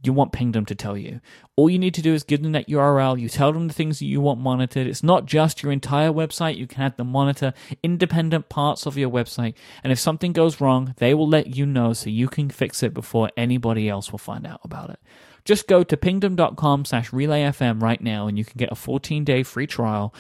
[0.03, 1.21] you want Pingdom to tell you.
[1.55, 3.19] All you need to do is give them that URL.
[3.19, 4.88] You tell them the things that you want monitored.
[4.88, 6.57] It's not just your entire website.
[6.57, 9.53] You can have them monitor independent parts of your website.
[9.84, 12.93] And if something goes wrong, they will let you know so you can fix it
[12.93, 14.99] before anybody else will find out about it.
[15.45, 19.43] Just go to pingdom.com slash relayfm right now and you can get a 14 day
[19.43, 20.13] free trial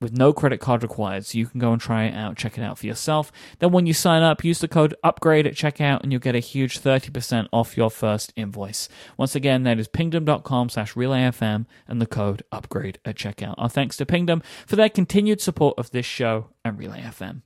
[0.00, 1.26] with no credit card required.
[1.26, 3.30] So you can go and try it out, check it out for yourself.
[3.58, 6.40] Then when you sign up, use the code upgrade at checkout and you'll get a
[6.40, 8.88] huge 30% off your first invoice.
[9.16, 13.54] Once again, that is pingdom.com slash relayfm and the code upgrade at checkout.
[13.58, 17.42] Our thanks to Pingdom for their continued support of this show and Relay FM.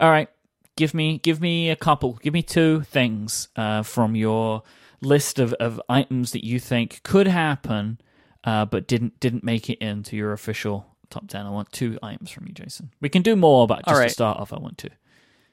[0.00, 0.28] All right.
[0.76, 2.14] Give me, give me a couple.
[2.14, 4.62] Give me two things uh, from your
[5.00, 7.98] list of, of items that you think could happen
[8.44, 11.46] uh, but didn't didn't make it into your official top ten.
[11.46, 12.90] I want two items from you, Jason.
[13.00, 14.08] We can do more, but just right.
[14.08, 14.90] to start off, I want two.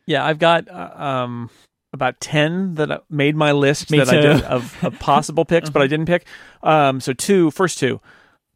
[0.05, 1.49] Yeah, I've got uh, um,
[1.93, 4.17] about ten that made my list Me that too.
[4.17, 6.25] I did of, of possible picks, but I didn't pick.
[6.63, 8.01] Um, so two, first two,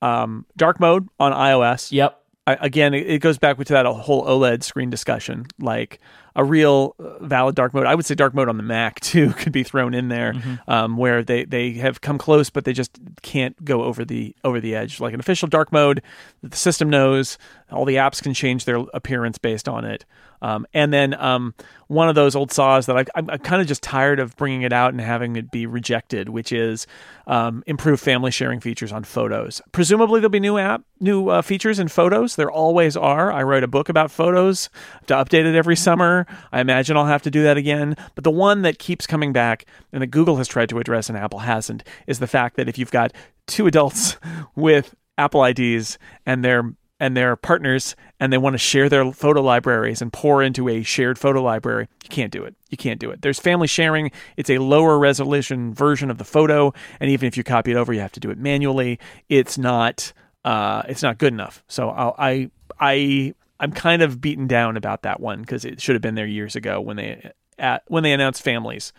[0.02, 1.92] um, dark mode on iOS.
[1.92, 2.16] Yep.
[2.48, 5.46] I, again, it, it goes back to that whole OLED screen discussion.
[5.60, 6.00] Like
[6.36, 7.86] a real uh, valid dark mode.
[7.86, 10.34] I would say dark mode on the Mac too could be thrown in there,
[10.68, 14.60] um, where they, they have come close, but they just can't go over the over
[14.60, 15.00] the edge.
[15.00, 16.02] Like an official dark mode,
[16.42, 17.38] that the system knows
[17.72, 20.06] all the apps can change their appearance based on it.
[20.42, 21.54] Um, and then um,
[21.88, 24.62] one of those old saws that I, I'm, I'm kind of just tired of bringing
[24.62, 26.88] it out and having it be rejected, which is
[27.28, 29.62] um, improved family sharing features on photos.
[29.72, 32.36] Presumably there'll be new app, new uh, features in photos.
[32.36, 33.32] There always are.
[33.32, 34.70] I write a book about photos
[35.08, 36.19] to update it every summer.
[36.52, 37.96] I imagine I'll have to do that again.
[38.16, 41.18] But the one that keeps coming back and that Google has tried to address and
[41.18, 43.14] Apple hasn't is the fact that if you've got
[43.48, 44.18] two adults
[44.56, 49.42] with Apple IDs and they're and their partners and they want to share their photo
[49.42, 52.56] libraries and pour into a shared photo library, you can't do it.
[52.70, 53.22] You can't do it.
[53.22, 54.12] There's family sharing.
[54.36, 57.94] It's a lower resolution version of the photo, and even if you copy it over,
[57.94, 59.00] you have to do it manually.
[59.30, 60.12] It's not.
[60.44, 61.64] Uh, it's not good enough.
[61.68, 65.96] So I'll, I I I'm kind of beaten down about that one because it should
[65.96, 68.94] have been there years ago when they at, when they announced families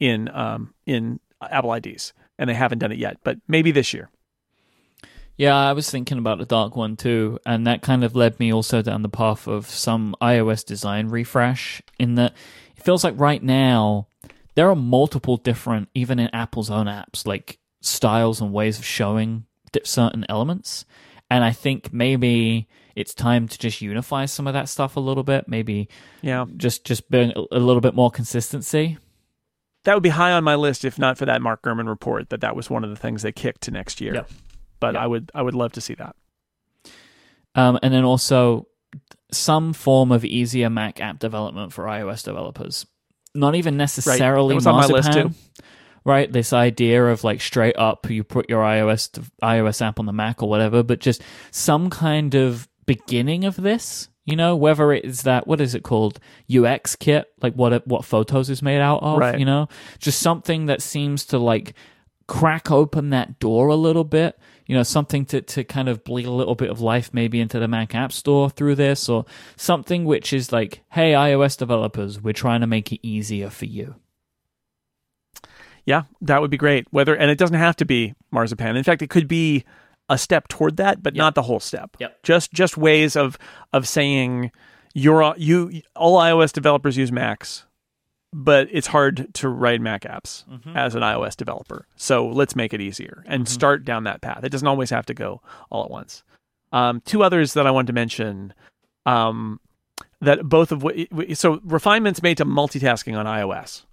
[0.00, 3.18] in um, in Apple IDs, and they haven't done it yet.
[3.22, 4.10] But maybe this year.
[5.36, 8.52] Yeah, I was thinking about the dark one too, and that kind of led me
[8.52, 11.82] also down the path of some iOS design refresh.
[11.98, 12.32] In that,
[12.74, 14.08] it feels like right now
[14.54, 19.44] there are multiple different, even in Apple's own apps, like styles and ways of showing
[19.84, 20.86] certain elements.
[21.30, 22.66] And I think maybe
[22.96, 25.46] it's time to just unify some of that stuff a little bit.
[25.48, 25.88] Maybe
[26.22, 28.98] Yeah, just just bring a little bit more consistency.
[29.84, 32.30] that would be high on my list if not for that Mark Gurman report.
[32.30, 34.14] That that was one of the things they kicked to next year.
[34.14, 34.30] Yep.
[34.80, 35.02] But Yep.
[35.02, 36.16] I would I would love to see that.
[37.54, 38.66] Um, and then also
[39.32, 42.86] some form of easier Mac app development for iOS developers.
[43.34, 45.34] Not even necessarily That was on my list, Marzipan, too.
[46.04, 49.10] Right, this idea of like straight up, you put your iOS
[49.42, 54.08] iOS app on the Mac or whatever, but just some kind of beginning of this.
[54.24, 56.18] You know, whether it is that what is it called
[56.50, 59.18] UXKit, like what what Photos is made out of.
[59.18, 59.38] Right.
[59.38, 59.68] You know,
[60.00, 61.74] just something that seems to like
[62.26, 64.36] crack open that door a little bit.
[64.66, 67.60] You know, something to, to kind of bleed a little bit of life maybe into
[67.60, 72.32] the Mac App Store through this, or something which is like, hey, iOS developers, we're
[72.32, 73.94] trying to make it easier for you.
[75.84, 76.88] Yeah, that would be great.
[76.90, 78.76] Whether and it doesn't have to be marzipan.
[78.76, 79.64] In fact, it could be
[80.08, 81.96] a step toward that, but not the whole step.
[81.98, 82.22] Yep.
[82.22, 83.38] Just just ways of
[83.72, 84.52] of saying
[84.94, 87.64] you're you all iOS developers use Macs,
[88.32, 90.44] but it's hard to write Mac apps
[90.76, 91.86] as an iOS developer.
[91.96, 94.44] So let's make it easier and start down that path.
[94.44, 96.22] It doesn't always have to go all at once.
[96.72, 98.54] Um, two others that I wanted to mention.
[99.04, 99.60] Um,
[100.20, 100.96] that both of what
[101.34, 103.84] so refinements made to multitasking on iOS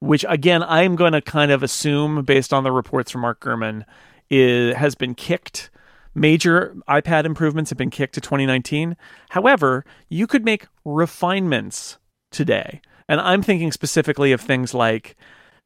[0.00, 3.84] which again I'm going to kind of assume based on the reports from Mark Gurman
[4.30, 5.70] is, has been kicked.
[6.14, 8.96] Major iPad improvements have been kicked to 2019.
[9.30, 11.98] However, you could make refinements
[12.30, 12.80] today.
[13.08, 15.16] And I'm thinking specifically of things like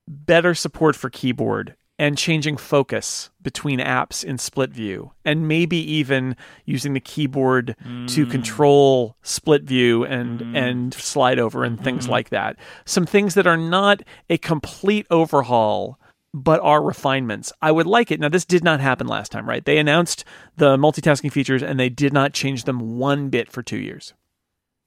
[0.08, 6.34] better support for keyboard and changing focus between apps in split view and maybe even
[6.64, 7.76] using the keyboard
[8.06, 8.30] to mm.
[8.30, 10.56] control split view and mm.
[10.56, 12.10] and slide over and things mm.
[12.10, 12.56] like that
[12.86, 16.00] some things that are not a complete overhaul
[16.32, 17.52] but are refinements.
[17.60, 18.20] I would like it.
[18.20, 19.64] Now this did not happen last time right?
[19.64, 20.24] They announced
[20.56, 24.14] the multitasking features and they did not change them one bit for 2 years.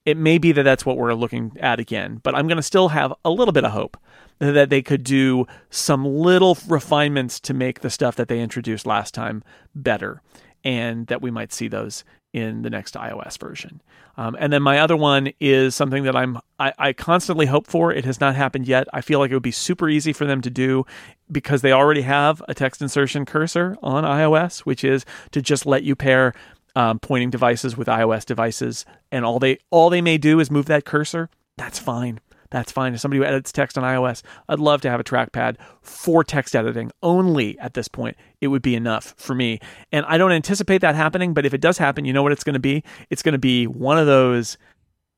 [0.04, 2.88] It may be that that's what we're looking at again, but I'm going to still
[2.88, 3.96] have a little bit of hope
[4.38, 9.14] that they could do some little refinements to make the stuff that they introduced last
[9.14, 9.42] time
[9.74, 10.20] better,
[10.62, 12.04] and that we might see those
[12.34, 13.80] in the next iOS version.
[14.16, 17.92] Um, and then my other one is something that I'm I, I constantly hope for.
[17.92, 18.88] It has not happened yet.
[18.92, 20.84] I feel like it would be super easy for them to do
[21.30, 25.84] because they already have a text insertion cursor on iOS, which is to just let
[25.84, 26.34] you pair
[26.74, 30.66] um, pointing devices with iOS devices, and all they all they may do is move
[30.66, 31.30] that cursor.
[31.56, 32.18] That's fine.
[32.54, 32.94] That's fine.
[32.94, 36.54] As somebody who edits text on iOS, I'd love to have a trackpad for text
[36.54, 38.16] editing only at this point.
[38.40, 39.58] It would be enough for me.
[39.90, 42.44] And I don't anticipate that happening, but if it does happen, you know what it's
[42.44, 42.84] going to be?
[43.10, 44.56] It's going to be one of those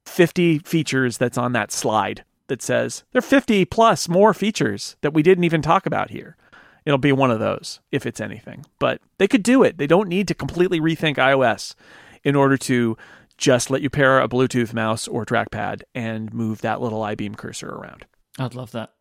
[0.07, 5.13] 50 features that's on that slide that says there are 50 plus more features that
[5.13, 6.39] we didn't even talk about here.
[6.87, 8.65] It'll be one of those if it's anything.
[8.79, 9.77] But they could do it.
[9.77, 11.75] They don't need to completely rethink iOS
[12.25, 12.97] in order to
[13.39, 17.69] just let you pair a Bluetooth mouse or trackpad and move that little iBeam cursor
[17.69, 18.07] around.
[18.39, 18.93] I'd love that.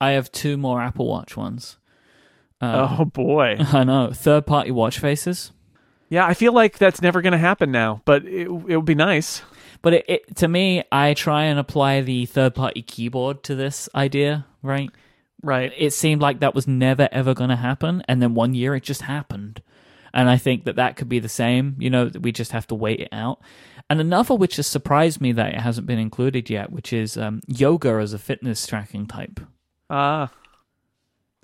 [0.00, 1.78] I have two more Apple Watch ones.
[2.60, 3.56] Um, oh boy.
[3.72, 4.12] I know.
[4.12, 5.52] Third party watch faces.
[6.08, 8.94] Yeah, I feel like that's never going to happen now, but it, it would be
[8.94, 9.42] nice.
[9.80, 13.88] But it, it, to me, I try and apply the third party keyboard to this
[13.94, 14.90] idea, right?
[15.42, 15.72] Right.
[15.76, 18.02] It seemed like that was never ever going to happen.
[18.06, 19.60] And then one year it just happened.
[20.14, 21.76] And I think that that could be the same.
[21.78, 23.40] You know, we just have to wait it out.
[23.88, 27.40] And another which has surprised me that it hasn't been included yet, which is um,
[27.46, 29.40] yoga as a fitness tracking type.
[29.90, 30.30] Ah,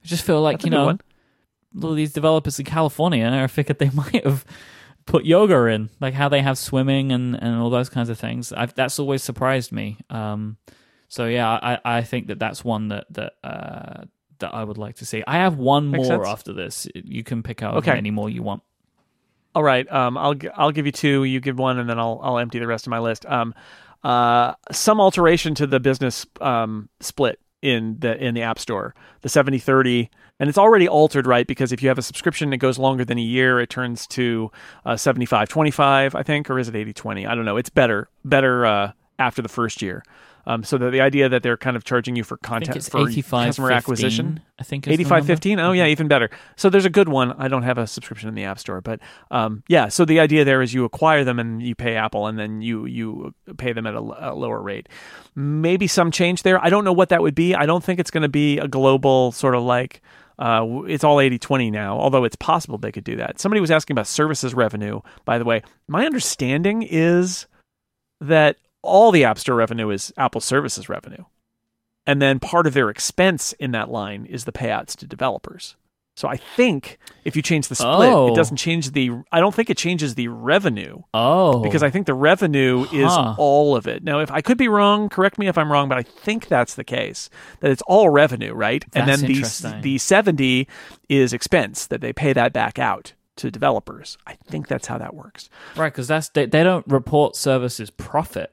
[0.02, 0.98] I just feel like, you know,
[1.82, 4.44] all these developers in California, I figured they might have
[5.06, 8.52] put yoga in, like how they have swimming and, and all those kinds of things.
[8.52, 9.98] I've, that's always surprised me.
[10.10, 10.58] Um,
[11.08, 14.04] so yeah, I, I think that that's one that that uh,
[14.40, 15.22] that I would like to see.
[15.26, 16.28] I have one Makes more sense.
[16.28, 16.86] after this.
[16.94, 17.92] You can pick out Okay.
[17.96, 18.62] any more you want.
[19.54, 19.90] All right.
[19.90, 21.24] Um, I'll I'll give you two.
[21.24, 23.26] You give one, and then I'll I'll empty the rest of my list.
[23.26, 23.54] Um,
[24.04, 29.28] uh, some alteration to the business um split in the in the App Store, the
[29.28, 30.08] 70-30.
[30.38, 31.44] and it's already altered, right?
[31.44, 34.52] Because if you have a subscription that goes longer than a year, it turns to
[34.86, 37.28] uh, 75-25, I think, or is it 80-20?
[37.28, 37.56] I don't know.
[37.56, 40.04] It's better better uh, after the first year.
[40.48, 43.48] Um, so the, the idea that they're kind of charging you for content for 85
[43.48, 44.40] customer acquisition.
[44.58, 45.26] I think Eighty-five number.
[45.26, 45.60] fifteen.
[45.60, 46.30] Oh yeah, even better.
[46.56, 47.32] So there's a good one.
[47.32, 48.98] I don't have a subscription in the App Store, but
[49.30, 49.88] um, yeah.
[49.88, 52.86] So the idea there is you acquire them and you pay Apple, and then you
[52.86, 54.88] you pay them at a, a lower rate.
[55.36, 56.64] Maybe some change there.
[56.64, 57.54] I don't know what that would be.
[57.54, 60.00] I don't think it's going to be a global sort of like.
[60.38, 63.40] Uh, it's all 80-20 now, although it's possible they could do that.
[63.40, 65.62] Somebody was asking about services revenue, by the way.
[65.88, 67.48] My understanding is
[68.20, 68.56] that
[68.88, 71.24] all the App Store revenue is Apple services revenue.
[72.06, 75.76] And then part of their expense in that line is the payouts to developers.
[76.16, 78.32] So I think if you change the split, Oh.
[78.32, 79.10] it doesn't change the.
[79.30, 83.76] I don't think it changes the revenue Oh, because I think the revenue is all
[83.76, 84.02] of it.
[84.02, 86.74] Now, if I could be wrong, correct me if I'm wrong, but I think that's
[86.74, 87.30] the case.
[87.60, 88.84] That it's all revenue, right?
[88.94, 90.66] and then the the seventy
[91.08, 94.18] is expense that they pay that back out to developers.
[94.26, 95.48] I think that's how that works.
[95.76, 98.52] right because that's they, they don't report services profit.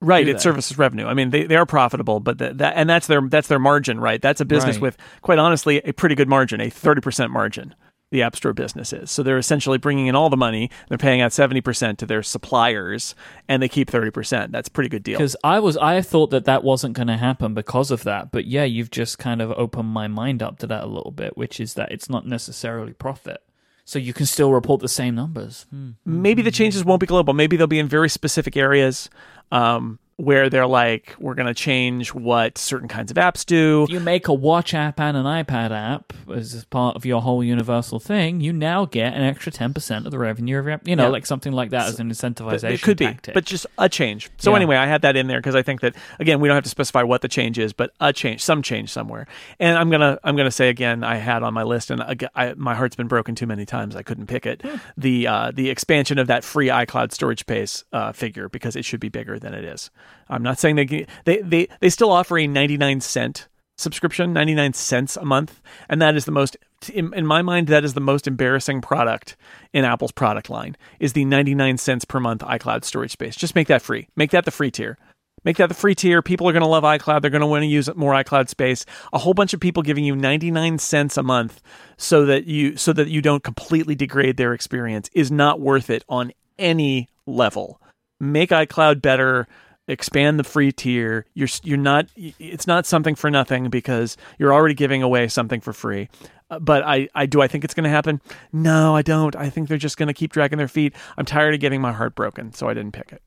[0.00, 1.06] Right, it's services revenue.
[1.06, 3.98] I mean, they, they are profitable, but the, that and that's their that's their margin,
[3.98, 4.22] right?
[4.22, 4.82] That's a business Right.
[4.82, 7.74] with, quite honestly, a pretty good margin, a thirty percent margin.
[8.10, 10.70] The App Store business is so they're essentially bringing in all the money.
[10.88, 13.14] They're paying out seventy percent to their suppliers,
[13.48, 14.52] and they keep thirty percent.
[14.52, 15.18] That's a pretty good deal.
[15.18, 18.30] Because I was, I thought that that wasn't going to happen because of that.
[18.30, 21.36] But yeah, you've just kind of opened my mind up to that a little bit,
[21.36, 23.42] which is that it's not necessarily profit,
[23.84, 25.66] so you can still report the same numbers.
[25.68, 25.90] Hmm.
[26.06, 27.34] Maybe the changes won't be global.
[27.34, 29.10] Maybe they'll be in very specific areas
[29.50, 33.84] um, where they're like, we're going to change what certain kinds of apps do.
[33.84, 37.44] If you make a watch app and an iPad app as part of your whole
[37.44, 40.88] universal thing, you now get an extra ten percent of the revenue of your app.
[40.88, 41.08] You know, Yeah.
[41.10, 42.72] like something like that as an incentivization.
[42.72, 44.28] It could be, but just a change.
[44.38, 44.56] So Yeah.
[44.56, 46.70] anyway, I had that in there because I think that again, we don't have to
[46.70, 49.28] specify what the change is, but a change, some change somewhere.
[49.60, 52.54] And I'm gonna, I'm gonna say again, I had on my list, and aga I,
[52.54, 53.94] my heart's been broken too many times.
[53.94, 54.64] I couldn't pick it.
[54.96, 58.98] The uh, the expansion of that free iCloud storage space uh, figure because it should
[59.00, 59.90] be bigger than it is.
[60.28, 65.16] I'm not saying they they they they still offer a 99 cent subscription 99 cents
[65.16, 66.56] a month and that is the most
[66.92, 69.36] in, in my mind that is the most embarrassing product
[69.72, 73.68] in apple's product line is the 99 cents per month icloud storage space just make
[73.68, 74.98] that free make that the free tier
[75.44, 76.20] Make that the free tier.
[76.22, 77.22] People are going to love iCloud.
[77.22, 78.84] They're going to want to use more iCloud space.
[79.12, 81.62] A whole bunch of people giving you 99 cents a month
[81.96, 86.04] so that you so that you don't completely degrade their experience is not worth it
[86.08, 87.80] on any level.
[88.20, 89.46] Make iCloud better.
[89.88, 91.24] Expand the free tier.
[91.34, 92.06] You're you're not.
[92.16, 96.08] It's not something for nothing because you're already giving away something for free.
[96.50, 98.20] Uh, but I, I do I think it's going to happen?
[98.52, 99.34] No, I don't.
[99.34, 100.94] I think they're just going to keep dragging their feet.
[101.16, 103.22] I'm tired of getting my heart broken, so I didn't pick it.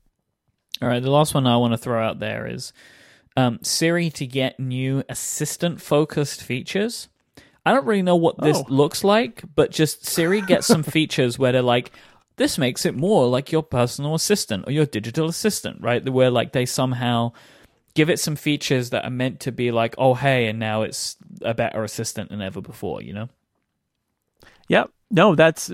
[0.80, 2.72] All right, the last one I want to throw out there is
[3.36, 7.08] um, Siri to get new assistant focused features.
[7.64, 8.64] I don't really know what this Oh.
[8.68, 11.92] looks like, but just Siri gets some features where they're like,
[12.36, 16.06] this makes it more like your personal assistant or your digital assistant, right?
[16.08, 17.32] Where like they somehow
[17.94, 21.16] give it some features that are meant to be like, oh, hey, and now it's
[21.42, 23.28] a better assistant than ever before, you know?
[24.68, 24.90] Yep.
[25.14, 25.70] No, that's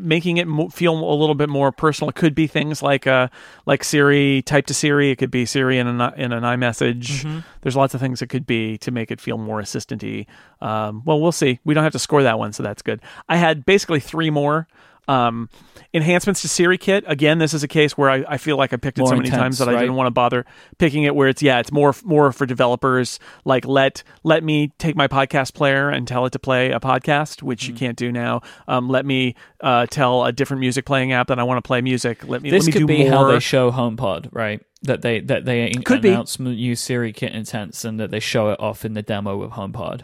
[0.00, 2.08] making it mo- feel a little bit more personal.
[2.08, 3.28] It could be things like uh,
[3.64, 5.12] like Siri, type to Siri.
[5.12, 7.44] It could be Siri in an in an iMessage.
[7.60, 10.26] There's lots of things it could be to make it feel more assistant-y.
[10.60, 11.60] Um, well, we'll see.
[11.64, 13.00] We don't have to score that one, so that's good.
[13.28, 14.66] I had basically three more.
[15.08, 15.50] Um,
[15.92, 17.02] enhancements to SiriKit.
[17.06, 19.16] Again, this is a case where I, I feel like I picked it More so
[19.16, 20.46] many intense, times that I didn't want to bother
[20.78, 21.14] picking it.
[21.16, 23.18] Where it's yeah, it's more more for developers.
[23.44, 27.42] Like let let me take my podcast player and tell it to play a podcast,
[27.42, 27.72] which Hmm.
[27.72, 28.42] you can't do now.
[28.68, 31.80] Um, let me uh, tell a different music playing app that I want to play
[31.80, 32.26] music.
[32.26, 33.10] Let me This let me could do be more.
[33.10, 34.60] how they show HomePod, right?
[34.82, 36.10] That they that they Could be.
[36.10, 39.50] announce m- new SiriKit intents and that they show it off in the demo with
[39.50, 40.02] HomePod.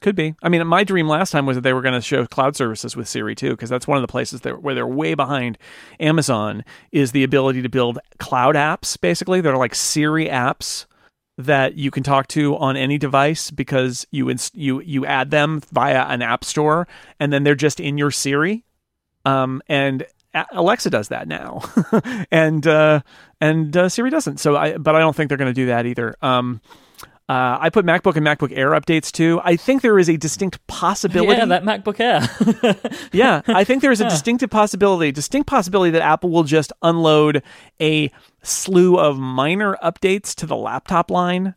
[0.00, 0.34] Could be.
[0.42, 2.94] I mean, my dream last time was that they were going to show cloud services
[2.94, 5.56] with Siri too, because that's one of the places that, where they're way behind
[5.98, 9.00] Amazon is the ability to build cloud apps.
[9.00, 10.84] Basically, they're like Siri apps
[11.38, 15.60] that you can talk to on any device because you ins- you you add them
[15.72, 16.86] via an app store,
[17.18, 18.64] and then they're just in your Siri.
[19.24, 20.06] Um, and
[20.52, 21.62] Alexa does that now,
[22.30, 23.00] and uh,
[23.40, 24.38] and uh, Siri doesn't.
[24.38, 26.16] So I, but I don't think they're going to do that either.
[26.22, 26.60] Um,
[27.28, 29.40] uh, I put MacBook and MacBook Air updates too.
[29.42, 31.38] I think there is a distinct possibility.
[31.38, 33.08] Yeah, that MacBook Air.
[33.12, 37.42] yeah, I think there is a distinctive possibility, distinct possibility that Apple will just unload
[37.80, 38.12] a
[38.42, 41.56] slew of minor updates to the laptop line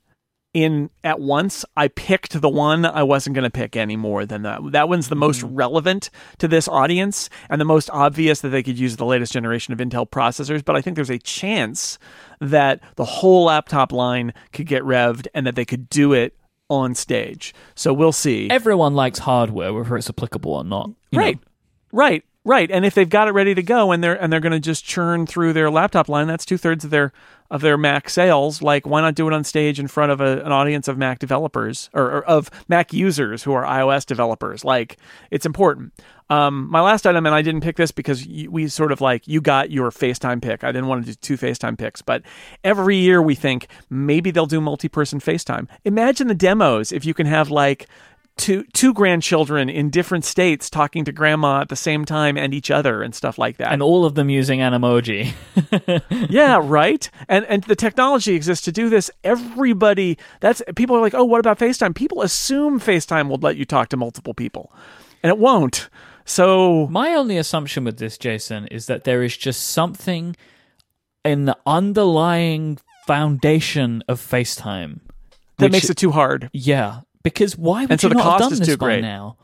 [0.56, 1.64] in at once.
[1.78, 4.72] I picked the one I wasn't going to pick any more than that.
[4.72, 6.10] That one's the most relevant
[6.40, 9.80] to this audience and the most obvious that they could use the latest generation of
[9.80, 12.00] Intel processors, but I think there's a chance
[12.40, 16.36] that the whole laptop line could get revved and that they could do it
[16.70, 17.54] on stage.
[17.76, 18.50] So we'll see.
[18.50, 20.92] Everyone likes hardware, whether it's applicable or not.
[21.14, 21.36] Right.
[21.36, 21.42] know.
[21.92, 22.24] Right.
[22.46, 22.72] Right.
[22.72, 24.86] And if they've got it ready to go and they're and they're going to just
[24.86, 27.12] churn through their laptop line, that's two thirds of their
[27.52, 28.62] of their Mac sales.
[28.62, 31.20] Like, why not do it on stage in front of a, an audience of Mac
[31.20, 34.64] developers or, or of Mac users who are iOS developers?
[34.64, 34.98] Like,
[35.32, 35.94] it's important.
[36.30, 39.42] Um, my last item, and I didn't pick this because we sort of like you
[39.42, 40.64] got your FaceTime pick.
[40.64, 42.22] I didn't want to do two FaceTime picks, but
[42.64, 45.68] every year we think maybe they'll do multi-person FaceTime.
[45.86, 47.88] Imagine the demos if you can have like
[48.40, 52.72] two two grandchildren in different states talking to grandma at the same time and each
[52.72, 53.72] other and stuff like that.
[53.72, 55.34] And all of them using Animoji.
[56.30, 57.10] yeah, right.
[57.28, 59.12] And and the technology exists to do this.
[59.24, 63.66] Everybody that's people are like, "Oh, what about FaceTime?" People assume FaceTime will let you
[63.66, 64.74] talk to multiple people.
[65.22, 65.90] And it won't.
[66.26, 70.36] So My only assumption with this, Jason, is that there is just something
[71.26, 75.00] in the underlying foundation of FaceTime
[75.58, 76.50] that makes it too hard.
[76.54, 78.78] Yeah, because why would And so you the not have cost done is this too
[78.78, 79.02] by great.
[79.02, 79.38] now?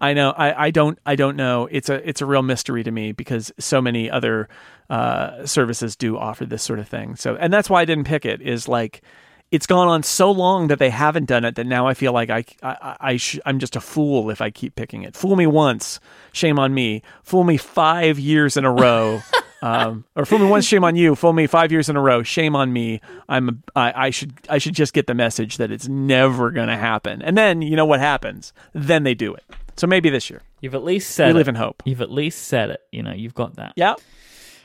[0.00, 0.30] I know.
[0.30, 0.98] I, I don't.
[1.04, 1.68] I don't know.
[1.70, 2.08] It's a.
[2.08, 4.48] It's a real mystery to me because so many other
[4.88, 7.16] uh, services do offer this sort of thing.
[7.16, 8.40] So, and that's why I didn't pick it.
[8.40, 9.02] Is like,
[9.50, 12.30] it's gone on so long that they haven't done it that now I feel like
[12.30, 12.44] I.
[12.62, 12.96] I.
[12.98, 15.14] I sh- I'm just a fool if I keep picking it.
[15.14, 16.00] Fool me once,
[16.32, 17.02] shame on me.
[17.22, 19.20] Fool me five years in a row.
[19.62, 21.14] Um, or fool me once, shame on you.
[21.14, 23.00] Fool me five years in a row, shame on me.
[23.28, 23.62] I'm.
[23.76, 24.32] I, I should.
[24.48, 27.20] I should just get the message that it's never going to happen.
[27.22, 28.52] And then you know what happens?
[28.72, 29.44] Then they do it.
[29.76, 30.42] So maybe this year.
[30.60, 31.34] You've at least said We it.
[31.34, 31.82] live in hope.
[31.86, 32.80] You've at least said it.
[32.92, 33.72] You know, you've got that.
[33.76, 34.00] Yep.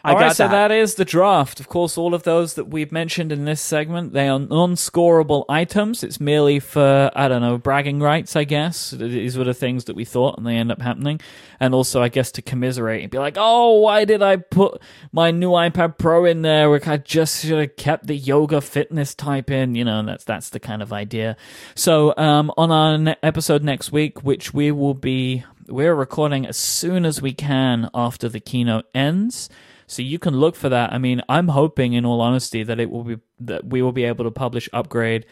[0.06, 0.70] I All got right, so that.
[0.70, 1.60] that is the draft.
[1.60, 6.04] Of course, all of those that we've mentioned in this segment, they are non-scorable items.
[6.04, 8.92] It's merely for, I don't know, bragging rights, I guess.
[8.92, 11.22] These were the things that we thought, and they end up happening.
[11.60, 14.80] And also, I guess, to commiserate and be like, oh, why did I put
[15.12, 16.70] my new iPad Pro in there?
[16.70, 19.74] Like, I just should have kept the yoga fitness type in.
[19.74, 21.36] You know, that's that's the kind of idea.
[21.74, 26.58] So, um, on our ne- episode next week, which we will be, we're recording as
[26.58, 29.50] soon as we can after the keynote ends.
[29.88, 30.94] So you can look for that.
[30.94, 34.04] I mean, I'm hoping, in all honesty, that it will be that we will be
[34.06, 35.26] able to publish upgrade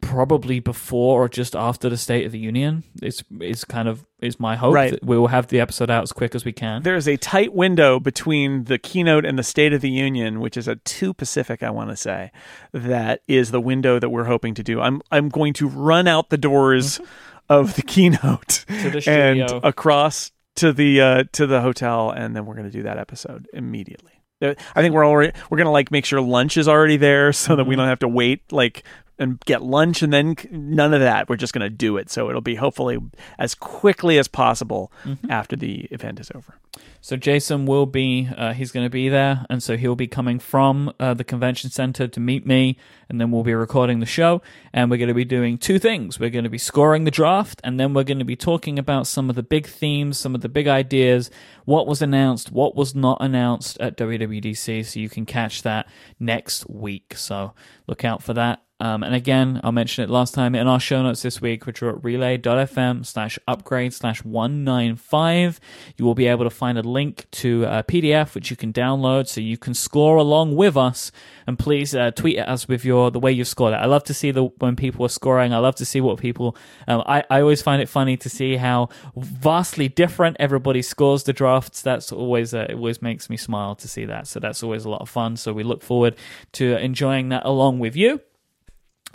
[0.00, 2.84] probably before or just after the State of the Union.
[3.02, 4.90] It's is kind of is my hope Right.
[4.92, 6.82] that we will have the episode out as quick as we can.
[6.82, 10.68] There's a tight window between the keynote and the State of the Union, which is
[10.68, 12.30] at two Pacific, I want to say.
[12.72, 14.80] That is the window that we're hoping to do.
[14.80, 17.04] I'm I'm going to run out the doors mm-hmm.
[17.48, 22.54] of the keynote the and across to the uh, to the hotel, and then we're
[22.54, 24.12] going to do that episode immediately.
[24.42, 27.32] Uh, I think we're already we're going to like make sure lunch is already there,
[27.32, 27.78] so that we Mhm.
[27.78, 28.82] don't have to wait like
[29.18, 31.28] and get lunch and then none of that.
[31.28, 32.98] We're just going to do it, so it'll be hopefully
[33.38, 35.30] as quickly as possible Mhm.
[35.30, 36.58] after the event is over.
[37.00, 40.38] So Jason will be uh, he's going to be there, and so he'll be coming
[40.38, 42.76] from uh, the convention center to meet me,
[43.08, 44.42] and then we'll be recording the show,
[44.74, 46.18] and we're going to be doing two things.
[46.20, 49.06] We're going to be scoring the draft, and then we're going to be talking about
[49.06, 51.30] some of the big themes, some of the big ideas,
[51.64, 54.84] what was announced, what was not announced at WWDC.
[54.84, 55.86] So you can catch that
[56.20, 57.14] next week.
[57.16, 57.54] So
[57.86, 58.60] look out for that.
[58.78, 61.82] Um, and again, I'll mention it last time in our show notes this week, which
[61.82, 65.60] are at relay.fm slash upgrade slash 195.
[65.96, 69.28] You will be able to find a link to a PDF which you can download
[69.28, 71.10] so you can score along with us.
[71.46, 73.76] And please uh, tweet at us with your the way you've scored it.
[73.76, 75.54] I love to see the when people are scoring.
[75.54, 76.54] I love to see what people.
[76.86, 81.32] Um, I I always find it funny to see how vastly different everybody scores the
[81.32, 81.80] drafts.
[81.80, 84.26] That's always uh, it always makes me smile to see that.
[84.26, 85.36] So that's always a lot of fun.
[85.36, 86.16] So we look forward
[86.52, 88.20] to enjoying that along with you.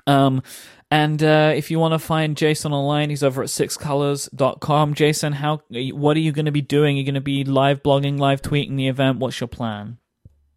[0.07, 0.43] Um,
[0.89, 4.93] and uh, if you want to find Jason online, he's over at sixcolors.com.
[4.93, 6.97] Jason, how what are you going to be doing?
[6.97, 9.19] You're going to be live blogging, live tweeting the event.
[9.19, 9.97] What's your plan?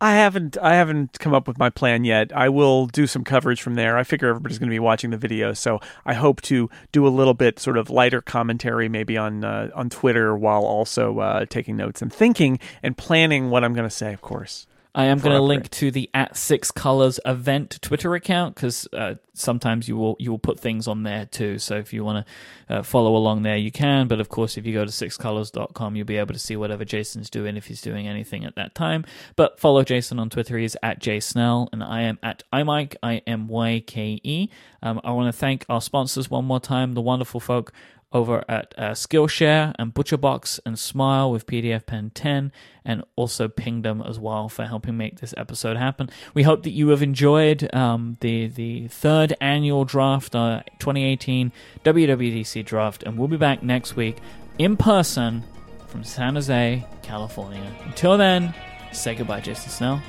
[0.01, 2.31] I haven't I haven't come up with my plan yet.
[2.37, 3.97] I will do some coverage from there.
[3.97, 7.09] I figure everybody's going to be watching the video, so I hope to do a
[7.09, 11.77] little bit sort of lighter commentary, maybe on uh, on Twitter, while also uh, taking
[11.77, 14.13] notes and thinking and planning what I'm going to say.
[14.13, 18.55] Of course, I am going to link to the at Six Colors event Twitter account
[18.55, 21.59] because uh, sometimes you will you will put things on there too.
[21.59, 22.27] So if you want
[22.69, 24.07] to uh, follow along there, you can.
[24.07, 27.29] But of course, if you go to sixcolors.com, you'll be able to see whatever Jason's
[27.29, 29.05] doing if he's doing anything at that time.
[29.35, 30.59] But follow Jason on Twitter.
[30.59, 32.95] He's at jsnell, and I am at imyke.
[33.03, 34.49] I m y k e.
[34.81, 37.73] Um, I want to thank our sponsors one more time, the wonderful folk
[38.15, 42.53] over at uh, Skillshare and ButcherBox and Smile with PDFpen 10
[42.85, 46.09] and also Pingdom as well for helping make this episode happen.
[46.33, 51.53] We hope that you have enjoyed um, the the third annual draft, uh, 2018
[51.85, 54.19] WWDC draft, and we'll be back next week
[54.59, 55.43] in person
[55.89, 57.71] from San Jose, California.
[57.85, 58.55] Until then,
[58.93, 60.03] say goodbye, Jason Snell.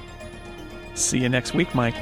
[0.94, 1.95] see you next week, Myke.